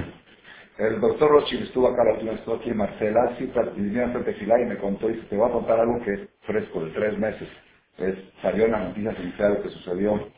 El 0.79 1.01
doctor 1.01 1.31
Rochi 1.31 1.59
estuvo 1.59 1.87
acá, 1.87 2.03
la 2.03 2.33
estuvo 2.33 2.57
aquí 2.57 2.71
en 2.71 2.79
Marcela, 2.79 3.37
sí, 3.39 3.49
vino 3.77 4.03
a 4.03 4.61
y 4.61 4.65
me 4.65 4.77
contó, 4.79 5.09
y 5.09 5.15
te 5.15 5.37
voy 5.37 5.49
a 5.49 5.53
contar 5.53 5.79
algo 5.79 6.03
que 6.03 6.15
es 6.15 6.21
fresco, 6.43 6.85
de 6.85 6.91
tres 6.91 7.17
meses 7.17 7.49
pues, 7.97 8.17
salió 8.43 8.65
en 8.67 8.73
la 8.73 8.89
noticia 8.89 9.49
lo 9.51 9.63
que 9.63 9.69
sucedió. 9.71 10.29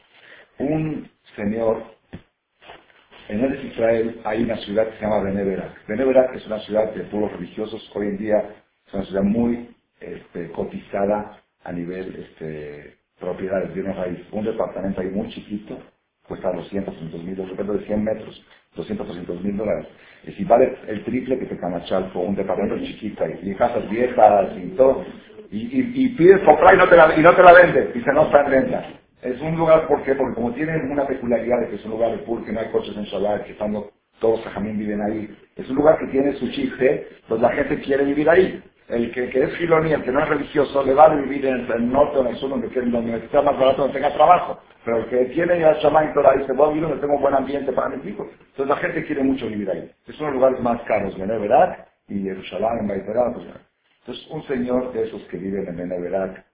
Un 0.59 1.11
señor, 1.35 1.83
en 3.29 3.45
el 3.45 3.67
Israel 3.67 4.21
hay 4.25 4.43
una 4.45 4.57
ciudad 4.59 4.89
que 4.89 4.97
se 4.99 5.03
llama 5.03 5.23
Beneverak. 5.23 5.87
Beneverak 5.89 6.35
es 6.37 6.47
una 6.47 6.61
ciudad 6.61 6.93
de 6.95 7.05
pueblos 7.05 7.33
religiosos, 7.33 7.91
hoy 7.95 8.09
en 8.09 8.19
día 8.19 8.39
es 8.87 8.95
una 8.95 9.05
ciudad 9.05 9.23
muy 9.23 9.71
este, 10.01 10.51
cotizada 10.53 11.43
a 11.65 11.73
nivel 11.73 12.17
este, 12.17 12.97
propiedades, 13.21 13.75
bienes 13.75 13.97
raíz. 13.97 14.21
Un 14.33 14.45
departamento 14.45 15.01
ahí 15.01 15.09
muy 15.09 15.29
chiquito 15.31 15.79
cuesta 16.29 16.53
200, 16.53 16.95
300 16.95 17.25
mil 17.25 17.37
dólares, 17.37 17.57
depende 17.57 17.81
de 17.81 17.87
100 17.87 18.05
metros, 18.05 18.47
200, 18.77 19.07
300 19.07 19.45
mil 19.45 19.57
dólares. 19.57 19.87
Y 20.27 20.33
si 20.33 20.45
vale 20.45 20.77
el 20.89 21.05
triple 21.05 21.39
que 21.39 21.47
te 21.47 21.59
Camachalco, 21.59 22.21
un 22.21 22.35
departamento 22.37 22.79
chiquito 22.85 23.25
y, 23.29 23.51
y 23.51 23.55
casas 23.55 23.89
viejas 23.91 24.51
y 24.57 24.69
todo, 24.77 25.05
y, 25.51 25.59
y, 25.59 25.93
y 26.05 26.09
pides 26.11 26.41
comprar 26.43 26.75
y 26.75 26.79
no, 26.79 26.89
te 26.89 26.97
la, 26.97 27.17
y 27.17 27.23
no 27.23 27.35
te 27.35 27.43
la 27.43 27.53
vende, 27.53 27.93
y 27.95 28.01
se 28.01 28.12
no 28.12 28.25
está 28.27 28.45
en 28.45 28.51
venta. 28.51 28.95
Es 29.27 29.41
un 29.41 29.57
lugar, 29.57 29.89
¿por? 29.89 30.05
Porque 30.05 30.35
como 30.35 30.53
tienen 30.53 30.89
una 30.91 31.05
peculiaridad 31.05 31.61
de 31.61 31.69
que 31.71 31.77
es 31.77 31.85
un 31.85 31.93
lugar 31.93 32.12
de 32.12 32.19
pool, 32.19 32.45
que 32.45 32.53
no 32.53 32.61
hay 32.61 32.69
coches 32.69 32.97
en 32.97 33.05
Shabbat, 33.05 33.45
que 33.45 33.53
estando, 33.53 33.91
todos 34.21 34.41
jamín 34.55 34.79
viven 34.79 35.03
ahí, 35.03 35.37
es 35.57 35.69
un 35.69 35.77
lugar 35.77 35.99
que 35.99 36.07
tiene 36.07 36.33
su 36.35 36.49
chiste, 36.53 37.09
pues 37.27 37.41
la 37.41 37.51
gente 37.51 37.81
quiere 37.81 38.05
vivir 38.05 38.31
ahí. 38.31 38.62
El 38.89 39.11
que, 39.11 39.25
es 39.25 39.57
filoni, 39.57 39.93
el 39.93 40.05
que 40.05 40.12
no 40.12 40.21
es 40.21 40.29
religioso, 40.29 40.85
le 40.85 40.95
va 40.95 41.07
a 41.07 41.17
vivir 41.17 41.45
en 41.45 41.67
el, 41.69 41.91
norte 41.91 42.19
o 42.19 42.21
en 42.21 42.29
el 42.29 42.37
sur, 42.37 42.51
donde, 42.51 42.69
donde 42.69 43.17
está 43.17 43.43
más 43.43 43.59
barato, 43.59 43.83
donde 43.83 43.95
tenga 43.95 44.15
trabajo. 44.15 44.61
Pero 44.85 44.99
el 44.99 45.07
que 45.07 45.25
tiene 45.35 45.59
ya 45.59 45.73
Shaman 45.81 46.11
y 46.11 46.15
todo 46.15 46.31
ahí, 46.31 46.39
dice, 46.39 46.53
voy 46.53 46.67
a 46.67 46.69
vivir 46.69 46.83
donde 46.85 47.01
tengo 47.01 47.17
un 47.17 47.23
buen 47.23 47.35
ambiente 47.35 47.73
para 47.73 47.89
mis 47.89 48.07
hijos. 48.07 48.29
Entonces 48.31 48.69
la 48.69 48.77
gente 48.77 49.05
quiere 49.05 49.25
mucho 49.25 49.49
vivir 49.49 49.69
ahí. 49.69 49.91
Es 50.07 50.17
uno 50.21 50.29
de 50.29 50.35
los 50.35 50.41
lugares 50.41 50.61
más 50.61 50.81
caros, 50.83 51.19
Beneverak 51.19 51.89
y 52.07 52.23
Jerusalén, 52.23 52.79
en 52.83 52.87
Baiterat. 52.87 53.35
Pues, 53.35 53.47
entonces 54.01 54.31
un 54.31 54.43
señor 54.45 54.93
de 54.93 55.03
esos 55.03 55.21
que 55.23 55.37
viven 55.37 55.67
en 55.67 55.77
Beneverak, 55.77 56.45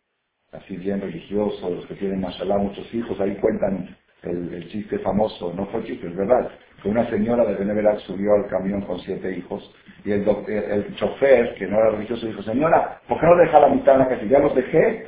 así 0.53 0.77
bien 0.77 1.01
religioso, 1.01 1.71
los 1.71 1.87
que 1.87 1.95
tienen, 1.95 2.21
mashallah, 2.21 2.59
muchos 2.59 2.93
hijos, 2.95 3.19
ahí 3.21 3.35
cuentan 3.37 3.89
el, 4.23 4.69
chiste 4.69 4.99
famoso, 5.01 5.53
no 5.55 5.67
fue 5.67 5.83
chiste, 5.85 6.07
es 6.07 6.17
verdad, 6.17 6.49
que 6.83 6.89
una 6.89 7.09
señora 7.11 7.45
de 7.45 7.55
Beneverak 7.55 7.99
subió 8.01 8.35
al 8.35 8.47
camión 8.49 8.83
con 8.83 8.99
siete 9.01 9.37
hijos 9.37 9.75
y 10.05 10.13
el, 10.13 10.27
el, 10.49 10.95
chofer, 10.97 11.55
que 11.55 11.67
no 11.67 11.79
era 11.79 11.91
religioso, 11.91 12.27
dijo, 12.27 12.43
señora, 12.43 13.01
¿por 13.09 13.19
qué 13.19 13.27
no 13.27 13.37
deja 13.37 13.61
la 13.61 13.69
mitad 13.69 13.95
en 13.95 14.01
la 14.01 14.09
casa? 14.09 14.25
¿Ya 14.25 14.39
los 14.39 14.55
dejé? 14.55 15.07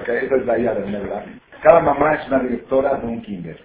Okay, 0.00 0.16
eso 0.24 0.36
es 0.36 0.46
la 0.46 0.58
idea 0.58 0.74
de 0.74 0.82
Beneverak. 0.82 1.24
Cada 1.62 1.80
mamá 1.80 2.14
es 2.14 2.26
una 2.28 2.40
directora 2.40 2.94
de 2.96 3.06
un 3.06 3.20
kinder. 3.22 3.58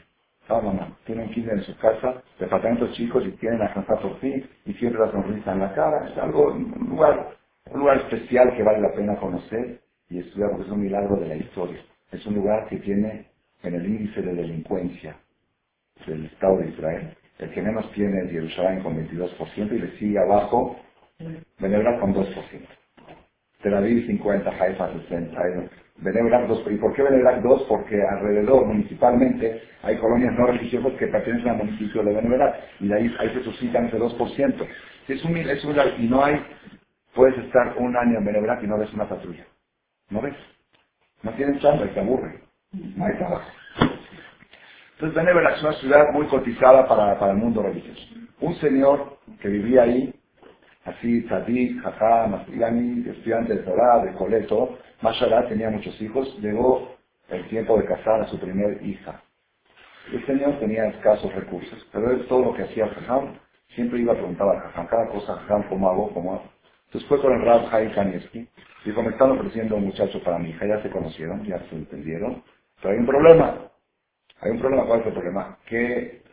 Cada 0.47 0.61
mamá 0.61 0.89
tiene 1.05 1.23
un 1.23 1.29
kinder 1.29 1.53
en 1.55 1.63
su 1.63 1.77
casa, 1.77 2.21
departamentos 2.39 2.91
chicos 2.93 3.23
y 3.25 3.31
tienen 3.37 3.59
la 3.59 3.73
casa 3.73 3.95
por 3.97 4.19
fin 4.19 4.45
y 4.65 4.73
siempre 4.73 4.99
la 4.99 5.11
sonrisa 5.11 5.53
en 5.53 5.59
la 5.59 5.73
cara. 5.73 6.09
Es 6.09 6.17
algo, 6.17 6.51
un 6.51 6.87
lugar, 6.89 7.29
un 7.71 7.79
lugar 7.79 7.97
especial 7.97 8.53
que 8.55 8.63
vale 8.63 8.81
la 8.81 8.93
pena 8.93 9.15
conocer 9.15 9.82
y 10.13 10.19
estudiar 10.19 10.51
porque 10.51 10.65
es 10.65 10.71
un 10.71 10.81
milagro 10.81 11.15
de 11.17 11.27
la 11.27 11.35
historia. 11.35 11.81
Es 12.11 12.25
un 12.27 12.35
lugar 12.35 12.67
que 12.69 12.77
tiene 12.77 13.25
en 13.63 13.73
el 13.73 13.85
índice 13.85 14.21
de 14.21 14.33
delincuencia 14.33 15.17
del 16.05 16.25
Estado 16.25 16.57
de 16.57 16.69
Israel, 16.69 17.17
el 17.39 17.49
que 17.51 17.61
menos 17.61 17.91
tiene 17.93 18.25
es 18.25 18.31
Jerusalén 18.31 18.83
con 18.83 18.95
22% 18.95 19.71
y 19.71 19.79
le 19.79 19.97
sigue 19.97 20.19
abajo 20.19 20.77
Benebra 21.59 21.99
con 21.99 22.13
2%. 22.13 22.27
Tel 23.61 23.73
Aviv 23.73 24.05
50, 24.05 24.49
Haifa 24.49 24.93
60, 24.93 25.41
Benebrak 25.97 26.47
2. 26.47 26.63
¿Y 26.71 26.75
por 26.75 26.93
qué 26.93 27.03
Benebrak 27.03 27.41
2? 27.41 27.63
Porque 27.69 28.01
alrededor, 28.03 28.65
municipalmente, 28.65 29.61
hay 29.81 29.97
colonias 29.97 30.33
no 30.37 30.47
religiosas 30.47 30.93
que 30.99 31.07
pertenecen 31.07 31.49
al 31.49 31.57
municipio 31.57 32.03
de 32.03 32.13
Benebrak 32.13 32.55
y 32.81 32.91
ahí, 32.91 33.09
se 33.33 33.43
suscitan 33.43 33.85
ese 33.85 33.97
2%. 33.97 34.67
Es 35.07 35.23
un, 35.23 35.37
es 35.37 35.63
un, 35.63 35.75
y 35.97 36.07
no 36.07 36.23
hay, 36.23 36.41
puedes 37.15 37.37
estar 37.37 37.77
un 37.77 37.95
año 37.95 38.19
en 38.19 38.25
Benebrak 38.25 38.63
y 38.63 38.67
no 38.67 38.77
ves 38.77 38.93
una 38.93 39.07
patrulla. 39.07 39.45
¿No 40.09 40.21
ves? 40.21 40.35
No 41.23 41.33
tienen 41.35 41.59
chamba 41.59 41.85
y 41.85 41.89
te 41.93 42.01
aburre. 42.01 42.41
No 42.73 43.05
hay 43.05 43.17
trabajo. 43.17 43.51
Entonces 44.93 45.15
Benebrak 45.17 45.57
es 45.57 45.63
una 45.63 45.73
ciudad 45.73 46.05
muy 46.13 46.27
cotizada 46.27 46.87
para, 46.87 47.19
para 47.19 47.33
el 47.33 47.39
mundo 47.39 47.63
religioso. 47.63 48.01
Un 48.41 48.55
señor 48.57 49.19
que 49.41 49.49
vivía 49.49 49.83
ahí, 49.83 50.13
así, 50.85 51.23
tzadik, 51.27 51.81
jajá, 51.83 52.27
mastigani, 52.27 53.09
estudiante 53.09 53.55
de 53.55 53.63
Torah, 53.63 54.03
de 54.05 54.13
coleto, 54.15 54.79
Mashallah 55.01 55.49
tenía 55.49 55.69
muchos 55.71 55.99
hijos, 56.01 56.37
llegó 56.41 56.95
el 57.29 57.47
tiempo 57.49 57.77
de 57.79 57.85
casar 57.85 58.21
a 58.21 58.27
su 58.27 58.39
primer 58.39 58.83
hija. 58.85 59.23
El 60.13 60.25
señor 60.27 60.59
tenía 60.59 60.87
escasos 60.87 61.33
recursos, 61.35 61.87
pero 61.93 62.11
él 62.11 62.27
todo 62.27 62.45
lo 62.45 62.55
que 62.55 62.63
hacía 62.63 62.87
Jajam, 62.89 63.39
siempre 63.75 64.01
iba 64.01 64.13
a 64.13 64.17
preguntar 64.17 64.47
a 64.49 64.61
Jajam, 64.61 64.87
cada 64.87 65.09
cosa 65.09 65.35
Jajam, 65.35 65.69
¿cómo 65.69 65.89
hago? 65.89 66.13
¿Cómo 66.13 66.35
hago? 66.35 66.52
Entonces 66.93 67.09
fue 67.09 67.21
con 67.21 67.33
el 67.33 67.43
Rab 67.45 67.67
Jaime 67.69 67.93
Kanievski, 67.95 68.49
dijo, 68.85 69.03
me 69.03 69.11
están 69.11 69.31
ofreciendo 69.31 69.77
un 69.77 69.85
muchacho 69.85 70.23
para 70.23 70.39
mi 70.39 70.51
hija, 70.51 70.67
ya 70.67 70.83
se 70.83 70.91
conocieron, 70.91 71.43
ya 71.45 71.59
se 71.69 71.75
entendieron, 71.75 72.43
pero 72.81 72.93
hay 72.93 72.99
un 73.01 73.07
problema. 73.07 73.71
Hay 74.41 74.51
un 74.51 74.59
problema, 74.59 74.85
¿cuál 74.85 75.01
es 75.01 75.07
el 75.07 75.13
problema? 75.13 75.59
Que 75.67 76.23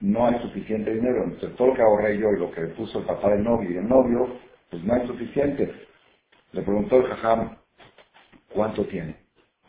no 0.00 0.26
hay 0.26 0.40
suficiente 0.40 0.94
dinero. 0.94 1.24
Entonces 1.24 1.56
todo 1.56 1.68
lo 1.68 1.74
que 1.74 1.82
ahorré 1.82 2.18
yo 2.18 2.28
y 2.32 2.40
lo 2.40 2.50
que 2.52 2.62
puso 2.68 3.00
el 3.00 3.06
papá 3.06 3.30
del 3.30 3.44
novio 3.44 3.70
y 3.70 3.76
el 3.78 3.88
novio, 3.88 4.38
pues 4.70 4.84
no 4.84 4.94
hay 4.94 5.06
suficiente. 5.06 5.74
Le 6.52 6.62
preguntó 6.62 6.98
el 6.98 7.06
Jajam, 7.08 7.58
¿cuánto 8.54 8.86
tiene? 8.86 9.16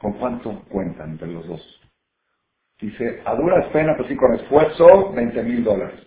¿Con 0.01 0.13
cuánto 0.13 0.63
cuentan 0.69 1.11
entre 1.11 1.29
los 1.29 1.47
dos? 1.47 1.81
Dice, 2.81 3.21
a 3.25 3.35
duras 3.35 3.67
penas, 3.73 3.97
pues 3.97 4.09
sí, 4.09 4.17
con 4.17 4.35
esfuerzo, 4.35 5.13
20 5.13 5.43
mil 5.43 5.63
dólares. 5.63 6.01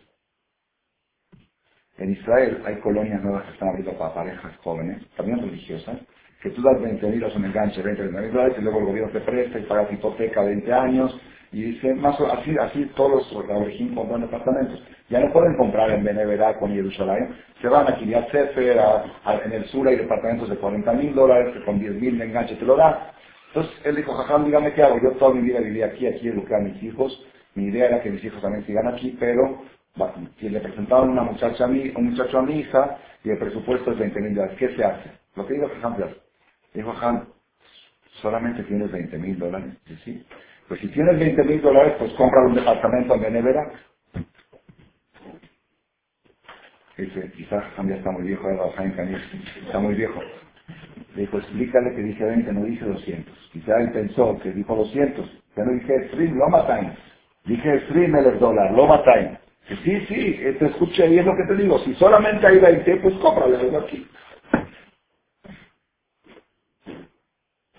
En 1.99 2.13
Israel 2.13 2.63
hay 2.65 2.77
colonias 2.77 3.23
nuevas 3.23 3.45
que 3.45 3.53
están 3.53 3.69
abriendo 3.69 3.93
para 3.99 4.15
parejas 4.15 4.57
jóvenes, 4.59 5.03
también 5.17 5.41
religiosas, 5.41 5.99
que 6.43 6.51
tú 6.51 6.63
das 6.63 6.81
20 6.81 7.07
mil, 7.07 7.25
un 7.25 7.45
enganche, 7.45 7.83
20 7.83 8.03
mil 8.05 8.33
dólares, 8.33 8.57
y 8.59 8.63
luego 8.63 8.81
el 8.81 8.87
gobierno 8.87 9.13
te 9.13 9.21
presta 9.21 9.59
y 9.59 9.63
pagas 9.63 9.93
hipoteca 9.93 10.43
20 10.43 10.73
años, 10.73 11.21
y 11.53 11.63
dice, 11.63 11.95
más 11.95 12.19
o 12.19 12.33
así, 12.33 12.57
así 12.59 12.91
todos 12.97 13.31
los 13.31 13.51
Abrejim 13.51 13.95
compran 13.95 14.23
departamentos. 14.23 14.83
Ya 15.11 15.21
no 15.21 15.31
pueden 15.33 15.55
comprar 15.57 15.91
en 15.91 16.03
Beneverá 16.03 16.59
con 16.59 16.73
Jerusalén, 16.73 17.37
se 17.61 17.69
van 17.69 17.87
a 17.87 17.97
Kiryat 17.97 18.31
Sefer, 18.31 18.81
en 19.45 19.53
el 19.53 19.65
sur 19.67 19.87
hay 19.87 19.97
departamentos 19.97 20.49
de 20.49 20.57
40 20.57 20.93
mil 20.95 21.15
dólares, 21.15 21.53
que 21.53 21.65
con 21.65 21.79
10 21.79 21.95
mil 22.01 22.19
de 22.19 22.25
enganche 22.25 22.57
te 22.57 22.65
lo 22.65 22.77
da. 22.77 23.13
Entonces 23.49 23.73
él 23.85 23.97
dijo, 23.97 24.15
jajam, 24.15 24.47
dígame 24.47 24.73
qué 24.73 24.83
hago, 24.83 24.99
yo 25.01 25.11
toda 25.19 25.35
mi 25.35 25.43
vida 25.43 25.61
viví 25.61 25.83
aquí, 25.83 26.07
aquí 26.07 26.29
eduqué 26.29 26.55
a 26.55 26.61
mis 26.61 26.83
hijos, 26.83 27.23
mi 27.55 27.65
idea 27.65 27.89
era 27.89 28.03
que 28.03 28.11
mis 28.11 28.25
hijos 28.25 28.41
también 28.41 28.65
sigan 28.65 28.89
aquí, 28.89 29.15
pero 29.21 29.63
si 30.41 30.49
le 30.49 30.61
presentaban 30.61 31.11
una 31.11 31.25
muchacha 31.25 31.65
a 31.65 31.69
mí, 31.69 31.93
un 31.97 32.11
muchacho 32.11 32.39
a 32.39 32.43
mi 32.43 32.61
hija 32.61 32.99
y 33.25 33.31
el 33.31 33.39
presupuesto 33.39 33.93
es 33.93 33.99
20 33.99 34.21
mil 34.21 34.35
dólares, 34.35 34.57
¿qué 34.59 34.77
se 34.77 34.85
hace? 34.85 35.11
Lo 35.37 35.47
que 35.47 35.55
dijo 35.55 35.69
Jajam, 35.69 35.97
dijo 36.75 36.93
Jajam, 36.95 37.29
solamente 38.23 38.65
tienes 38.65 38.93
20 38.93 39.19
mil 39.19 39.39
dólares, 39.39 39.75
¿sí? 40.05 40.25
pues 40.69 40.81
si 40.81 40.89
tienes 40.89 41.19
20 41.19 41.45
mil 41.45 41.63
dólares, 41.63 41.95
pues 41.99 42.13
compra 42.15 42.43
un 42.47 42.55
departamento 42.55 43.15
en 43.17 43.23
Benevera. 43.23 43.73
Dice, 46.99 47.33
quizás 47.37 47.65
ya 47.89 47.97
está 47.97 48.11
muy 48.13 48.25
viejo, 48.25 48.49
está 49.67 49.81
muy 49.81 49.95
viejo. 49.95 50.21
Le 51.17 51.23
dijo, 51.23 51.39
explícale 51.39 51.95
que 51.97 52.03
dice 52.03 52.25
20, 52.25 52.53
no 52.55 52.65
dice 52.67 52.87
200. 52.87 53.51
Quizá 53.53 53.79
él 53.81 53.93
pensó 53.93 54.39
que 54.41 54.53
dijo 54.53 54.77
200. 54.77 55.31
Ya 55.57 55.65
no 55.65 55.73
dije 55.75 56.09
stream, 56.11 56.37
lo 56.39 56.49
matan. 56.51 56.97
Dije 57.47 57.81
stream 57.87 58.17
el 58.17 58.39
dólar, 58.41 58.73
lo 58.73 58.87
matan. 58.89 59.39
Sí, 59.69 59.77
sí, 60.09 60.39
te 60.59 60.67
escuché 60.67 61.09
y 61.09 61.19
es 61.21 61.27
lo 61.27 61.37
que 61.37 61.45
te 61.49 61.63
digo. 61.63 61.79
Si 61.81 61.95
solamente 61.97 62.47
hay 62.47 62.59
20, 62.59 62.97
pues 62.99 63.15
cómprale 63.17 63.59
aquí. 63.79 64.09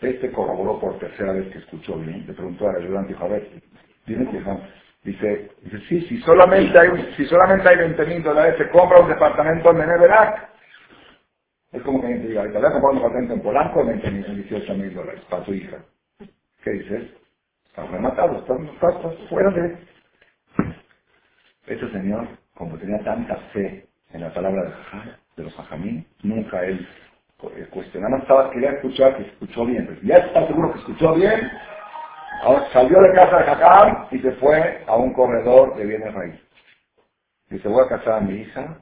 Este 0.02 0.32
corroboró 0.32 0.80
por 0.80 1.00
tercera 1.00 1.34
vez 1.34 1.52
que 1.52 1.60
escuchó 1.60 1.98
bien. 2.00 2.26
Le 2.28 2.34
preguntó 2.34 2.70
al 2.70 2.78
ayudante, 2.78 3.14
dijo, 3.14 3.26
a 3.26 3.30
ver, 3.30 3.50
dime 4.08 4.32
que 4.32 4.40
Dice, 5.04 5.52
dice, 5.64 5.80
sí, 5.90 6.02
si 6.08 6.20
solamente 6.22 6.78
hay, 6.80 6.90
si 7.18 7.26
solamente 7.26 7.70
hay 7.70 7.78
20 7.78 8.06
mil 8.08 8.24
dólares, 8.24 8.56
se 8.58 8.70
compra 8.72 9.02
un 9.02 9.10
departamento 9.10 9.72
en 9.72 9.78
Meneverac. 9.78 10.50
Es 11.74 11.84
como 11.84 12.02
que 12.02 12.08
alguien 12.08 12.24
te 12.24 12.30
diga, 12.30 12.42
ahorita 12.42 12.60
voy 12.60 12.70
a 12.70 12.72
comprar 12.74 12.92
un 12.94 12.98
departamento 13.00 13.34
en 13.36 13.42
Polanco 13.44 13.82
en 13.82 13.88
20 13.88 14.12
mil, 14.12 14.44
18 14.50 14.76
mil 14.76 14.94
dólares 14.96 15.22
para 15.30 15.46
tu 15.46 15.54
hija. 15.54 15.78
¿Qué 16.64 16.72
dices? 16.72 17.12
Estás 17.68 17.92
rematado, 17.92 18.40
estás, 18.40 18.60
estás, 18.62 19.30
fuera 19.30 19.52
de... 19.52 19.78
Este 21.68 21.92
señor, 21.92 22.28
como 22.56 22.78
tenía 22.78 23.00
tanta 23.04 23.36
fe 23.54 23.88
en 24.14 24.22
la 24.22 24.34
palabra 24.34 24.64
de, 24.64 24.74
de 25.38 25.44
los 25.44 25.60
hajamí, 25.60 26.06
nunca 26.24 26.64
él 26.66 26.88
eh, 27.58 27.68
cuestionaba, 27.72 28.18
estaba, 28.20 28.52
quería 28.52 28.72
escuchar, 28.72 29.18
que 29.18 29.24
escuchó 29.24 29.66
bien. 29.66 30.00
Ya 30.04 30.18
está 30.18 30.48
seguro 30.48 30.74
que 30.74 30.80
escuchó 30.80 31.14
bien. 31.16 31.52
Ahora 32.44 32.68
salió 32.74 33.02
de 33.02 33.14
casa 33.14 33.38
de 33.38 33.44
Jacam 33.46 34.08
y 34.12 34.20
se 34.20 34.32
fue 34.34 34.84
a 34.88 34.96
un 34.98 35.14
corredor 35.14 35.76
de 35.78 35.86
bienes 35.86 36.14
raíces. 36.14 36.42
Dice, 37.50 37.68
voy 37.70 37.86
a 37.86 37.90
casar 37.90 38.16
a 38.16 38.22
mi 38.22 38.36
hija, 38.42 38.82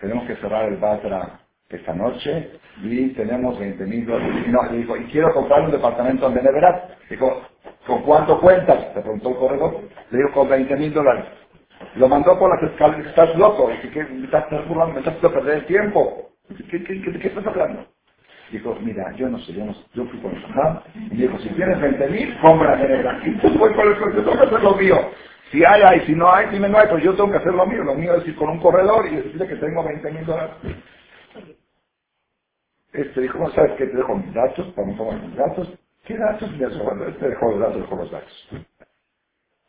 tenemos 0.00 0.26
que 0.26 0.36
cerrar 0.36 0.66
el 0.68 0.78
Batra 0.78 1.40
esta 1.70 1.94
noche 1.94 2.52
y 2.82 3.08
tenemos 3.14 3.58
20 3.58 3.84
mil 3.86 4.06
dólares. 4.06 4.44
Y 4.46 4.50
no, 4.50 4.64
le 4.70 4.78
dijo, 4.78 4.96
y 4.96 5.04
quiero 5.06 5.32
comprar 5.34 5.62
un 5.62 5.72
departamento 5.72 6.28
en 6.28 6.34
Beneverat. 6.34 6.90
Dijo, 7.10 7.42
¿con 7.86 8.02
cuánto 8.02 8.40
cuentas? 8.40 8.94
Le 8.96 9.02
preguntó 9.02 9.30
el 9.30 9.36
corredor. 9.36 9.80
Le 10.10 10.18
dijo, 10.18 10.32
con 10.32 10.48
20 10.50 10.76
mil 10.76 10.94
dólares. 10.94 11.26
Lo 11.96 12.08
mandó 12.08 12.38
por 12.38 12.50
las 12.54 12.70
escaleras, 12.72 13.06
estás 13.08 13.36
loco, 13.36 13.70
¿qué, 13.92 14.04
me 14.04 14.24
estás 14.26 14.48
burlando, 14.68 14.94
me 14.94 15.00
estás 15.00 15.16
haciendo 15.16 15.32
perder 15.32 15.58
el 15.58 15.66
tiempo. 15.66 16.30
¿Qué, 16.70 16.84
qué, 16.84 17.02
qué, 17.02 17.28
estás 17.28 17.46
hablando? 17.46 17.86
Dijo, 18.52 18.76
mira, 18.82 19.12
yo 19.16 19.28
no 19.28 19.38
sé, 19.40 19.54
yo, 19.54 19.64
yo 19.94 20.06
fui 20.06 20.20
con 20.20 20.34
el 20.36 20.42
Saham, 20.42 20.80
y 21.12 21.16
dijo, 21.16 21.38
si 21.38 21.50
tienes 21.50 21.80
20 21.80 22.08
mil, 22.08 22.38
compra 22.40 22.76
negra. 22.76 23.20
Y 23.24 23.32
tú 23.38 23.50
voy 23.58 23.74
con 23.74 23.88
el 23.88 23.94
yo 24.16 24.24
tengo 24.24 24.38
que 24.38 24.46
hacer 24.46 24.62
lo 24.62 24.76
mío. 24.76 24.96
Si 25.52 25.64
hay, 25.64 25.82
hay, 25.82 26.00
si 26.06 26.14
no 26.14 26.32
hay, 26.32 26.48
dime 26.50 26.68
no 26.68 26.78
hay, 26.78 26.88
pues 26.88 27.04
yo 27.04 27.14
tengo 27.14 27.30
que 27.32 27.38
hacer 27.38 27.54
lo 27.54 27.66
mío. 27.66 27.84
Lo 27.84 27.94
mío 27.96 28.14
es 28.16 28.26
ir 28.28 28.36
con 28.36 28.50
un 28.50 28.60
corredor 28.60 29.06
y 29.08 29.16
decirle 29.16 29.48
que 29.48 29.56
tengo 29.56 29.84
20 29.84 30.12
mil 30.12 30.26
dólares. 30.26 30.54
Este 32.92 33.20
dijo, 33.22 33.38
¿no 33.38 33.50
sabes 33.52 33.72
qué? 33.78 33.86
Te 33.86 33.96
dejo 33.96 34.16
mis 34.16 34.34
datos, 34.34 34.66
para 34.74 34.88
no 34.88 34.96
tomar 34.96 35.22
mis 35.22 35.36
datos, 35.36 35.72
¿Qué 36.06 36.16
datos 36.18 36.50
me 36.52 36.66
este 37.08 37.28
dejó 37.28 37.50
los 37.52 37.60
datos, 37.60 37.82
dejó 37.82 37.96
los 37.96 38.10
datos. 38.12 38.50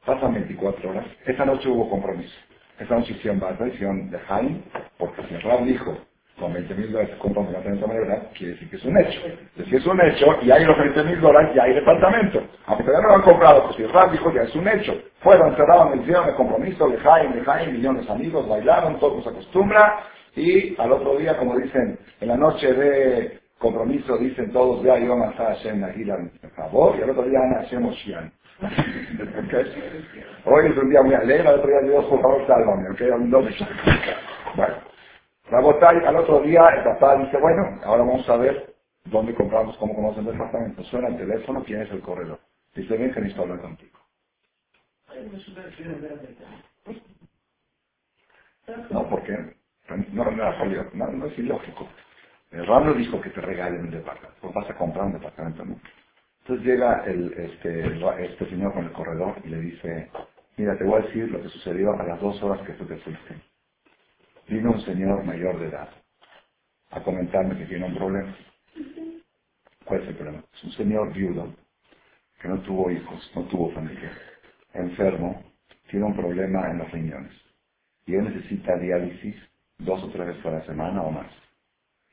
Pasan 0.06 0.34
24 0.34 0.90
horas. 0.92 1.06
Esa 1.26 1.46
noche 1.46 1.70
hubo 1.70 1.90
compromiso. 1.90 2.36
Esa 2.80 2.96
noche 2.96 3.14
hicieron 3.14 3.40
base, 3.40 3.68
hicieron 3.68 4.10
de 4.10 4.20
Jaime, 4.20 4.62
porque 4.98 5.22
si 5.28 5.36
el 5.36 5.42
Rab 5.44 5.66
dijo, 5.66 5.98
con 6.40 6.54
20 6.54 6.74
mil 6.76 6.92
dólares 6.92 7.12
se 7.14 7.20
compra 7.20 7.42
un 7.42 7.48
departamento 7.50 7.88
de 7.88 7.94
manera, 7.94 8.30
quiere 8.36 8.54
decir 8.54 8.70
que 8.72 8.78
es 8.78 8.86
un 8.86 8.98
hecho. 8.98 9.22
Entonces, 9.26 9.68
si 9.70 9.76
es 9.76 9.86
un 9.86 10.02
hecho, 10.02 10.26
y 10.42 10.52
hay 10.52 10.66
los 10.66 10.78
20 10.80 11.04
mil 11.04 11.22
dólares, 11.22 11.52
ya 11.56 11.64
hay 11.64 11.76
departamento. 11.76 12.42
Aunque 12.68 12.84
todavía 12.86 13.04
no 13.04 13.10
lo 13.10 13.16
han 13.18 13.24
comprado, 13.30 13.64
pues 13.66 13.76
si 13.76 13.84
el 13.84 13.94
Rab 13.94 14.12
dijo, 14.12 14.34
ya 14.34 14.44
es 14.44 14.56
un 14.56 14.68
hecho. 14.70 14.96
Fueron, 15.20 15.56
cerraron, 15.56 16.02
hicieron 16.02 16.30
el 16.30 16.36
compromiso, 16.36 16.90
de 16.90 16.98
Jaime, 16.98 17.36
de 17.36 17.44
Jaime, 17.44 17.74
millones 17.74 18.08
de 18.08 18.14
amigos, 18.14 18.50
bailaron, 18.50 19.00
todo 19.00 19.22
se 19.22 19.30
acostumbra, 19.30 20.00
y 20.36 20.76
al 20.82 20.94
otro 20.94 21.18
día, 21.18 21.38
como 21.38 21.60
dicen, 21.60 22.00
en 22.22 22.28
la 22.30 22.38
noche 22.38 22.74
de 22.74 23.40
compromiso, 23.60 24.18
dicen 24.18 24.52
todos, 24.54 24.84
ya 24.84 24.98
iba 24.98 25.16
a 25.16 25.30
a 25.30 25.34
Hashem 25.34 25.82
Nagilan 25.82 26.32
favor, 26.56 26.96
y 26.98 27.04
al 27.04 27.12
otro 27.12 27.24
día 27.24 27.40
Ana 27.40 27.62
Hashem. 27.64 28.32
Hoy 30.46 30.68
es 30.68 30.78
un 30.78 30.90
día 30.90 31.02
muy 31.04 31.16
alegre, 31.16 31.48
al 31.48 31.60
otro 31.60 31.70
día 31.70 31.82
Dios, 31.82 32.06
por 32.06 32.22
favor, 32.22 32.48
sálvame, 32.48 32.90
¿ok? 32.92 33.02
Bueno, 34.56 34.76
Rabotay, 35.50 36.06
al 36.06 36.18
otro 36.18 36.42
día 36.42 36.62
el 36.78 36.84
papá 36.84 37.18
dice, 37.18 37.38
bueno, 37.40 37.80
ahora 37.86 38.04
vamos 38.04 38.28
a 38.30 38.38
ver 38.38 38.76
dónde 39.06 39.36
compramos, 39.36 39.78
cómo 39.78 39.96
conocen 39.96 40.26
el 40.28 40.34
departamento. 40.34 40.84
Suena 40.86 41.10
el 41.10 41.18
teléfono, 41.18 41.64
¿quién 41.66 41.82
es 41.84 41.92
el 41.92 42.02
corredor? 42.02 42.40
Dice, 42.76 42.98
ven 42.98 43.14
que 43.14 43.22
necesito 43.22 43.44
hablar 43.44 43.62
contigo. 43.62 44.00
No, 48.92 49.10
porque 49.10 49.34
no, 50.14 50.26
no, 50.32 50.32
no, 50.96 51.08
no 51.12 51.28
es 51.28 51.40
ilógico. 51.40 51.88
El 52.52 52.68
Rab 52.68 52.96
dijo 52.96 53.22
que 53.22 53.32
te 53.32 53.42
regalen 53.42 53.82
un 53.82 53.92
departamento, 53.92 54.38
pues 54.42 54.54
vas 54.54 54.70
a 54.70 54.76
comprar 54.76 55.06
un 55.06 55.14
departamento, 55.14 55.66
¿no? 55.66 55.76
Entonces 56.42 56.66
llega 56.68 57.06
este, 57.06 58.26
este 58.26 58.50
señor 58.50 58.74
con 58.74 58.86
el 58.86 58.94
corredor 58.94 59.38
y 59.46 59.50
le 59.50 59.62
dice, 59.62 60.12
mira, 60.58 60.78
te 60.78 60.86
voy 60.86 61.02
a 61.02 61.06
decir 61.08 61.32
lo 61.32 61.42
que 61.42 61.50
sucedió 61.50 61.94
a 61.94 62.04
las 62.06 62.22
dos 62.22 62.42
horas 62.44 62.66
que 62.68 62.74
tú 62.74 62.86
te 62.88 62.98
fuiste. 62.98 63.36
Vino 64.50 64.72
un 64.72 64.82
señor 64.82 65.24
mayor 65.26 65.60
de 65.60 65.68
edad 65.70 65.90
a 66.92 67.04
comentarme 67.04 67.58
que 67.58 67.66
tiene 67.68 67.86
un 67.88 67.96
problema. 67.96 68.36
¿Cuál 69.86 70.02
es 70.04 70.10
el 70.10 70.16
problema? 70.16 70.44
Es 70.54 70.64
un 70.66 70.72
señor 70.74 71.14
viudo 71.14 71.56
que 72.42 72.50
no 72.50 72.62
tuvo 72.64 72.92
hijos, 72.92 73.32
no 73.36 73.44
tuvo 73.46 73.72
familia, 73.74 74.12
enfermo, 74.74 75.44
tiene 75.90 76.06
un 76.06 76.16
problema 76.16 76.70
en 76.72 76.80
los 76.80 76.92
riñones 76.92 77.34
y 78.08 78.16
él 78.16 78.26
necesita 78.26 78.78
diálisis 78.78 79.36
dos 79.80 80.04
o 80.04 80.10
tres 80.12 80.28
veces 80.28 80.46
a 80.46 80.52
la 80.52 80.66
semana 80.66 81.04
o 81.04 81.12
más. 81.12 81.32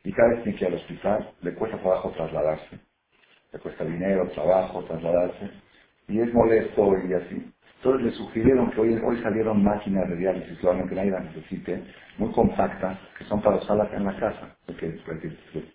Y 0.04 0.12
cada 0.12 0.30
vez 0.30 0.44
que 0.44 0.50
ir 0.50 0.66
al 0.66 0.74
hospital, 0.74 1.34
le 1.42 1.54
cuesta 1.54 1.78
trabajo 1.80 2.12
trasladarse 2.12 2.80
le 3.52 3.58
cuesta 3.60 3.84
dinero, 3.84 4.28
trabajo, 4.34 4.84
trasladarse, 4.84 5.50
y 6.08 6.20
es 6.20 6.32
molesto 6.34 6.94
y 7.08 7.14
así. 7.14 7.52
Entonces 7.78 8.06
le 8.06 8.12
sugirieron 8.12 8.70
que 8.72 8.80
hoy, 8.80 9.00
hoy 9.04 9.22
salieron 9.22 9.62
máquinas 9.62 10.08
de 10.08 10.16
diálisis, 10.16 10.58
que 10.58 10.94
nadie 10.94 11.10
las 11.12 11.24
necesite, 11.24 11.82
muy 12.18 12.32
compactas, 12.32 12.98
que 13.18 13.24
son 13.24 13.40
para 13.42 13.56
usarlas 13.56 13.92
en 13.94 14.04
la 14.04 14.16
casa, 14.18 14.56
porque, 14.66 14.98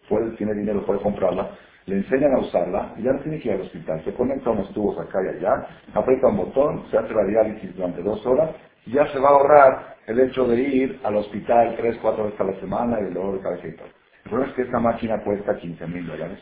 puede, 0.09 0.32
tiene 0.38 0.53
dinero, 0.55 0.86
puede 0.86 0.99
comprarla, 1.01 1.51
le 1.86 1.97
enseñan 1.97 2.34
a 2.36 2.39
usarla 2.39 2.93
y 2.97 3.03
ya 3.03 3.13
no 3.13 3.19
tiene 3.21 3.39
que 3.39 3.49
ir 3.49 3.55
al 3.55 3.61
hospital. 3.61 4.03
Se 4.05 4.13
conecta 4.13 4.51
unos 4.51 4.74
tubos 4.74 4.99
acá 4.99 5.19
y 5.24 5.38
allá, 5.38 5.67
aprieta 5.93 6.28
un 6.28 6.38
botón, 6.38 6.86
se 6.91 6.97
hace 6.97 7.13
la 7.13 7.26
diálisis 7.26 7.76
durante 7.76 8.03
dos 8.03 8.26
horas 8.26 8.51
y 8.86 8.91
ya 8.93 9.07
se 9.07 9.19
va 9.19 9.30
a 9.30 9.34
ahorrar 9.34 9.95
el 10.07 10.19
hecho 10.19 10.45
de 10.47 10.61
ir 10.61 10.99
al 11.03 11.17
hospital 11.17 11.76
tres, 11.78 11.97
cuatro 12.01 12.26
veces 12.26 12.41
a 12.41 12.45
la 12.45 12.59
semana 12.59 12.99
y 13.01 13.05
el 13.05 13.13
dolor 13.13 13.36
de 13.36 13.41
cabeza 13.41 13.67
y 13.67 13.76
todo. 13.78 13.88
El 14.26 14.30
problema 14.30 14.49
es 14.51 14.55
que 14.55 14.61
esta 14.63 14.80
máquina 14.80 15.24
cuesta 15.24 15.57
15 15.57 15.88
mil 15.88 16.07
dólares 16.07 16.39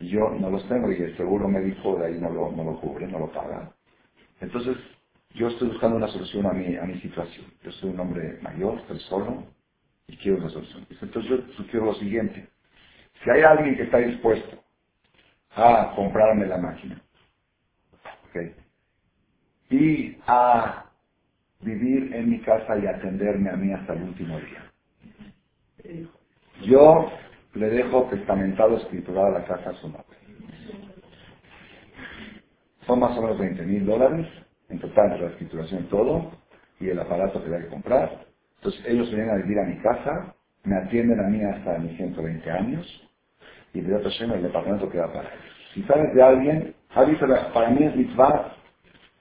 yo 0.00 0.30
no 0.40 0.50
los 0.50 0.68
tengo 0.68 0.92
y 0.92 0.96
el 1.02 1.16
seguro 1.16 1.48
médico 1.48 1.96
de 1.98 2.06
ahí 2.06 2.20
no 2.20 2.30
lo, 2.30 2.52
no 2.52 2.64
lo 2.64 2.80
cubre, 2.80 3.06
no 3.08 3.20
lo 3.20 3.32
paga. 3.32 3.72
Entonces, 4.40 4.76
yo 5.34 5.48
estoy 5.48 5.68
buscando 5.68 5.96
una 5.98 6.08
solución 6.08 6.46
a 6.46 6.52
mi, 6.52 6.76
a 6.76 6.84
mi 6.84 7.00
situación. 7.00 7.46
Yo 7.62 7.72
soy 7.72 7.90
un 7.90 8.00
hombre 8.00 8.38
mayor, 8.42 8.78
estoy 8.80 9.00
solo 9.02 9.44
y 10.08 10.16
quiero 10.18 10.38
una 10.38 10.50
solución. 10.50 10.86
Entonces 11.02 11.30
yo 11.30 11.38
sugiero 11.54 11.86
lo 11.86 11.94
siguiente. 11.94 12.48
Si 13.24 13.30
hay 13.30 13.42
alguien 13.42 13.76
que 13.76 13.84
está 13.84 13.98
dispuesto 13.98 14.62
a 15.56 15.94
comprarme 15.96 16.46
la 16.46 16.58
máquina 16.58 17.02
¿okay? 18.30 18.54
y 19.70 20.18
a 20.26 20.86
vivir 21.60 22.14
en 22.14 22.30
mi 22.30 22.40
casa 22.42 22.78
y 22.78 22.86
atenderme 22.86 23.50
a 23.50 23.56
mí 23.56 23.72
hasta 23.72 23.94
el 23.94 24.04
último 24.04 24.38
día, 24.40 24.72
yo 26.66 27.10
le 27.54 27.70
dejo 27.70 28.04
testamentado 28.04 28.76
escriturado 28.76 29.30
la 29.30 29.44
casa 29.44 29.70
a 29.70 29.74
su 29.74 29.88
nombre. 29.88 30.18
Son 32.86 33.00
más 33.00 33.16
o 33.18 33.22
menos 33.22 33.38
20 33.38 33.62
mil 33.64 33.86
dólares 33.86 34.26
en 34.68 34.78
total 34.80 35.20
la 35.20 35.30
escrituración 35.30 35.88
todo, 35.88 36.30
y 36.80 36.88
el 36.88 36.98
aparato 36.98 37.42
que 37.42 37.54
hay 37.54 37.62
que 37.62 37.68
comprar. 37.68 38.26
Entonces 38.56 38.84
ellos 38.86 39.08
vienen 39.08 39.30
a 39.30 39.36
vivir 39.36 39.58
a 39.58 39.64
mi 39.64 39.78
casa, 39.78 40.34
me 40.64 40.76
atienden 40.76 41.20
a 41.20 41.28
mí 41.28 41.42
hasta 41.42 41.78
mis 41.78 41.96
120 41.96 42.50
años, 42.50 43.10
y 43.72 43.80
de 43.80 43.94
otro 43.94 44.10
el 44.34 44.42
departamento 44.42 44.90
queda 44.90 45.12
para 45.12 45.28
ellos. 45.28 45.44
Si 45.74 45.82
sabes 45.84 46.14
de 46.14 46.22
alguien, 46.22 46.74
para 47.52 47.70
mí 47.70 47.84
es 47.84 47.96
mitzvah, 47.96 48.54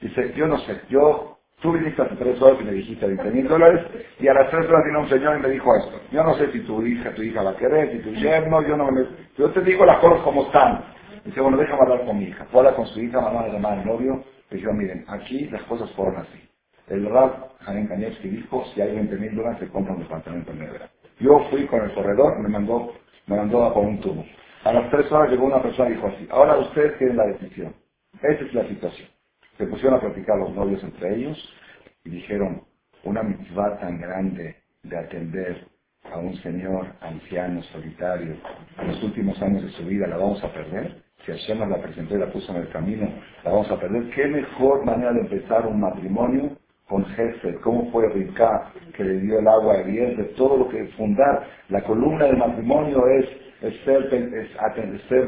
dice, 0.01 0.33
yo 0.35 0.47
no 0.47 0.57
sé, 0.59 0.81
yo 0.89 1.36
Tú 1.61 1.71
viniste 1.73 2.01
hace 2.01 2.15
tres 2.17 2.41
horas 2.41 2.59
y 2.61 2.65
me 2.65 2.73
dijiste 2.73 3.07
20 3.07 3.31
mil 3.31 3.47
dólares 3.47 3.85
y 4.19 4.27
a 4.27 4.33
las 4.33 4.49
tres 4.51 4.67
horas 4.67 4.85
vino 4.85 5.01
un 5.01 5.09
señor 5.09 5.39
y 5.39 5.41
me 5.43 5.49
dijo 5.49 5.75
esto. 5.77 6.01
Yo 6.11 6.23
no 6.23 6.35
sé 6.35 6.51
si 6.51 6.59
tu 6.61 6.85
hija, 6.85 7.15
tu 7.15 7.23
hija 7.23 7.43
la 7.43 7.55
querés, 7.55 7.93
si 7.93 7.99
tu 7.99 8.11
yerno, 8.15 8.61
yo 8.67 8.77
no 8.77 8.91
me... 8.91 9.05
Yo 9.37 9.49
te 9.51 9.61
digo 9.61 9.85
las 9.85 9.99
cosas 9.99 10.21
como 10.23 10.43
están. 10.47 10.83
Dice, 11.25 11.41
bueno, 11.41 11.57
déjame 11.57 11.81
hablar 11.83 12.05
con 12.05 12.19
mi 12.19 12.25
hija. 12.25 12.45
Fue 12.51 12.59
hablar 12.59 12.75
con 12.75 12.87
su 12.87 13.01
hija, 13.01 13.21
mamá 13.21 13.45
de 13.45 13.53
llamar 13.53 13.79
al 13.79 13.85
novio. 13.87 14.23
Le 14.51 14.57
dijo, 14.57 14.73
miren, 14.73 15.05
aquí 15.09 15.45
las 15.49 15.63
cosas 15.63 15.89
fueron 15.93 16.17
así. 16.17 16.39
El 16.89 17.09
Rab 17.09 17.57
Jaén 17.61 17.87
Kanievski 17.87 18.29
dijo, 18.29 18.65
si 18.75 18.81
hay 18.81 18.93
20 18.95 19.15
mil 19.17 19.35
dólares 19.35 19.59
se 19.59 19.69
compra 19.69 19.93
un 19.93 20.01
departamento 20.01 20.51
en 20.51 20.59
Nevera. 20.59 20.89
Yo 21.19 21.39
fui 21.49 21.65
con 21.67 21.81
el 21.83 21.93
corredor, 21.93 22.39
me 22.41 22.49
mandó, 22.49 22.93
me 23.27 23.37
mandó 23.37 23.65
a 23.65 23.73
por 23.73 23.85
un 23.85 23.99
tubo. 24.01 24.25
A 24.65 24.73
las 24.73 24.91
tres 24.91 25.11
horas 25.11 25.31
llegó 25.31 25.45
una 25.45 25.63
persona 25.63 25.89
y 25.89 25.93
dijo 25.93 26.07
así, 26.07 26.27
ahora 26.31 26.57
ustedes 26.59 26.97
tienen 26.99 27.17
la 27.17 27.27
decisión. 27.27 27.73
Esa 28.21 28.45
es 28.45 28.53
la 28.53 28.67
situación. 28.67 29.09
Se 29.57 29.65
pusieron 29.65 29.95
a 29.95 30.01
platicar 30.01 30.37
los 30.37 30.53
novios 30.53 30.83
entre 30.83 31.15
ellos 31.15 31.37
y 32.03 32.11
dijeron, 32.11 32.61
una 33.03 33.23
mitzvah 33.23 33.79
tan 33.79 33.99
grande 33.99 34.55
de 34.83 34.97
atender 34.97 35.67
a 36.11 36.17
un 36.19 36.35
señor 36.37 36.87
anciano, 37.01 37.61
solitario, 37.63 38.35
en 38.79 38.87
los 38.87 39.03
últimos 39.03 39.41
años 39.41 39.63
de 39.63 39.69
su 39.71 39.83
vida, 39.85 40.07
la 40.07 40.17
vamos 40.17 40.43
a 40.43 40.53
perder. 40.53 41.01
Si 41.25 41.31
Hashem 41.31 41.59
nos 41.59 41.69
la 41.69 41.81
presentó 41.81 42.15
y 42.15 42.19
la 42.19 42.31
puso 42.31 42.51
en 42.55 42.61
el 42.61 42.69
camino, 42.69 43.09
la 43.43 43.51
vamos 43.51 43.69
a 43.71 43.79
perder. 43.79 44.09
¿Qué 44.11 44.27
mejor 44.27 44.85
manera 44.85 45.11
de 45.13 45.21
empezar 45.21 45.65
un 45.65 45.79
matrimonio 45.79 46.51
con 46.87 47.05
jefe? 47.05 47.55
¿Cómo 47.63 47.91
fue 47.91 48.07
Ricá 48.09 48.71
que 48.95 49.03
le 49.03 49.19
dio 49.19 49.39
el 49.39 49.47
agua 49.47 49.77
a? 49.77 50.15
De 50.15 50.23
todo 50.37 50.57
lo 50.57 50.69
que 50.69 50.85
fundar. 50.89 51.47
La 51.69 51.81
columna 51.83 52.25
del 52.25 52.37
matrimonio 52.37 53.07
es, 53.07 53.27
ser, 53.83 54.09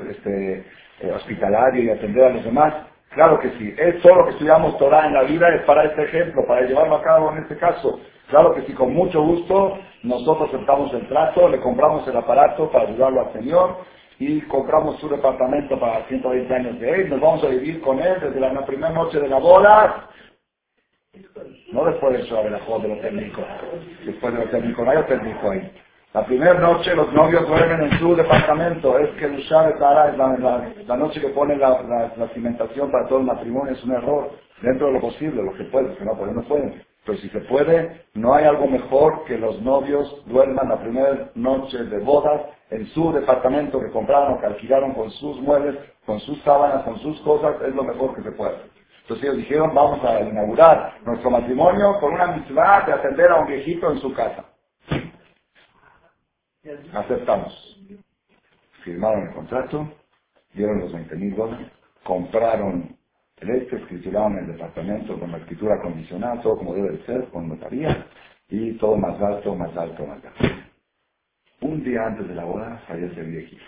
este, 0.09 0.63
eh, 1.01 1.11
hospitalario 1.11 1.84
y 1.84 1.89
atender 1.89 2.23
a 2.23 2.30
los 2.30 2.43
demás. 2.43 2.88
Claro 3.12 3.39
que 3.39 3.49
sí. 3.57 3.74
Es 3.78 4.01
todo 4.01 4.16
lo 4.16 4.26
que 4.26 4.32
estudiamos 4.32 4.78
Torah 4.78 5.07
en 5.07 5.14
la 5.14 5.24
vida 5.24 5.49
es 5.55 5.64
para 5.64 5.86
este 5.86 6.03
ejemplo, 6.03 6.45
para 6.47 6.62
llevarlo 6.62 6.95
a 6.95 7.03
cabo 7.03 7.32
en 7.32 7.39
este 7.39 7.57
caso. 7.57 7.99
Claro 8.30 8.53
que 8.53 8.62
sí, 8.64 8.74
con 8.74 8.93
mucho 8.93 9.22
gusto 9.24 9.80
nosotros 10.03 10.49
aceptamos 10.49 10.93
el 10.93 11.07
trato, 11.07 11.49
le 11.49 11.60
compramos 11.60 12.07
el 12.07 12.16
aparato 12.16 12.70
para 12.72 12.88
ayudarlo 12.88 13.22
al 13.22 13.34
Señor 13.34 13.78
y 14.20 14.41
compramos 14.41 14.99
su 14.99 15.10
departamento 15.10 15.80
para 15.80 16.05
120 16.07 16.53
años 16.53 16.80
de 16.80 16.89
él. 16.89 17.10
Nos 17.10 17.22
vamos 17.22 17.43
a 17.43 17.47
vivir 17.47 17.82
con 17.82 17.99
él 17.99 18.18
desde 18.22 18.39
la 18.39 18.66
primera 18.66 18.93
noche 18.93 19.20
de 19.20 19.28
la 19.28 19.39
boda. 19.39 20.10
No 21.72 21.86
después 21.86 22.14
de 22.14 22.20
la 22.49 22.60
de 22.80 22.88
los 22.88 23.01
técnicos. 23.01 23.45
Después 24.05 24.34
de 24.34 24.39
los 24.39 24.51
técnicos, 24.51 24.86
no 24.86 24.91
hay 24.91 25.03
técnico 25.03 25.51
ahí. 25.51 25.72
La 26.12 26.26
primera 26.26 26.55
noche 26.55 26.95
los 26.95 27.14
novios 27.14 27.47
duermen 27.47 27.91
en 27.91 27.99
su 27.99 28.16
departamento, 28.16 28.97
es 28.97 29.12
que 29.12 29.26
el 29.26 29.47
la, 29.47 30.12
la, 30.18 30.74
la, 30.88 30.97
noche 30.97 31.22
que 31.22 31.30
pone 31.30 31.55
la, 31.55 32.12
cimentación 32.34 32.89
para 32.89 33.07
todo 33.07 33.20
el 33.20 33.26
matrimonio 33.26 33.74
es 33.74 33.84
un 33.84 33.91
error, 33.91 34.32
dentro 34.60 34.88
de 34.88 34.93
lo 34.93 35.01
posible, 35.01 35.43
lo 35.43 35.53
que 35.53 35.66
pueden, 35.66 35.95
que 35.95 36.05
no 36.05 36.18
pueden, 36.18 36.36
no 36.36 36.41
pueden. 36.41 36.84
Pero 37.05 37.16
si 37.20 37.30
se 37.30 37.41
puede, 37.41 38.05
no 38.16 38.34
hay 38.34 38.45
algo 38.45 38.66
mejor 38.66 39.24
que 39.26 39.38
los 39.38 39.62
novios 39.62 40.24
duerman 40.26 40.70
la 40.70 40.82
primera 40.82 41.30
noche 41.36 41.78
de 41.78 41.99
bodas 41.99 42.41
en 42.72 42.88
su 42.88 43.12
departamento 43.12 43.80
que 43.80 43.91
compraron 43.91 44.39
que 44.39 44.47
alquilaron 44.47 44.93
con 44.95 45.12
sus 45.12 45.39
muebles, 45.41 45.76
con 46.07 46.20
sus 46.22 46.41
sábanas, 46.41 46.86
con 46.86 46.97
sus 47.01 47.22
cosas, 47.22 47.55
es 47.68 47.76
lo 47.76 47.84
mejor 47.84 48.16
que 48.16 48.24
se 48.24 48.32
puede. 48.32 48.55
Entonces 49.03 49.26
ellos 49.26 49.38
dijeron, 49.38 49.76
vamos 49.76 50.03
a 50.03 50.22
inaugurar 50.22 50.95
nuestro 51.05 51.30
matrimonio 51.30 51.99
con 51.99 52.14
una 52.14 52.28
mitzvah 52.28 52.84
de 52.88 52.93
atender 52.93 53.30
a 53.30 53.41
un 53.41 53.45
viejito 53.45 53.91
en 53.91 53.99
su 53.99 54.12
casa. 54.16 54.45
Aceptamos. 56.93 57.80
Firmaron 58.84 59.28
el 59.28 59.34
contrato, 59.34 59.93
dieron 60.53 60.80
los 60.80 60.93
20 60.93 61.16
mil 61.16 61.36
dólares, 61.36 61.68
compraron 62.03 62.97
el 63.38 63.49
este, 63.51 63.78
escrituraron 63.78 64.38
el 64.39 64.47
departamento 64.47 65.18
con 65.20 65.32
la 65.32 65.38
escritura 65.38 65.82
condicional, 65.82 66.41
todo 66.41 66.57
como 66.57 66.74
debe 66.74 66.91
de 66.97 67.05
ser, 67.05 67.26
con 67.30 67.47
notaría, 67.47 68.05
y 68.49 68.74
todo 68.78 68.97
más 68.97 69.22
alto, 69.22 69.55
más 69.55 69.76
alto, 69.78 70.05
más 70.05 70.20
alto. 70.26 70.55
Un 71.62 71.84
día 71.84 72.05
antes 72.07 72.28
de 72.28 72.36
la 72.36 72.43
boda 72.45 72.82
fallece 72.88 73.22
el 73.22 73.32
viejito. 73.32 73.64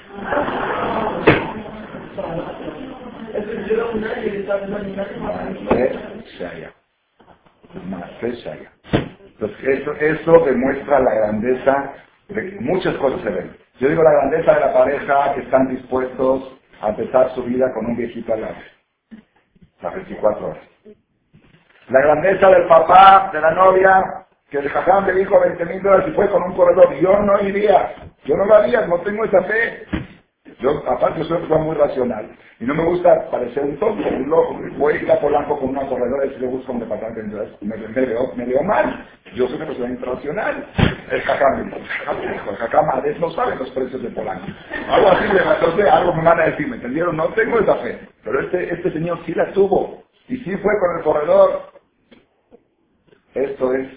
Entonces, 9.25 9.59
eso, 9.67 9.93
eso 9.93 10.45
demuestra 10.45 10.99
la 10.99 11.13
grandeza 11.15 11.93
muchas 12.61 12.95
cosas 12.97 13.21
se 13.21 13.29
ven. 13.29 13.57
Yo 13.79 13.89
digo 13.89 14.03
la 14.03 14.11
grandeza 14.11 14.53
de 14.55 14.59
la 14.61 14.73
pareja 14.73 15.33
que 15.35 15.41
están 15.41 15.67
dispuestos 15.69 16.59
a 16.81 16.89
empezar 16.89 17.31
su 17.35 17.43
vida 17.43 17.71
con 17.73 17.85
un 17.85 17.97
viejito 17.97 18.33
al 18.33 18.41
lado. 18.41 18.55
Las 19.81 19.95
24 19.95 20.47
horas. 20.47 20.63
La 21.89 22.01
grandeza 22.01 22.49
del 22.49 22.67
papá, 22.67 23.31
de 23.33 23.41
la 23.41 23.51
novia, 23.51 24.03
que 24.49 24.59
el 24.59 24.69
jajam 24.69 25.07
le 25.07 25.13
dijo 25.15 25.39
20 25.39 25.65
mil 25.65 25.81
dólares 25.81 26.07
y 26.09 26.15
fue 26.15 26.29
con 26.29 26.43
un 26.43 26.55
corredor. 26.55 26.93
Yo 26.95 27.19
no 27.19 27.41
iría. 27.41 27.95
Yo 28.25 28.37
no 28.37 28.45
lo 28.45 28.55
haría, 28.55 28.87
no 28.87 28.99
tengo 29.01 29.25
esa 29.25 29.43
fe. 29.43 29.83
Yo, 30.61 30.71
aparte, 30.87 31.23
soy 31.23 31.31
una 31.31 31.39
persona 31.41 31.65
muy 31.65 31.75
racional. 31.75 32.37
Y 32.59 32.65
no 32.65 32.75
me 32.75 32.85
gusta 32.85 33.29
parecer 33.31 33.63
un 33.63 33.79
tonto, 33.79 34.07
un 34.09 34.29
loco. 34.29 34.59
Voy 34.77 34.93
a 34.93 34.97
ir 35.01 35.11
a 35.11 35.19
Polanco 35.19 35.59
con 35.59 35.69
una 35.71 35.87
corredora 35.87 36.27
y 36.27 36.31
si 36.35 36.39
le 36.39 36.47
busco 36.47 36.71
un 36.73 36.79
departamento 36.81 37.37
de 37.37 37.49
me, 37.61 37.77
me, 37.77 38.05
veo, 38.05 38.33
me 38.35 38.45
mal. 38.63 39.07
Yo 39.35 39.47
soy 39.47 39.57
una 39.57 39.67
persona 39.67 39.93
irracional. 39.93 40.67
El 41.11 41.21
jacam, 41.21 41.59
el 41.61 42.31
dijo, 42.31 42.51
el 42.51 42.57
jacam 42.57 42.87
no 43.19 43.31
sabe 43.31 43.55
los 43.57 43.71
precios 43.71 44.03
de 44.03 44.09
Polanco. 44.11 44.47
Algo 44.89 45.09
así, 45.09 45.25
entonces 45.25 45.91
algo 45.91 46.13
me 46.13 46.23
van 46.23 46.39
a 46.41 46.45
decir, 46.45 46.67
¿me 46.67 46.77
entendieron? 46.77 47.17
No 47.17 47.29
tengo 47.29 47.59
esa 47.59 47.75
fe. 47.77 47.99
Pero 48.23 48.41
este, 48.41 48.73
este 48.73 48.93
señor 48.93 49.19
sí 49.25 49.33
la 49.33 49.51
tuvo. 49.53 50.03
Y 50.29 50.37
sí 50.37 50.57
fue 50.57 50.73
con 50.79 50.97
el 50.97 51.03
corredor. 51.03 51.61
Esto 53.35 53.73
es, 53.75 53.89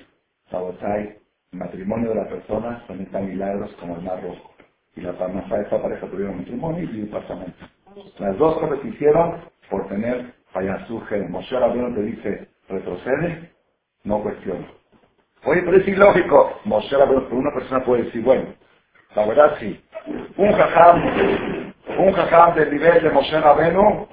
Sabotai, 0.50 1.18
matrimonio 1.52 2.10
de 2.10 2.16
la 2.16 2.28
persona, 2.28 2.84
son 2.86 3.00
están 3.02 3.28
milagros 3.28 3.74
como 3.80 3.96
el 3.96 4.02
mar 4.02 4.22
rojo 4.22 4.53
y 4.96 5.00
la 5.00 5.12
parnasá 5.12 5.56
de 5.56 5.62
esta 5.62 5.82
pareja 5.82 6.06
tuvieron 6.06 6.38
matrimonio 6.38 6.84
y 6.84 7.02
un 7.02 7.08
pasamiento. 7.10 7.66
Las 8.18 8.36
dos 8.38 8.58
cosas 8.58 8.78
se 8.82 8.88
hicieron 8.88 9.40
por 9.70 9.88
tener 9.88 10.32
payasuje. 10.52 11.28
Moshe 11.28 11.58
Rabbeinu 11.58 11.94
te 11.94 12.02
dice, 12.02 12.48
retrocede, 12.68 13.50
no 14.04 14.22
cuestiona. 14.22 14.66
Oye, 15.44 15.62
pero 15.62 15.76
es 15.76 15.88
ilógico. 15.88 16.60
Moshe 16.64 16.96
Rabbeinu, 16.96 17.26
una 17.30 17.52
persona 17.52 17.84
puede 17.84 18.04
decir, 18.04 18.22
bueno, 18.22 18.54
la 19.14 19.26
verdad 19.26 19.56
sí. 19.60 19.80
Un 20.36 20.52
jajam, 20.52 21.02
un 21.98 22.12
jajam 22.12 22.54
del 22.54 22.70
nivel 22.72 23.02
de 23.02 23.10
Moshe 23.10 23.40
Rabbeinu, 23.40 24.08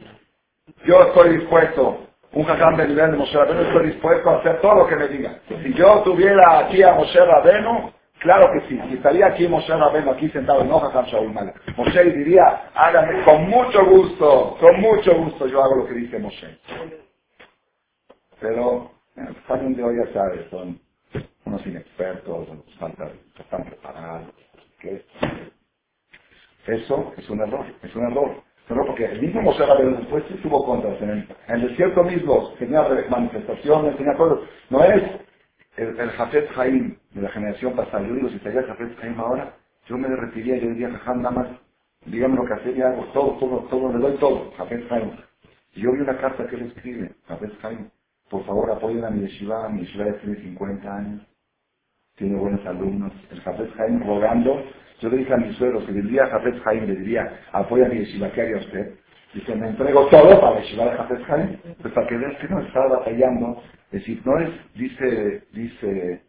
yo 0.85 1.01
estoy 1.03 1.37
dispuesto 1.37 2.07
un 2.33 2.45
jajam 2.45 2.77
del 2.77 2.89
nivel 2.89 3.11
de 3.11 3.17
Moshe 3.17 3.37
Rabbeinu, 3.37 3.61
estoy 3.61 3.87
dispuesto 3.87 4.29
a 4.29 4.37
hacer 4.37 4.61
todo 4.61 4.75
lo 4.75 4.87
que 4.87 4.95
me 4.95 5.07
diga. 5.07 5.39
Si 5.47 5.73
yo 5.73 6.01
tuviera 6.03 6.59
aquí 6.59 6.81
a 6.81 6.93
Moshe 6.93 7.19
Rabbeinu, 7.19 7.91
Claro 8.21 8.51
que 8.53 8.67
sí, 8.69 8.79
si 8.89 8.95
estaría 8.95 9.27
aquí 9.27 9.47
Moshe 9.47 9.75
Rabbeinu, 9.75 10.11
aquí 10.11 10.29
sentado 10.31 10.61
en 10.63 10.71
Hoja 10.71 11.03
Shaul 11.07 11.33
Malek, 11.33 11.55
Moshe 11.77 12.03
diría, 12.05 12.71
hágame 12.75 13.23
con 13.25 13.49
mucho 13.49 13.85
gusto, 13.85 14.57
con 14.59 14.81
mucho 14.81 15.15
gusto 15.17 15.47
yo 15.47 15.63
hago 15.63 15.77
lo 15.77 15.87
que 15.87 15.95
dice 15.95 16.19
Moshe. 16.19 16.59
Pero, 18.41 18.91
el 19.17 19.75
de 19.75 19.83
hoy 19.83 19.95
ya 20.05 20.13
sabes, 20.13 20.49
son 20.51 20.79
unos 21.45 21.65
inexpertos, 21.67 22.49
falta, 22.79 23.11
están 23.39 23.65
preparados. 23.65 24.29
Eso 26.67 27.13
es 27.17 27.29
un 27.29 27.41
error, 27.41 27.65
es 27.83 27.95
un 27.95 28.11
error. 28.11 28.43
Pero 28.67 28.85
porque 28.87 29.05
el 29.05 29.21
mismo 29.21 29.41
Moshe 29.43 29.65
Rabbeinu 29.65 29.97
después 29.97 30.25
tuvo 30.43 30.65
contras. 30.65 31.01
En 31.01 31.11
el, 31.11 31.29
en 31.47 31.55
el 31.55 31.69
desierto 31.69 32.03
mismo 32.03 32.53
tenía 32.59 32.83
manifestaciones, 33.09 33.97
tenía 33.97 34.15
cosas. 34.15 34.47
No 34.69 34.83
es 34.85 35.03
el, 35.77 35.99
el 35.99 36.11
Jafet 36.11 36.49
Jaim 36.51 36.97
de 37.13 37.21
la 37.21 37.29
generación 37.31 37.75
pasada, 37.75 38.07
yo 38.07 38.15
digo, 38.15 38.29
si 38.29 38.37
estaría 38.37 38.63
Jafet 38.63 38.97
Jaim 38.99 39.19
ahora, 39.19 39.55
yo 39.87 39.97
me 39.97 40.09
derretiría, 40.09 40.57
yo 40.57 40.69
diría, 40.69 40.91
Jajam, 40.91 41.23
nada 41.23 41.35
más, 41.35 41.47
dígame 42.05 42.35
lo 42.37 42.45
que 42.45 42.53
hacer 42.53 42.77
y 42.77 42.81
hago 42.81 43.05
todo, 43.13 43.37
todo, 43.39 43.59
todo, 43.69 43.93
le 43.93 43.99
doy 43.99 44.17
todo, 44.17 44.51
Jafet 44.57 44.87
Jaim. 44.89 45.11
Y 45.75 45.81
yo 45.81 45.91
vi 45.93 46.01
una 46.01 46.17
carta 46.17 46.47
que 46.47 46.55
él 46.57 46.63
escribe, 46.75 47.11
Jafet 47.27 47.53
Jaim, 47.61 47.89
por 48.29 48.45
favor 48.45 48.71
apoyen 48.71 49.05
a 49.05 49.11
mi 49.11 49.21
yeshiva, 49.21 49.69
mi 49.69 49.81
yeshiva 49.81 50.05
ya 50.07 50.21
tiene 50.21 50.37
50 50.37 50.95
años, 50.97 51.21
tiene 52.17 52.37
buenos 52.37 52.65
alumnos, 52.67 53.13
el 53.31 53.41
Jafet 53.41 53.73
Jaim 53.75 54.03
rogando, 54.05 54.63
yo 55.01 55.09
le 55.09 55.17
dije 55.17 55.33
a 55.33 55.37
mi 55.37 55.53
suegro, 55.55 55.81
si 55.85 55.93
vendría 55.93 56.27
Jafet 56.27 56.59
Jaim, 56.63 56.85
le 56.85 56.95
diría, 56.97 57.41
apoya 57.53 57.87
a 57.87 57.89
mi 57.89 57.99
yeshiva, 57.99 58.31
¿qué 58.33 58.41
haría 58.43 58.57
usted? 58.57 58.95
Dice, 59.33 59.55
me 59.55 59.69
entrego 59.69 60.07
todo 60.09 60.41
para 60.41 60.61
yeshiva 60.61 60.85
de 60.85 60.97
Jafet 60.97 61.23
Jaim, 61.25 61.57
pues 61.81 61.93
para 61.93 62.07
que 62.07 62.17
veas 62.17 62.37
que 62.39 62.49
no 62.49 62.61
estaba 62.61 62.99
batallando 62.99 63.63
es 63.91 64.01
decir, 64.01 64.21
no 64.25 64.39
es, 64.39 64.49
dice, 64.75 65.43
dice 65.53 66.21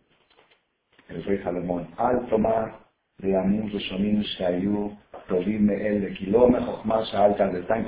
el 1.15 1.25
rey 1.25 1.39
Salomón, 1.43 1.89
al 1.97 2.27
tomar 2.29 2.81
de 3.19 3.37
Amun 3.37 3.71
Rishonim 3.71 4.23
Shayu, 4.23 4.97
Tovim 5.29 5.71
El, 5.71 6.15
Kilome 6.17 6.61
Jochmas 6.61 7.15
Alta 7.15 7.49
de 7.49 7.67
San 7.67 7.87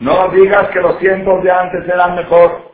No 0.00 0.28
digas 0.30 0.68
que 0.70 0.80
los 0.80 0.98
tiempos 0.98 1.42
de 1.44 1.50
antes 1.50 1.84
eran 1.88 2.16
mejor. 2.16 2.72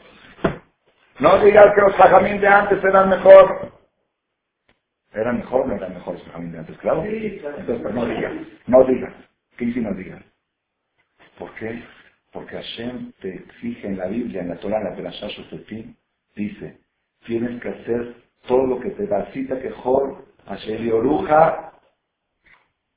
No 1.18 1.39
digas 1.45 1.66
que 1.75 1.81
los 1.83 1.95
sajamín 1.97 2.41
de 2.41 2.49
antes 2.49 2.83
eran 2.83 3.09
mejor. 3.09 3.73
¿Eran 5.12 5.39
mejor 5.39 5.62
o 5.62 5.66
no 5.66 5.75
eran 5.75 5.95
mejor 5.95 6.14
los 6.14 6.23
sajamín 6.25 6.53
de 6.53 6.59
antes? 6.59 6.79
Claro. 6.79 7.05
Entonces, 7.05 7.79
pues 7.83 7.95
no 7.95 8.07
digas. 8.07 8.33
No 8.66 8.85
digas. 8.85 9.12
¿Qué 9.57 9.66
dice 9.66 9.81
no 9.81 9.93
digas? 9.95 10.23
¿Por 11.39 11.53
qué? 11.55 11.83
Porque 12.33 12.57
Hashem 12.57 13.12
te 13.20 13.35
exige 13.35 13.87
en 13.87 13.99
la 13.99 14.07
Biblia, 14.07 14.41
en 14.41 14.49
la 14.49 14.57
Torah, 14.57 14.79
en 14.79 14.85
la 14.85 14.97
Perashah 14.97 15.29
Shofetim, 15.29 15.95
dice, 16.35 16.79
tienes 17.27 17.61
que 17.61 17.68
hacer 17.68 18.14
todo 18.47 18.66
lo 18.66 18.80
que 18.80 18.90
te 18.90 19.07
da 19.07 19.26
cita 19.32 19.59
que 19.59 19.70
Jor, 19.70 20.16
Asheli 20.47 20.90
Oruja, 20.90 21.72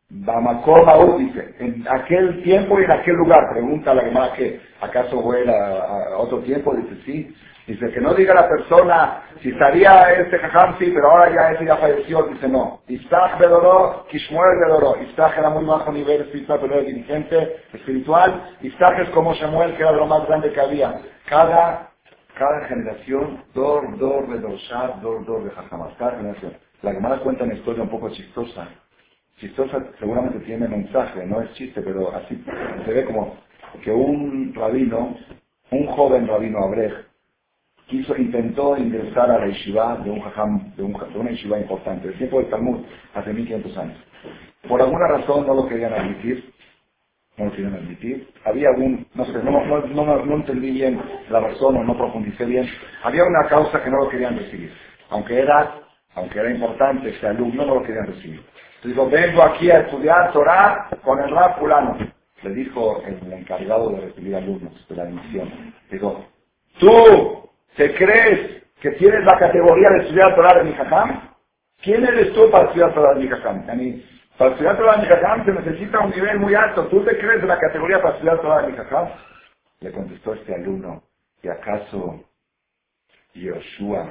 Bamakoma 0.10 0.94
dice, 1.18 1.56
en 1.60 1.86
aquel 1.90 2.44
tiempo 2.44 2.80
y 2.80 2.84
en 2.84 2.92
aquel 2.92 3.16
lugar, 3.16 3.50
pregunta 3.52 3.94
la 3.94 4.04
más 4.12 4.32
que 4.32 4.62
acaso 4.80 5.22
fue 5.22 5.44
a, 5.50 6.18
otro 6.18 6.40
tiempo, 6.40 6.76
dice 6.76 7.02
sí, 7.06 7.36
dice 7.66 7.92
que 7.92 8.00
no 8.00 8.14
diga 8.14 8.36
la 8.36 8.48
persona, 8.48 9.24
si 9.42 9.50
estaría 9.50 10.14
este 10.14 10.38
jajam, 10.38 10.78
sí, 10.78 10.92
pero 10.94 11.10
ahora 11.10 11.34
ya 11.34 11.52
ese 11.54 11.66
ya 11.66 11.78
falleció, 11.78 12.24
dice 12.24 12.48
no, 12.48 12.82
Isaac 12.88 13.40
Bedoró, 13.40 14.06
Kishmuel 14.10 14.60
Bedoró, 14.60 14.96
Isaac 15.02 15.40
era 15.40 15.50
muy 15.50 15.66
bajo 15.66 15.92
nivel 15.92 16.22
espiritual, 16.22 16.60
pero 16.62 16.76
era 16.76 16.84
dirigente 16.84 17.58
espiritual, 17.74 18.58
Isaac 18.62 19.00
es 19.00 19.10
como 19.10 19.34
Samuel, 19.36 19.76
que 19.76 19.82
era 19.82 19.92
lo 19.92 20.06
más 20.06 20.28
grande 20.28 20.52
que 20.54 20.62
había, 20.62 21.02
cada 21.28 21.95
cada 22.36 22.68
generación, 22.68 23.44
dor, 23.54 23.98
dor 23.98 24.28
de 24.30 24.40
doshar, 24.40 25.02
dor, 25.02 25.26
dor 25.26 25.44
de 25.44 25.52
jajamas. 25.52 25.94
Cada 25.98 26.18
generación. 26.18 26.54
La 26.82 26.94
Gemara 26.94 27.20
cuenta 27.20 27.44
una 27.46 27.56
historia 27.56 27.84
un 27.84 27.90
poco 27.90 28.10
chistosa. 28.10 28.68
Chistosa 29.38 29.84
seguramente 30.00 30.40
tiene 30.40 30.68
mensaje, 30.68 31.26
no 31.26 31.42
es 31.42 31.54
chiste, 31.54 31.82
pero 31.82 32.14
así 32.16 32.42
se 32.86 32.94
ve 32.94 33.06
como 33.06 33.36
que 33.84 33.92
un 33.92 34.54
rabino, 34.54 35.18
un 35.72 35.88
joven 35.88 36.28
rabino 36.28 36.60
Abrej, 36.60 36.94
quiso, 37.88 38.16
intentó 38.16 38.78
ingresar 38.78 39.30
a 39.32 39.40
la 39.40 39.48
yeshiva 39.48 39.98
de 39.98 40.10
un 40.10 40.22
jajam, 40.22 40.76
de, 40.76 40.84
un, 40.84 40.94
de 40.94 41.20
una 41.20 41.32
yeshiva 41.32 41.60
importante, 41.60 42.08
del 42.08 42.18
tiempo 42.18 42.40
del 42.40 42.50
Talmud, 42.50 42.86
hace 43.14 43.34
1500 43.34 43.78
años. 43.78 43.98
Por 44.68 44.82
alguna 44.82 45.08
razón 45.08 45.46
no 45.46 45.54
lo 45.54 45.68
querían 45.68 45.94
admitir, 45.94 46.54
no 47.38 47.46
lo 47.46 47.52
quieren 47.52 47.74
admitir. 47.74 48.30
Había 48.46 48.70
algún, 48.70 49.08
no 49.14 49.26
sé, 49.26 49.34
no, 49.44 49.66
no, 49.66 49.82
no, 49.88 50.26
no, 50.26 50.36
entendí 50.36 50.72
bien 50.72 51.02
la 51.30 51.40
razón 51.40 51.78
o 51.78 51.84
no 51.84 51.98
profundicé 51.98 52.46
bien. 52.46 52.68
Había 53.04 53.24
una 53.26 53.48
causa 53.50 53.84
que 53.84 53.90
no 53.90 53.98
lo 53.98 54.10
querían 54.10 54.38
recibir. 54.38 54.72
Aunque 55.10 55.40
era, 55.40 55.76
aunque 56.16 56.40
era 56.40 56.52
importante, 56.52 57.10
ese 57.10 57.28
alumno 57.28 57.66
no 57.66 57.76
lo 57.76 57.84
querían 57.84 58.08
recibir. 58.08 58.42
Entonces 58.76 58.92
dijo, 58.92 59.10
vengo 59.10 59.44
aquí 59.44 59.70
a 59.70 59.80
estudiar 59.80 60.32
Torah 60.32 60.90
con 61.04 61.20
el 61.20 61.30
rap 61.30 61.60
fulano. 61.60 61.98
Le 62.44 62.50
dijo 62.52 63.02
el 63.06 63.34
encargado 63.34 63.90
de 63.92 64.02
recibir 64.02 64.36
alumnos 64.36 64.88
de 64.88 64.96
la 64.96 65.04
admisión. 65.04 65.74
Dijo, 65.92 66.26
tú, 66.80 67.50
¿te 67.76 67.94
crees 67.96 68.64
que 68.80 68.92
tienes 68.92 69.24
la 69.26 69.38
categoría 69.38 69.90
de 69.90 70.04
estudiar 70.04 70.36
Torah 70.36 70.54
de 70.56 70.64
mi 70.66 70.76
¿Quién 71.82 72.06
eres 72.06 72.34
tú 72.34 72.50
para 72.52 72.66
estudiar 72.66 72.94
Torah 72.94 73.14
de 73.16 73.22
mi 73.22 73.28
para 74.38 74.52
estudiar 74.52 74.78
Torah 74.78 74.98
de 74.98 75.46
se 75.46 75.52
necesita 75.52 76.00
un 76.00 76.12
nivel 76.12 76.40
muy 76.40 76.54
alto. 76.54 76.88
¿Tú 76.88 77.04
te 77.04 77.18
crees 77.18 77.42
de 77.42 77.48
la 77.48 77.58
categoría 77.58 78.02
para 78.02 78.16
estudiar 78.16 78.42
Torah 78.42 78.68
de 78.68 78.76
Le 79.80 79.92
contestó 79.92 80.34
este 80.34 80.56
alumno, 80.56 81.04
¿y 81.42 81.48
acaso 81.48 82.22
Yoshua 83.34 84.10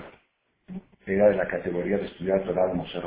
era 1.07 1.29
de 1.29 1.37
la 1.37 1.47
categoría 1.47 1.99
de 1.99 2.07
estudiar 2.07 2.43
Torah 2.45 2.69
de 2.69 2.75
Moshe? 2.75 3.01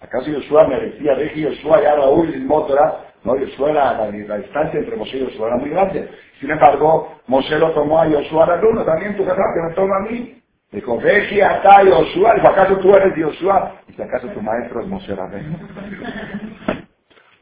¿Acaso 0.00 0.30
Yoshua 0.30 0.66
merecía, 0.66 1.16
que 1.16 1.40
Yoshua 1.40 1.82
ya 1.82 1.94
Raúl 1.94 2.34
y 2.34 2.46
Torah? 2.48 3.12
No, 3.22 3.36
Yoshua 3.36 3.70
era, 3.70 3.92
la, 3.92 4.10
distancia 4.10 4.80
entre 4.80 4.96
Moshe 4.96 5.18
y 5.18 5.20
Yoshua 5.20 5.48
era 5.48 5.56
muy 5.56 5.70
grande. 5.70 6.10
Sin 6.40 6.50
embargo, 6.50 7.20
Moshe 7.28 7.56
lo 7.58 7.72
tomó 7.72 8.00
a 8.00 8.08
Yoshua 8.08 8.44
al 8.44 8.50
alumno, 8.58 8.84
también 8.84 9.16
tu 9.16 9.24
que 9.24 9.30
me 9.30 9.74
toma 9.74 9.96
a 9.96 10.10
mí. 10.10 10.42
Dijo, 10.76 11.00
Veji 11.00 11.40
hasta 11.40 11.84
Yoshua. 11.84 12.34
Dijo, 12.34 12.48
¿acaso 12.48 12.76
tú 12.76 12.94
eres 12.94 13.16
Yoshua? 13.16 13.80
Dice, 13.86 14.02
¿acaso 14.02 14.28
tu 14.28 14.42
maestro 14.42 14.82
es 14.82 14.86
Moshe 14.86 15.14
Rabén? 15.14 15.56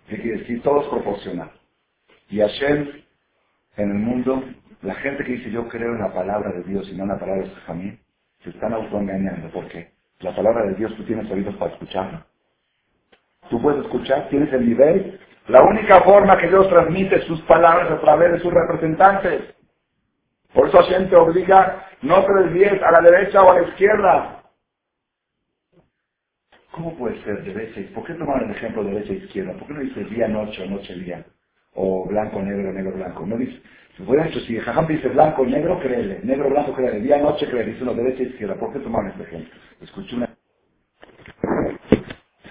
¿Qué 0.09 0.20
quiere 0.20 0.39
decir? 0.39 0.62
Todo 0.62 0.82
es 0.82 0.87
proporcional. 0.87 1.51
Y 2.30 2.39
Hashem, 2.39 2.93
en 3.76 3.91
el 3.91 3.99
mundo, 3.99 4.41
la 4.82 4.95
gente 4.95 5.24
que 5.24 5.32
dice, 5.32 5.51
yo 5.51 5.66
creo 5.66 5.95
en 5.95 6.01
la 6.03 6.12
palabra 6.12 6.53
de 6.53 6.62
Dios 6.62 6.89
y 6.89 6.95
no 6.95 7.03
en 7.03 7.09
la 7.09 7.18
palabra 7.18 7.43
de 7.43 7.51
Jamín, 7.66 7.99
se 8.45 8.51
están 8.51 8.72
autoengañando. 8.72 9.49
¿Por 9.49 9.66
qué? 9.66 9.91
La 10.20 10.32
palabra 10.32 10.66
de 10.66 10.74
Dios, 10.74 10.95
tú 10.95 11.03
tienes 11.03 11.28
oídos 11.28 11.57
para 11.57 11.72
escucharla. 11.72 12.24
Tú 13.51 13.61
puedes 13.61 13.82
escuchar, 13.82 14.28
tienes 14.28 14.53
el 14.53 14.64
nivel 14.64 15.18
La 15.49 15.64
única 15.64 16.03
forma 16.03 16.39
que 16.39 16.47
Dios 16.47 16.68
transmite 16.68 17.20
sus 17.22 17.41
palabras 17.43 17.91
a 17.91 18.01
través 18.01 18.30
de 18.30 18.39
sus 18.39 18.55
representantes. 18.55 19.57
Por 20.55 20.69
eso 20.69 20.79
Hashem 20.79 21.11
te 21.11 21.17
obliga, 21.17 21.87
no 22.03 22.25
te 22.27 22.35
desvíes 22.45 22.83
a 22.83 22.93
la 22.93 23.03
derecha 23.03 23.43
o 23.43 23.53
a 23.53 23.61
la 23.61 23.69
izquierda. 23.69 24.45
¿Cómo 26.73 26.97
puede 26.97 27.23
ser 27.25 27.43
derecha? 27.45 27.81
¿Por 27.95 28.05
qué 28.07 28.15
tomar 28.15 28.43
el 28.45 28.51
ejemplo 28.53 28.85
de 28.85 28.95
derecha 28.95 29.15
e 29.15 29.17
izquierda? 29.17 29.55
¿Por 29.55 29.69
qué 29.69 29.75
no 29.75 29.81
dice 29.81 30.05
día, 30.05 30.29
noche 30.29 30.63
o 30.65 30.67
noche, 30.71 30.95
día? 30.97 31.25
O 31.75 32.07
blanco, 32.09 32.43
negro, 32.43 32.73
negro, 32.73 32.93
blanco. 32.95 33.27
No 33.27 33.37
dice, 33.39 33.61
si 33.97 34.05
fuera 34.05 34.27
hecho, 34.29 34.41
si 34.41 34.59
Jajam 34.59 34.87
dice 34.89 35.09
blanco, 35.09 35.47
negro, 35.47 35.81
créele. 35.81 36.21
Negro, 36.25 36.51
blanco, 36.51 36.75
créele. 36.75 37.01
Día, 37.01 37.19
noche, 37.19 37.47
créele. 37.49 37.73
Dice 37.73 37.85
uno 37.85 37.95
derecha 37.95 38.23
e 38.25 38.27
izquierda. 38.27 38.57
¿Por 38.57 38.73
qué 38.73 38.81
tomar 38.81 39.07
este 39.11 39.25
ejemplo? 39.25 39.55
Escuché 39.83 40.17
una... 40.17 40.31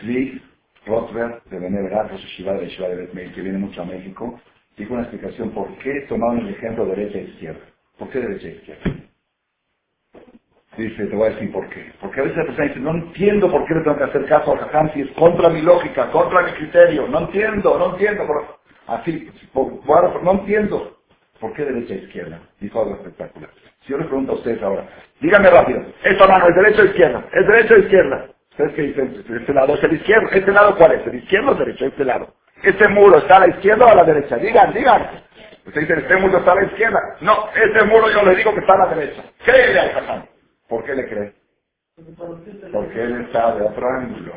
Sí, 0.01 0.41
Rothberg, 0.87 1.43
de 1.45 1.59
Beneverat, 1.59 2.11
Shiva 2.37 2.53
de 2.55 2.67
Shiva 2.69 2.89
de 2.89 2.95
Betmeil, 2.97 3.33
que 3.33 3.41
viene 3.41 3.59
mucho 3.59 3.81
a 3.83 3.85
México, 3.85 4.41
dijo 4.77 4.93
una 4.93 5.03
explicación 5.03 5.51
por 5.51 5.77
qué 5.79 6.05
tomaron 6.09 6.39
el 6.47 6.55
ejemplo 6.55 6.85
derecha 6.87 7.19
e 7.19 7.23
izquierda. 7.23 7.61
¿Por 7.99 8.09
qué 8.09 8.19
derecha 8.19 8.47
e 8.47 8.51
izquierda? 8.51 8.91
Dice, 10.77 11.07
te 11.07 11.15
voy 11.15 11.27
a 11.27 11.31
decir 11.31 11.51
por 11.51 11.69
qué. 11.69 11.91
Porque 12.01 12.21
a 12.21 12.23
veces 12.23 12.37
la 12.37 12.45
persona 12.45 12.67
dice, 12.69 12.81
no 12.81 12.91
entiendo 12.91 13.51
por 13.51 13.65
qué 13.67 13.75
le 13.75 13.81
tengo 13.81 13.97
que 13.97 14.05
hacer 14.05 14.25
caso 14.27 14.53
a 14.53 14.59
Jajam 14.59 14.91
si 14.93 15.01
es 15.01 15.11
contra 15.13 15.49
mi 15.49 15.61
lógica, 15.61 16.11
contra 16.11 16.43
mi 16.43 16.51
criterio. 16.53 17.07
No 17.09 17.21
entiendo, 17.21 17.77
no 17.79 17.91
entiendo. 17.93 18.23
Así, 18.87 19.29
por, 19.53 19.81
por, 19.81 20.23
no 20.23 20.33
entiendo. 20.33 20.97
¿Por 21.41 21.53
qué 21.53 21.65
derecha 21.65 21.95
e 21.95 21.99
izquierda? 21.99 22.41
Dijo 22.61 22.81
algo 22.81 22.95
espectacular. 22.95 23.49
Si 23.83 23.91
yo 23.91 23.97
les 23.97 24.07
pregunto 24.07 24.33
a 24.33 24.35
ustedes 24.35 24.61
ahora, 24.63 24.87
díganme 25.21 25.49
rápido, 25.49 25.81
¿esta 26.03 26.27
mano 26.27 26.47
es 26.49 26.55
derecha 26.55 26.83
o 26.83 26.85
izquierda? 26.85 27.25
¿Es 27.33 27.47
derecha 27.47 27.75
o 27.75 27.79
izquierda? 27.79 28.27
¿Ustedes 28.51 28.73
qué 28.75 28.81
dicen? 28.83 29.25
¿Este 29.39 29.53
lado 29.53 29.75
es 29.75 29.83
el 29.83 29.93
izquierdo? 29.93 30.29
¿Este 30.31 30.51
lado 30.51 30.77
cuál 30.77 30.93
es? 30.93 31.07
¿El 31.07 31.15
izquierdo 31.15 31.49
o 31.49 31.53
el 31.53 31.59
derecho? 31.59 31.85
Este 31.87 32.05
lado. 32.05 32.35
¿Este 32.63 32.87
muro 32.89 33.19
está 33.19 33.37
a 33.37 33.41
la 33.41 33.49
izquierda 33.49 33.85
o 33.85 33.89
a 33.89 33.95
la 33.95 34.05
derecha? 34.05 34.37
Digan, 34.37 34.73
digan. 34.73 35.09
Ustedes 35.65 35.87
dicen, 35.87 36.03
este 36.03 36.17
muro 36.17 36.39
está 36.39 36.53
a 36.53 36.55
la 36.55 36.65
izquierda. 36.65 36.99
No, 37.21 37.49
este 37.55 37.83
muro 37.85 38.09
yo 38.11 38.23
le 38.23 38.35
digo 38.37 38.53
que 38.53 38.61
está 38.61 38.73
a 38.73 38.87
la 38.87 38.95
derecha. 38.95 39.23
Créele 39.45 39.79
al 39.79 39.91
Jajam. 39.93 40.25
¿Por 40.69 40.85
qué 40.85 40.95
le 40.95 41.09
cree? 41.09 41.33
Porque 42.73 43.03
él 43.03 43.21
está 43.25 43.55
de 43.55 43.63
otro 43.65 43.87
ángulo. 43.89 44.33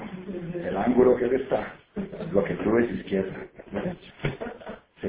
El 0.54 0.76
ángulo 0.76 1.16
que 1.16 1.26
él 1.26 1.34
está. 1.42 1.74
Lo 2.32 2.44
que 2.44 2.54
tú 2.56 2.72
ves 2.72 2.90
izquierda. 2.92 3.36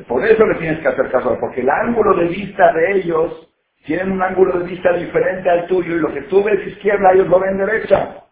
Por 0.08 0.26
eso 0.26 0.46
le 0.46 0.56
tienes 0.60 0.80
que 0.82 0.90
hacer 0.90 1.12
caso, 1.12 1.38
porque 1.40 1.62
el 1.62 1.70
ángulo 1.70 2.16
de 2.18 2.26
vista 2.28 2.74
de 2.74 2.94
ellos 3.00 3.50
tienen 3.86 4.12
un 4.12 4.24
ángulo 4.24 4.60
de 4.60 4.68
vista 4.68 4.94
diferente 4.94 5.50
al 5.50 5.68
tuyo 5.68 5.96
y 5.96 6.00
lo 6.00 6.14
que 6.14 6.24
tú 6.24 6.44
ves 6.44 6.68
izquierda 6.68 7.14
ellos 7.14 7.28
lo 7.30 7.40
ven 7.40 7.58
derecha. 7.58 8.24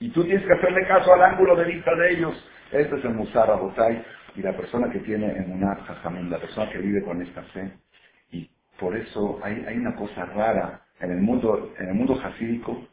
Y 0.00 0.10
tú 0.10 0.24
tienes 0.24 0.46
que 0.46 0.54
hacerle 0.54 0.86
caso 0.88 1.12
al 1.14 1.22
ángulo 1.22 1.56
de 1.56 1.64
vista 1.66 1.94
de 1.96 2.12
ellos. 2.12 2.50
Este 2.74 2.96
es 2.98 3.06
el 3.06 3.14
Musar 3.14 3.50
Abotay 3.50 4.04
y 4.36 4.42
la 4.42 4.56
persona 4.56 4.90
que 4.92 5.00
tiene 5.00 5.32
en 5.32 5.52
una 5.52 5.76
jajamín, 5.76 6.30
la 6.30 6.40
persona 6.40 6.70
que 6.72 6.78
vive 6.80 7.04
con 7.04 7.22
esta 7.22 7.42
fe. 7.44 7.72
Y 8.32 8.50
por 8.80 8.96
eso 8.96 9.40
hay, 9.44 9.76
una 9.78 9.96
cosa 9.96 10.26
rara 10.26 10.82
en 11.00 11.12
el 11.12 11.22
mundo, 11.22 11.72
en 11.78 11.88
el 11.88 11.94
mundo 11.94 12.16
jasídico 12.16 12.86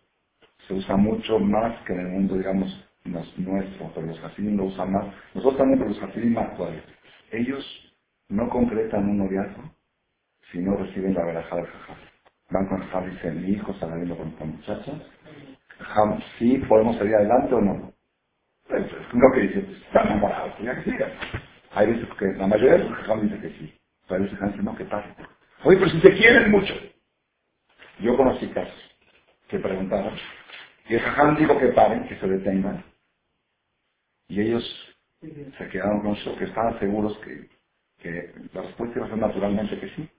se 0.68 0.76
usa 0.76 0.98
mucho 0.98 1.40
más 1.40 1.80
que 1.86 1.94
en 1.94 2.02
el 2.02 2.08
mundo, 2.10 2.38
digamos, 2.38 2.70
nuestro, 3.06 3.92
pero 3.96 4.08
los 4.08 4.24
hasidim 4.24 4.58
lo 4.58 4.66
usan 4.66 4.92
más. 4.94 5.08
Nosotros 5.36 5.58
también, 5.60 5.80
pero 5.80 5.92
los 5.92 6.04
hasidim 6.04 6.38
actuales. 6.38 6.84
Ellos 7.32 7.66
no 8.30 8.50
concretan 8.50 9.10
un 9.10 9.20
noviazgo 9.20 9.64
si 10.52 10.60
no 10.60 10.76
reciben 10.78 11.14
la 11.16 11.26
verajá 11.26 11.58
del 11.58 11.68
jajam. 11.68 11.98
Van 12.52 12.68
con 12.68 12.80
jajam 12.82 13.08
y 13.08 13.12
dicen, 13.12 13.42
mi 13.44 13.50
hijo 13.52 13.72
está 13.74 13.90
saliendo 13.90 14.18
con 14.18 14.30
esta 14.30 14.46
muchacha. 14.46 14.94
Jajam, 15.80 16.20
sí, 16.40 16.58
podemos 16.70 16.98
salir 16.98 17.16
adelante 17.16 17.56
o 17.56 17.62
no. 17.62 17.91
No 19.14 19.32
que 19.34 19.42
dicen, 19.42 19.78
están 19.88 20.08
enamorados, 20.08 20.54
ya 20.62 20.76
que 20.84 20.92
sigan. 20.92 21.12
Hay 21.74 21.88
veces 21.88 22.10
que 22.20 22.26
la 22.38 22.48
mayoría 22.48 22.74
de 22.74 22.80
los 22.80 22.94
jajam 23.00 23.22
dice 23.22 23.40
que 23.42 23.50
sí. 23.58 23.76
Pero 24.08 24.24
hay 24.24 24.30
veces 24.32 24.40
dicen, 24.50 24.66
no, 24.66 24.76
que 24.76 24.86
pase. 24.86 25.10
Oye, 25.66 25.78
pero 25.78 25.92
si 25.92 26.02
se 26.02 26.14
quieren 26.16 26.52
mucho. 26.52 26.76
Yo 28.02 28.18
conocí 28.18 28.48
casos 28.50 28.76
que 29.50 29.60
preguntaron, 29.60 30.14
y 30.90 30.96
el 30.96 31.02
jajam 31.02 31.38
dijo 31.38 31.58
que 31.60 31.68
paren, 31.70 32.08
que 32.08 32.18
se 32.18 32.28
detengan. 32.28 32.84
Y 34.30 34.42
ellos 34.42 34.64
se 35.22 35.70
quedaron 35.70 36.02
con 36.02 36.14
eso, 36.16 36.36
que 36.38 36.46
estaban 36.46 36.80
seguros 36.80 37.18
que, 37.20 37.50
que 38.00 38.34
la 38.54 38.64
respuesta 38.64 38.98
iba 39.00 39.08
a 39.08 39.10
ser 39.10 39.20
naturalmente 39.20 39.80
que 39.80 39.90
sí. 39.96 40.10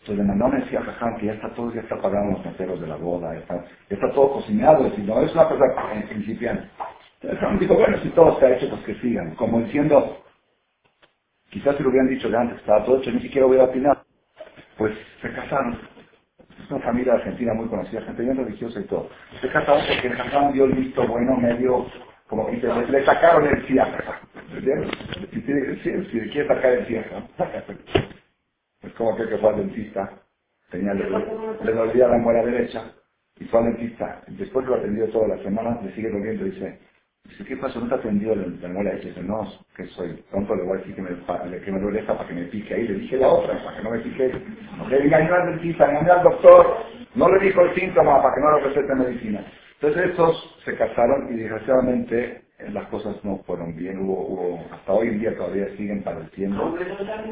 Entonces 0.00 0.18
le 0.18 0.24
mandó 0.24 0.48
me 0.48 0.60
decía 0.64 0.82
Jajam 0.82 1.18
que 1.18 1.26
ya 1.26 1.34
está 1.34 1.54
todo, 1.54 1.74
ya 1.74 1.82
está 1.82 2.00
pagando 2.00 2.38
los 2.38 2.46
meseros 2.46 2.80
de 2.80 2.88
la 2.88 2.96
boda, 2.96 3.34
ya 3.34 3.40
está, 3.40 3.66
está 3.90 4.12
todo 4.12 4.32
cocinado, 4.34 4.84
decir, 4.84 5.04
no 5.04 5.22
es 5.22 5.32
una 5.34 5.48
cosa 5.48 5.64
principiante. 6.08 6.68
Entonces 7.20 7.40
Jajam 7.40 7.58
dijo, 7.58 7.74
bueno, 7.74 7.98
si 8.02 8.10
todo 8.10 8.32
está 8.32 8.54
hecho, 8.54 8.70
pues 8.70 8.82
que 8.82 8.94
sigan. 9.00 9.34
Como 9.34 9.60
diciendo, 9.60 10.24
quizás 11.50 11.76
si 11.76 11.82
lo 11.82 11.90
hubieran 11.90 12.08
dicho 12.08 12.30
de 12.30 12.36
antes, 12.36 12.58
estaba 12.58 12.84
todo 12.84 12.98
hecho, 12.98 13.10
ni 13.10 13.20
siquiera 13.20 13.46
voy 13.46 13.58
a 13.58 13.64
opinar. 13.64 14.02
Pues 14.76 14.94
se 15.22 15.32
casaron. 15.32 15.78
Es 16.64 16.70
una 16.70 16.80
familia 16.80 17.14
argentina 17.14 17.54
muy 17.54 17.68
conocida, 17.68 18.02
gente 18.02 18.22
bien 18.22 18.36
religiosa 18.36 18.80
y 18.80 18.84
todo. 18.84 19.08
Se 19.40 19.48
casaron 19.50 19.82
porque 19.88 20.10
Jajam 20.10 20.52
dio 20.52 20.64
el 20.66 20.72
visto 20.72 21.06
bueno, 21.06 21.36
medio 21.36 21.86
como 22.28 22.46
que 22.46 22.56
le 22.56 23.04
sacaron 23.04 23.46
el 23.46 23.62
fiaca. 23.62 24.20
Si, 24.50 25.40
si, 25.40 26.04
si, 26.04 26.30
quiere 26.30 26.46
sacar 26.48 26.72
el 26.72 26.86
fiaca, 26.86 27.24
Es 28.82 28.92
como 28.94 29.14
aquel 29.14 29.28
que 29.30 29.38
fue 29.38 29.50
al 29.50 29.56
dentista, 29.56 30.12
tenía, 30.70 30.94
le, 30.94 31.08
le 31.10 31.72
dolía 31.72 32.08
la 32.08 32.18
muela 32.18 32.44
derecha, 32.44 32.84
y 33.38 33.44
fue 33.46 33.60
al 33.60 33.66
dentista. 33.66 34.22
Después 34.28 34.66
lo 34.66 34.76
atendió 34.76 35.08
toda 35.08 35.28
la 35.28 35.42
semana, 35.42 35.80
le 35.82 35.94
sigue 35.94 36.10
doliendo 36.10 36.46
y 36.46 36.50
dice, 36.50 36.78
dice, 37.24 37.44
¿qué 37.44 37.56
pasó? 37.58 37.80
¿No 37.80 37.88
te 37.88 37.96
atendió 37.96 38.34
la, 38.34 38.46
la 38.62 38.68
muela? 38.68 38.92
Dice, 38.92 39.22
no, 39.22 39.48
que 39.76 39.86
soy 39.88 40.24
tonto, 40.32 40.54
le 40.56 40.64
voy 40.64 40.76
a 40.76 40.80
decir 40.80 40.94
que 40.96 41.02
me, 41.02 41.10
que 41.64 41.72
me 41.72 41.80
duele 41.80 42.00
esta 42.00 42.16
para 42.16 42.28
que 42.28 42.34
me 42.34 42.44
pique. 42.46 42.74
Ahí 42.74 42.88
le 42.88 42.94
dije 42.96 43.18
la 43.18 43.28
otra, 43.28 43.62
para 43.64 43.78
que 43.78 43.84
no 43.84 43.90
me 43.92 44.00
pique. 44.00 44.32
Le 44.90 45.04
engañó 45.04 45.34
al 45.34 45.46
dentista, 45.52 45.90
engañó 45.90 46.14
al 46.14 46.24
doctor, 46.24 46.76
no 47.16 47.28
le 47.30 47.46
dijo 47.46 47.62
el 47.62 47.74
síntoma 47.76 48.22
para 48.22 48.34
que 48.36 48.40
no 48.42 48.58
le 48.58 48.64
recete 48.66 48.96
medicina. 48.96 49.46
Entonces 49.80 50.10
estos 50.10 50.56
se 50.64 50.76
casaron 50.76 51.32
y 51.34 51.38
desgraciadamente 51.38 52.42
eh, 52.58 52.70
las 52.72 52.88
cosas 52.88 53.16
no 53.24 53.38
fueron 53.46 53.76
bien. 53.76 53.98
Hubo, 54.00 54.26
hubo, 54.28 54.66
hasta 54.72 54.92
hoy 54.92 55.08
en 55.08 55.20
día 55.20 55.36
todavía 55.36 55.68
siguen 55.76 56.02
padeciendo 56.04 56.76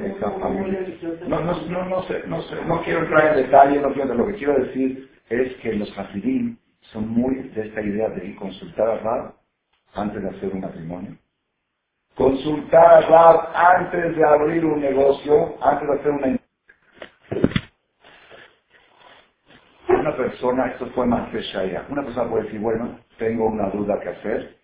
esa 0.05 0.31
familia. 0.41 0.81
No, 1.29 1.41
no, 1.43 1.63
no, 1.69 1.87
no, 1.87 2.03
sé, 2.05 2.23
no, 2.29 2.43
sé, 2.43 2.57
no 2.67 2.83
quiero 2.85 3.01
entrar 3.01 3.39
en 3.39 3.45
detalle, 3.45 3.81
no 3.81 3.95
quiero, 3.95 4.15
lo 4.15 4.27
que 4.29 4.35
quiero 4.35 4.55
decir 4.65 5.11
es 5.31 5.55
que 5.57 5.75
los 5.75 5.99
hasidim 5.99 6.59
son 6.93 7.09
muy 7.11 7.37
de 7.51 7.69
esta 7.69 7.83
idea 7.83 8.11
de 8.11 8.37
consultar 8.37 8.89
a 8.91 8.99
Rab 8.99 9.36
antes 9.97 10.23
de 10.23 10.31
hacer 10.31 10.53
un 10.53 10.61
matrimonio. 10.61 11.17
Consultar 12.17 12.87
a 12.87 13.01
Rab 13.09 13.51
antes 13.55 14.17
de 14.17 14.25
abrir 14.25 14.65
un 14.65 14.81
negocio, 14.81 15.57
antes 15.63 15.89
de 15.89 15.95
hacer 15.95 16.13
una 16.13 16.39
una 19.89 20.17
persona, 20.17 20.69
esto 20.69 20.87
fue 20.95 21.07
más 21.07 21.33
de 21.33 21.43
Shaya, 21.43 21.87
una 21.91 22.05
persona 22.05 22.31
puede 22.31 22.45
decir, 22.45 22.61
bueno, 22.61 23.01
tengo 23.19 23.47
una 23.47 23.71
duda 23.71 24.01
que 24.01 24.11
hacer, 24.11 24.59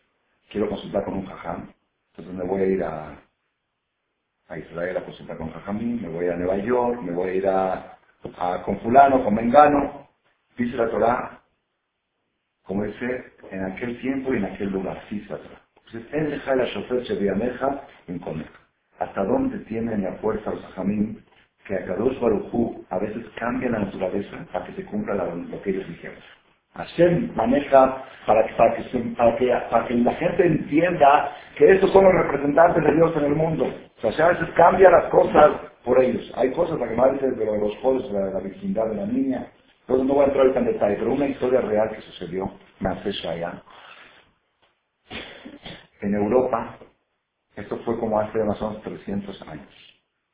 quiero 0.51 0.68
consultar 0.68 1.05
con 1.05 1.14
un 1.14 1.26
jajam, 1.26 1.72
entonces 2.12 2.35
me 2.35 2.45
voy 2.45 2.62
a 2.62 2.66
ir 2.66 2.85
a, 2.85 3.22
a 4.49 4.59
Israel 4.59 4.99
a 4.99 5.05
consultar 5.05 5.39
con 5.39 5.53
jajamí, 5.53 6.01
me 6.01 6.09
voy 6.09 6.28
a 6.28 6.37
Nueva 6.37 6.59
York, 6.59 7.03
me 7.03 7.12
voy 7.12 7.30
a 7.30 7.35
ir 7.35 7.49
a, 7.49 7.99
a 8.39 8.62
con 8.64 8.80
fulano, 8.80 9.24
con 9.24 9.35
mengano, 9.35 10.09
dice 10.59 10.76
la 10.76 10.91
Torah, 10.91 11.41
como 12.73 12.85
dice, 12.85 13.25
en 13.51 13.64
aquel 13.66 14.01
tiempo 14.01 14.33
y 14.33 14.39
en 14.39 14.47
aquel 14.47 14.70
lugar, 14.70 14.99
sí, 15.11 15.20
la. 15.29 15.61
Entonces, 15.95 16.47
la 16.57 16.64
chofer 16.73 17.03
Cheviameja 17.03 17.83
en. 18.09 18.18
¿Hasta 18.99 19.25
dónde 19.25 19.59
tienen 19.66 20.03
la 20.03 20.12
fuerza 20.14 20.53
los 20.53 20.62
jajamín 20.62 21.23
que 21.66 21.75
a 21.75 21.85
Kadosh 21.85 22.18
Barujú 22.18 22.83
a 22.89 22.99
veces 22.99 23.27
cambia 23.37 23.68
la 23.68 23.81
naturaleza 23.81 24.39
para 24.51 24.64
que 24.64 24.73
se 24.73 24.87
cumpla 24.87 25.14
lo 25.14 25.61
que 25.61 25.70
ellos 25.70 25.87
dijeron. 25.87 26.16
Hashem 26.75 27.35
maneja 27.35 28.05
para 28.27 28.47
que, 28.47 28.55
para, 28.55 29.87
que, 29.87 29.95
la 29.95 30.14
gente 30.14 30.47
entienda 30.47 31.31
que 31.59 31.73
estos 31.73 31.93
son 31.93 32.05
los 32.05 32.14
representantes 32.14 32.83
de 32.83 32.95
Dios 32.95 33.12
en 33.18 33.25
el 33.25 33.35
mundo. 33.35 33.66
O 34.03 34.12
sea, 34.12 34.27
a 34.27 34.29
veces 34.31 34.49
cambia 34.57 34.91
las 34.91 35.05
cosas 35.11 35.51
por 35.85 36.03
ellos. 36.03 36.33
Hay 36.37 36.51
cosas, 36.53 36.81
la 36.81 36.89
que 36.89 36.97
más 36.97 37.12
dice 37.12 37.33
de 37.33 37.45
los 37.45 37.77
jóvenes, 37.83 38.11
de 38.11 38.33
la, 38.33 38.41
virginidad 38.41 38.87
de 38.89 38.95
la 38.95 39.07
niña. 39.07 39.47
Entonces 39.93 40.09
no 40.09 40.14
voy 40.14 40.24
a 40.24 40.28
entrar 40.28 40.59
en 40.59 40.66
detalle, 40.66 40.97
pero 40.97 41.12
una 41.14 41.28
historia 41.28 41.61
real 41.62 41.90
que 41.95 42.03
sucedió, 42.03 42.45
hace 42.80 43.28
allá. 43.28 43.62
En 46.03 46.14
Europa, 46.14 46.78
esto 47.57 47.78
fue 47.84 47.99
como 48.01 48.20
hace 48.20 48.38
más 48.45 48.61
o 48.62 48.70
menos 48.70 48.84
300 48.84 49.43
años 49.43 49.68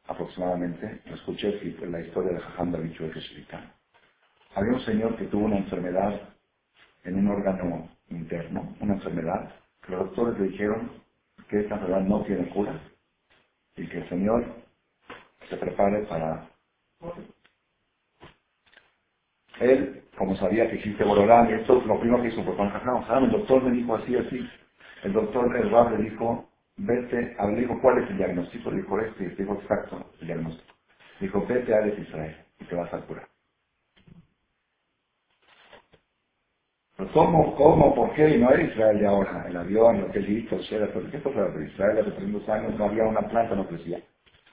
aproximadamente, 0.07 1.03
escuché 1.07 1.61
la 1.87 2.01
historia 2.01 2.33
de 2.33 2.41
Jajam 2.41 2.73
David. 2.73 2.93
Había 4.55 4.73
un 4.75 4.81
señor 4.83 5.17
que 5.17 5.27
tuvo 5.27 5.47
una 5.47 5.59
enfermedad 5.59 6.21
en 7.05 7.17
un 7.19 7.29
órgano 7.29 7.89
interno, 8.11 8.77
una 8.81 8.95
enfermedad, 8.95 9.55
que 9.83 9.93
los 9.93 10.07
doctores 10.07 10.41
le 10.41 10.49
dijeron 10.49 10.93
que 11.49 11.61
esta 11.61 11.77
enfermedad 11.77 12.03
no 12.03 12.25
tiene 12.25 12.49
cura 12.51 12.81
y 13.77 13.89
que 13.89 13.99
el 13.99 14.11
señor 14.11 14.45
se 15.51 15.57
prepare 15.59 16.07
para... 16.07 16.51
Él, 19.61 20.03
como 20.17 20.37
sabía 20.37 20.69
que 20.69 20.77
existe 20.77 21.05
Borolán, 21.05 21.51
esto 21.53 21.83
lo 21.87 22.01
primero 22.01 22.23
que 22.23 22.29
hizo 22.29 22.45
fue 22.45 22.57
con 22.57 22.71
Jajam, 22.71 23.25
el 23.25 23.31
doctor 23.31 23.63
me 23.63 23.73
dijo 23.73 23.97
así, 23.97 24.17
así. 24.17 24.49
El 25.05 25.13
doctor, 25.13 25.57
el 25.57 25.71
le 25.71 26.11
dijo, 26.11 26.49
vete, 26.77 27.37
le 27.41 27.61
dijo, 27.61 27.81
¿cuál 27.81 28.03
es 28.03 28.11
el 28.11 28.19
diagnóstico? 28.19 28.71
Le 28.71 28.79
dijo, 28.79 29.01
este, 29.01 29.25
y 29.25 29.29
dijo, 29.29 29.55
exacto, 29.55 30.05
el 30.21 30.27
diagnóstico. 30.27 30.75
Dijo, 31.21 31.47
vete 31.47 31.75
a 31.75 31.87
Israel 31.87 32.37
y 32.61 32.65
te 32.65 32.75
vas 32.75 32.93
a 32.93 33.01
curar. 33.01 33.29
Pero 36.97 37.13
¿cómo, 37.13 37.55
cómo, 37.55 37.95
por 37.95 38.13
qué? 38.15 38.29
Y 38.29 38.39
no 38.39 38.51
era 38.51 38.61
Israel 38.61 38.99
de 38.99 39.07
ahora, 39.07 39.45
el 39.49 39.57
avión, 39.57 40.01
lo 40.01 40.11
que 40.11 40.19
listo, 40.19 40.57
el 40.57 40.63
Shera, 40.63 40.93
¿por 40.93 41.09
qué 41.11 41.19
fue 41.21 41.33
de 41.33 41.67
Israel 41.69 41.99
hace 42.01 42.11
300 42.11 42.49
años? 42.49 42.75
No 42.77 42.87
había 42.87 43.05
una 43.05 43.21
planta, 43.21 43.55
no 43.55 43.69
crecía. 43.69 44.01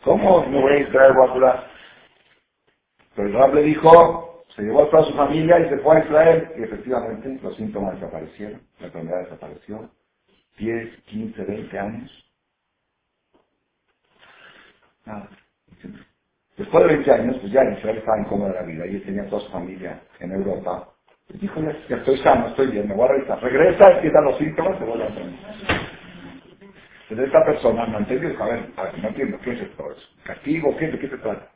¿Cómo 0.03 0.45
no 0.47 0.61
voy 0.61 0.73
a 0.73 0.79
Israel, 0.79 1.13
voy 1.15 1.27
a 1.27 1.33
curar? 1.33 1.67
Pero 3.15 3.27
el 3.29 3.33
Rab 3.33 3.55
le 3.55 3.63
dijo, 3.63 4.24
se 4.55 4.63
llevó 4.63 4.83
a 4.83 4.89
toda 4.91 5.05
su 5.05 5.13
familia 5.15 5.59
y 5.59 5.69
se 5.69 5.79
fue 5.79 5.97
a 5.97 6.05
Israel. 6.05 6.49
Y 6.57 6.63
efectivamente 6.63 7.39
los 7.43 7.55
síntomas 7.57 7.95
desaparecieron, 7.95 8.61
la 8.79 8.87
enfermedad 8.87 9.23
desapareció. 9.25 9.89
10, 10.59 11.03
15, 11.05 11.43
20 11.43 11.79
años. 11.79 12.25
Nada. 15.05 15.29
Después 16.57 16.85
de 16.87 16.93
20 16.95 17.11
años, 17.13 17.37
pues 17.41 17.51
ya 17.53 17.63
Israel 17.63 17.97
estaba 17.97 18.19
incómodo 18.19 18.49
de 18.49 18.55
la 18.55 18.63
vida 18.63 18.85
él 18.85 19.03
tenía 19.03 19.27
toda 19.29 19.41
su 19.41 19.51
familia 19.51 20.01
en 20.19 20.31
Europa. 20.31 20.89
Y 21.29 21.39
dijo, 21.39 21.61
ya, 21.89 21.97
estoy 21.97 22.17
sano, 22.19 22.47
estoy 22.49 22.67
bien, 22.71 22.87
me 22.89 22.95
voy 22.95 23.05
a 23.05 23.13
revisar. 23.13 23.41
Regresa, 23.41 23.91
empiezan 23.91 24.25
los 24.25 24.37
síntomas, 24.37 24.79
se 24.79 24.85
vuelve 24.85 25.05
a 25.05 25.07
hacer. 25.07 25.23
Entonces 27.09 27.27
esta 27.27 27.45
persona 27.45 27.97
entendió, 27.97 28.29
dijo, 28.29 28.43
a 28.43 28.47
ver, 28.47 28.69
no 29.01 29.09
entiendo, 29.09 29.39
¿qué 29.43 29.53
es 29.53 29.61
esto? 29.61 29.91
¿Es 29.91 30.09
¿Castigo? 30.25 30.75
¿Qué? 30.77 30.87
¿De 30.87 30.99
qué 30.99 31.09
se 31.09 31.17
trata? 31.17 31.51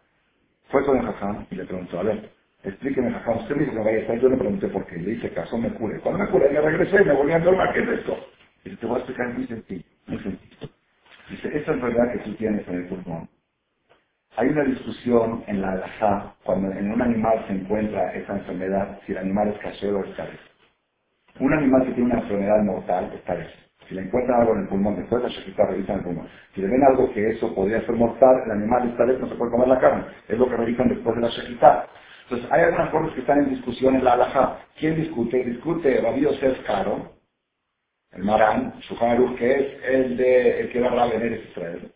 Fue 0.69 0.85
con 0.85 0.97
el 0.99 1.05
jajam 1.05 1.47
y 1.51 1.55
le 1.55 1.65
preguntó, 1.65 1.99
a 1.99 2.03
ver, 2.03 2.31
explíqueme 2.63 3.11
jajam, 3.11 3.37
usted 3.39 3.55
me 3.55 3.61
dijo 3.63 3.73
que 3.73 3.79
vaya 3.79 3.97
a 3.97 4.01
estar, 4.01 4.19
yo 4.19 4.29
le 4.29 4.37
pregunté 4.37 4.67
por 4.69 4.85
qué, 4.87 4.97
le 4.97 5.11
hice 5.13 5.31
caso, 5.33 5.57
me 5.57 5.71
curé. 5.73 5.99
Cuando 6.01 6.23
me 6.25 6.29
curé, 6.31 6.49
me 6.51 6.61
regresé, 6.61 7.03
me 7.05 7.13
volví 7.13 7.33
a 7.33 7.37
enfermar, 7.37 7.73
¿qué 7.73 7.81
es 7.81 7.89
esto? 7.89 8.17
Y 8.65 8.75
te 8.77 8.85
voy 8.87 8.95
a 8.95 8.99
explicar 8.99 9.33
muy 9.33 9.47
sencillo, 9.47 9.85
muy 10.07 10.19
sencillo. 10.19 10.69
Dice, 11.29 11.57
esta 11.57 11.73
enfermedad 11.73 12.13
que 12.13 12.19
tú 12.19 12.35
tienes 12.35 12.67
en 12.67 12.75
el 12.75 12.87
pulmón, 12.87 13.29
hay 14.37 14.49
una 14.49 14.63
discusión 14.65 15.43
en 15.47 15.61
la 15.61 15.73
alajá, 15.73 16.35
cuando 16.45 16.71
en 16.71 16.91
un 16.91 17.01
animal 17.01 17.45
se 17.47 17.53
encuentra 17.53 18.13
esa 18.13 18.33
enfermedad, 18.37 18.99
si 19.05 19.13
el 19.13 19.19
animal 19.19 19.49
es 19.49 19.59
casero 19.59 19.99
o 19.99 20.05
es. 20.05 20.39
Un 21.39 21.53
animal 21.53 21.85
que 21.85 21.93
tiene 21.93 22.11
una 22.13 22.21
enfermedad 22.21 22.63
mortal 22.63 23.11
es. 23.39 23.49
Si 23.89 23.95
le 23.95 24.03
encuentran 24.03 24.41
algo 24.41 24.53
en 24.55 24.61
el 24.63 24.69
pulmón, 24.69 24.97
después 24.97 25.23
de 25.23 25.29
la 25.29 25.35
shejita 25.35 25.65
revisan 25.67 25.97
el 25.99 26.03
pulmón. 26.03 26.27
Si 26.55 26.61
le 26.61 26.67
ven 26.67 26.83
algo 26.83 27.11
que 27.13 27.29
eso 27.31 27.53
podría 27.55 27.81
ser 27.81 27.95
mortal, 27.95 28.43
el 28.45 28.51
animal 28.51 28.89
es 28.89 28.97
taref, 28.97 29.19
no 29.19 29.29
se 29.29 29.35
puede 29.35 29.51
comer 29.51 29.69
la 29.69 29.79
carne. 29.79 30.05
Es 30.29 30.37
lo 30.39 30.49
que 30.49 30.57
revisan 30.57 30.89
después 30.89 31.15
de 31.15 31.21
la 31.23 31.29
shejita. 31.29 31.87
Entonces, 32.29 32.51
hay 32.51 32.61
algunas 32.61 32.89
cosas 32.91 33.13
que 33.13 33.21
están 33.21 33.39
en 33.39 33.49
discusión 33.49 33.95
en 33.95 34.03
la 34.03 34.13
alajá. 34.13 34.59
¿Quién 34.77 34.95
discute? 34.95 35.43
Discute 35.43 35.99
Rabbi 35.99 36.21
Yosef 36.21 36.63
Caro, 36.63 37.13
el 38.11 38.23
Marán, 38.23 38.73
Shulchan 38.81 39.35
que 39.35 39.51
es 39.51 39.83
el 39.83 40.17
de 40.17 40.61
el 40.61 40.69
que 40.71 40.77
era 40.77 40.89
Rab 40.89 41.11
en 41.13 41.33
Israel 41.33 41.91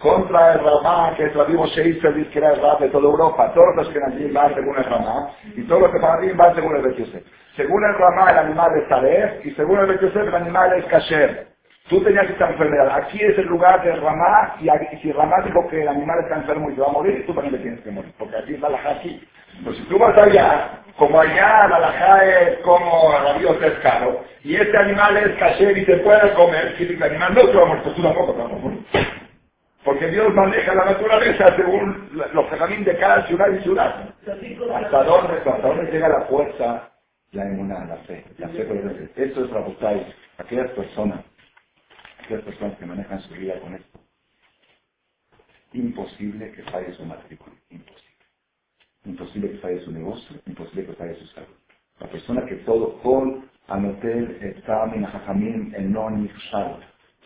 contra 0.00 0.54
el 0.54 0.60
Ramá, 0.60 1.14
que 1.16 1.26
es 1.26 1.48
vivo 1.48 1.66
Sheisel, 1.66 2.14
dice 2.14 2.30
que 2.30 2.38
era 2.38 2.54
el 2.54 2.60
Rab 2.60 2.78
de 2.80 2.88
toda 2.88 3.04
Europa. 3.04 3.52
Todos 3.54 3.76
los 3.76 3.88
que 3.90 4.00
nacían 4.00 4.32
van 4.32 4.54
según 4.54 4.76
el 4.76 4.84
Ramá, 4.84 5.30
y 5.54 5.62
todos 5.64 5.82
los 5.82 5.92
que 5.92 5.98
van 5.98 6.36
van 6.36 6.54
según 6.54 6.76
el 6.76 6.82
Betiyosef. 6.82 7.22
Según 7.56 7.84
el 7.84 7.94
Ramá, 7.94 8.30
el 8.30 8.38
animal 8.38 8.70
es 8.78 8.88
Taref, 8.88 9.46
y 9.46 9.50
según 9.52 9.78
el 9.78 9.86
Betiyosef, 9.86 10.26
el 10.26 10.34
animal 10.34 10.72
es 10.78 10.84
Kasher. 10.86 11.49
Tú 11.90 12.00
tenías 12.04 12.30
esta 12.30 12.48
enfermedad. 12.48 12.88
Aquí 12.92 13.20
es 13.20 13.36
el 13.36 13.46
lugar 13.46 13.82
del 13.82 14.00
Ramá, 14.00 14.54
y, 14.60 14.96
si 14.98 15.10
Ramá 15.10 15.42
dijo 15.44 15.68
que 15.68 15.82
el 15.82 15.88
animal 15.88 16.20
está 16.20 16.36
enfermo 16.36 16.70
y 16.70 16.74
se 16.76 16.82
va 16.82 16.86
a 16.86 16.92
morir, 16.92 17.26
tú 17.26 17.34
también 17.34 17.54
le 17.54 17.58
tienes 17.58 17.80
que 17.80 17.90
morir, 17.90 18.12
porque 18.16 18.36
aquí 18.36 18.54
es 18.54 18.60
la 18.60 18.68
Lajá 18.68 18.90
aquí. 18.90 19.20
Pues 19.64 19.76
si 19.76 19.82
tú 19.82 19.98
vas 19.98 20.16
allá, 20.16 20.82
como 20.96 21.20
allá 21.20 21.66
la 21.66 21.80
Lajá 21.80 22.24
es 22.24 22.58
como 22.58 23.12
la 23.24 23.34
Dios 23.40 23.56
es 23.60 23.72
caro, 23.80 24.24
y 24.44 24.54
este 24.54 24.76
animal 24.78 25.16
es 25.16 25.36
Kasher 25.36 25.76
y 25.76 25.84
se 25.84 25.96
puede 25.96 26.32
comer, 26.34 26.76
si 26.78 26.84
el 26.84 27.02
animal 27.02 27.34
no 27.34 27.40
se 27.42 27.56
va 27.56 27.62
a 27.62 27.66
morir, 27.66 27.82
pues 27.82 27.96
tú 27.96 28.02
tampoco 28.02 28.32
te 28.34 28.42
vas 28.42 28.52
a 28.52 28.56
morir. 28.56 28.86
Porque 29.84 30.06
Dios 30.08 30.32
maneja 30.32 30.74
la 30.74 30.84
naturaleza 30.84 31.56
según 31.56 32.08
los 32.32 32.46
jardines 32.50 32.86
de 32.86 32.98
cada 32.98 33.26
ciudad 33.26 33.48
y 33.50 33.62
ciudad. 33.64 34.14
¿Hasta 34.76 35.02
dónde, 35.02 35.38
hasta 35.38 35.58
dónde 35.58 35.90
llega 35.90 36.08
la 36.08 36.20
fuerza? 36.26 36.90
La 37.32 37.44
emuná, 37.44 37.84
la 37.84 37.96
fe. 38.06 38.24
La 38.38 38.48
fe 38.48 38.66
Esto 39.16 39.44
es 39.44 39.50
Rabotai. 39.50 40.06
Aquellas 40.38 40.70
personas, 40.70 41.20
aquellas 42.20 42.44
personas 42.44 42.78
que 42.78 42.86
manejan 42.86 43.20
su 43.22 43.34
vida 43.34 43.58
con 43.60 43.74
esto. 43.74 44.00
Imposible 45.72 46.52
que 46.52 46.62
falle 46.64 46.92
su 46.94 47.04
matrimonio. 47.04 47.58
Imposible. 47.70 48.26
Imposible 49.04 49.50
que 49.50 49.58
falle 49.58 49.80
su 49.84 49.92
negocio. 49.92 50.36
Imposible 50.46 50.86
que 50.86 50.92
falle 50.94 51.14
su 51.16 51.26
salud. 51.28 51.54
La 52.00 52.08
persona 52.08 52.44
que 52.46 52.56
todo, 52.56 52.98
con 53.02 53.48
anotel, 53.68 54.38
examen, 54.42 55.04
jajamín, 55.04 55.74
el 55.76 55.92
non 55.92 56.28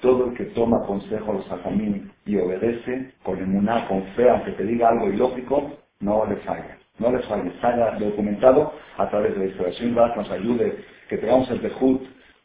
todo 0.01 0.27
el 0.27 0.37
que 0.37 0.45
toma 0.47 0.85
consejo 0.85 1.31
a 1.31 1.35
los 1.37 1.51
hajamim 1.51 2.11
y 2.27 2.37
obedece 2.37 3.13
con 3.23 3.39
emuná, 3.39 3.89
con 3.89 4.03
fe, 4.15 4.29
aunque 4.29 4.53
te 4.53 4.65
diga 4.65 4.91
algo 4.91 5.09
ilógico, 5.09 5.79
no 6.01 6.27
le 6.27 6.37
falla. 6.37 6.77
No 6.99 7.11
le 7.11 7.21
falla. 7.21 7.51
Está 7.51 7.99
documentado 7.99 8.73
a 8.99 9.09
través 9.09 9.35
de 9.39 9.55
la. 9.55 9.71
Shinbat 9.71 10.17
nos 10.17 10.31
ayude 10.31 10.85
que 11.09 11.17
tengamos 11.17 11.51
el 11.51 11.63
dejud 11.63 12.01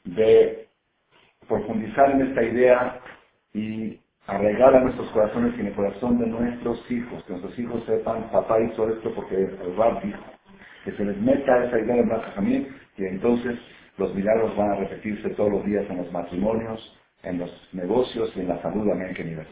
de 0.06 0.69
profundizar 1.50 2.12
en 2.12 2.22
esta 2.22 2.44
idea 2.44 3.00
y 3.54 4.00
arreglar 4.28 4.76
a 4.76 4.82
nuestros 4.82 5.10
corazones 5.10 5.54
y 5.58 5.62
en 5.62 5.68
el 5.68 5.74
corazón 5.74 6.20
de 6.20 6.28
nuestros 6.28 6.80
hijos, 6.92 7.24
que 7.26 7.34
nuestros 7.34 7.60
hijos 7.60 7.84
sepan, 7.86 8.30
papá 8.32 8.62
hizo 8.62 8.88
esto 8.88 9.12
porque 9.16 9.36
el 9.36 9.76
Rab 9.76 10.02
dijo, 10.04 10.24
que 10.86 10.92
se 10.94 11.04
les 11.04 11.18
meta 11.18 11.66
esa 11.66 11.80
idea 11.80 11.96
de 11.96 12.14
Hajamim 12.14 12.68
y 12.98 13.06
entonces 13.06 13.58
los 13.98 14.14
milagros 14.16 14.56
van 14.56 14.72
a 14.72 14.76
repetirse 14.76 15.30
todos 15.32 15.52
los 15.52 15.66
días 15.66 15.86
en 15.90 15.98
los 15.98 16.12
matrimonios, 16.12 16.96
en 17.24 17.40
los 17.40 17.52
negocios 17.74 18.32
y 18.36 18.42
en 18.42 18.48
la 18.48 18.62
salud. 18.62 18.90
Amén, 18.90 19.14
que 19.14 19.24
nivel. 19.24 19.46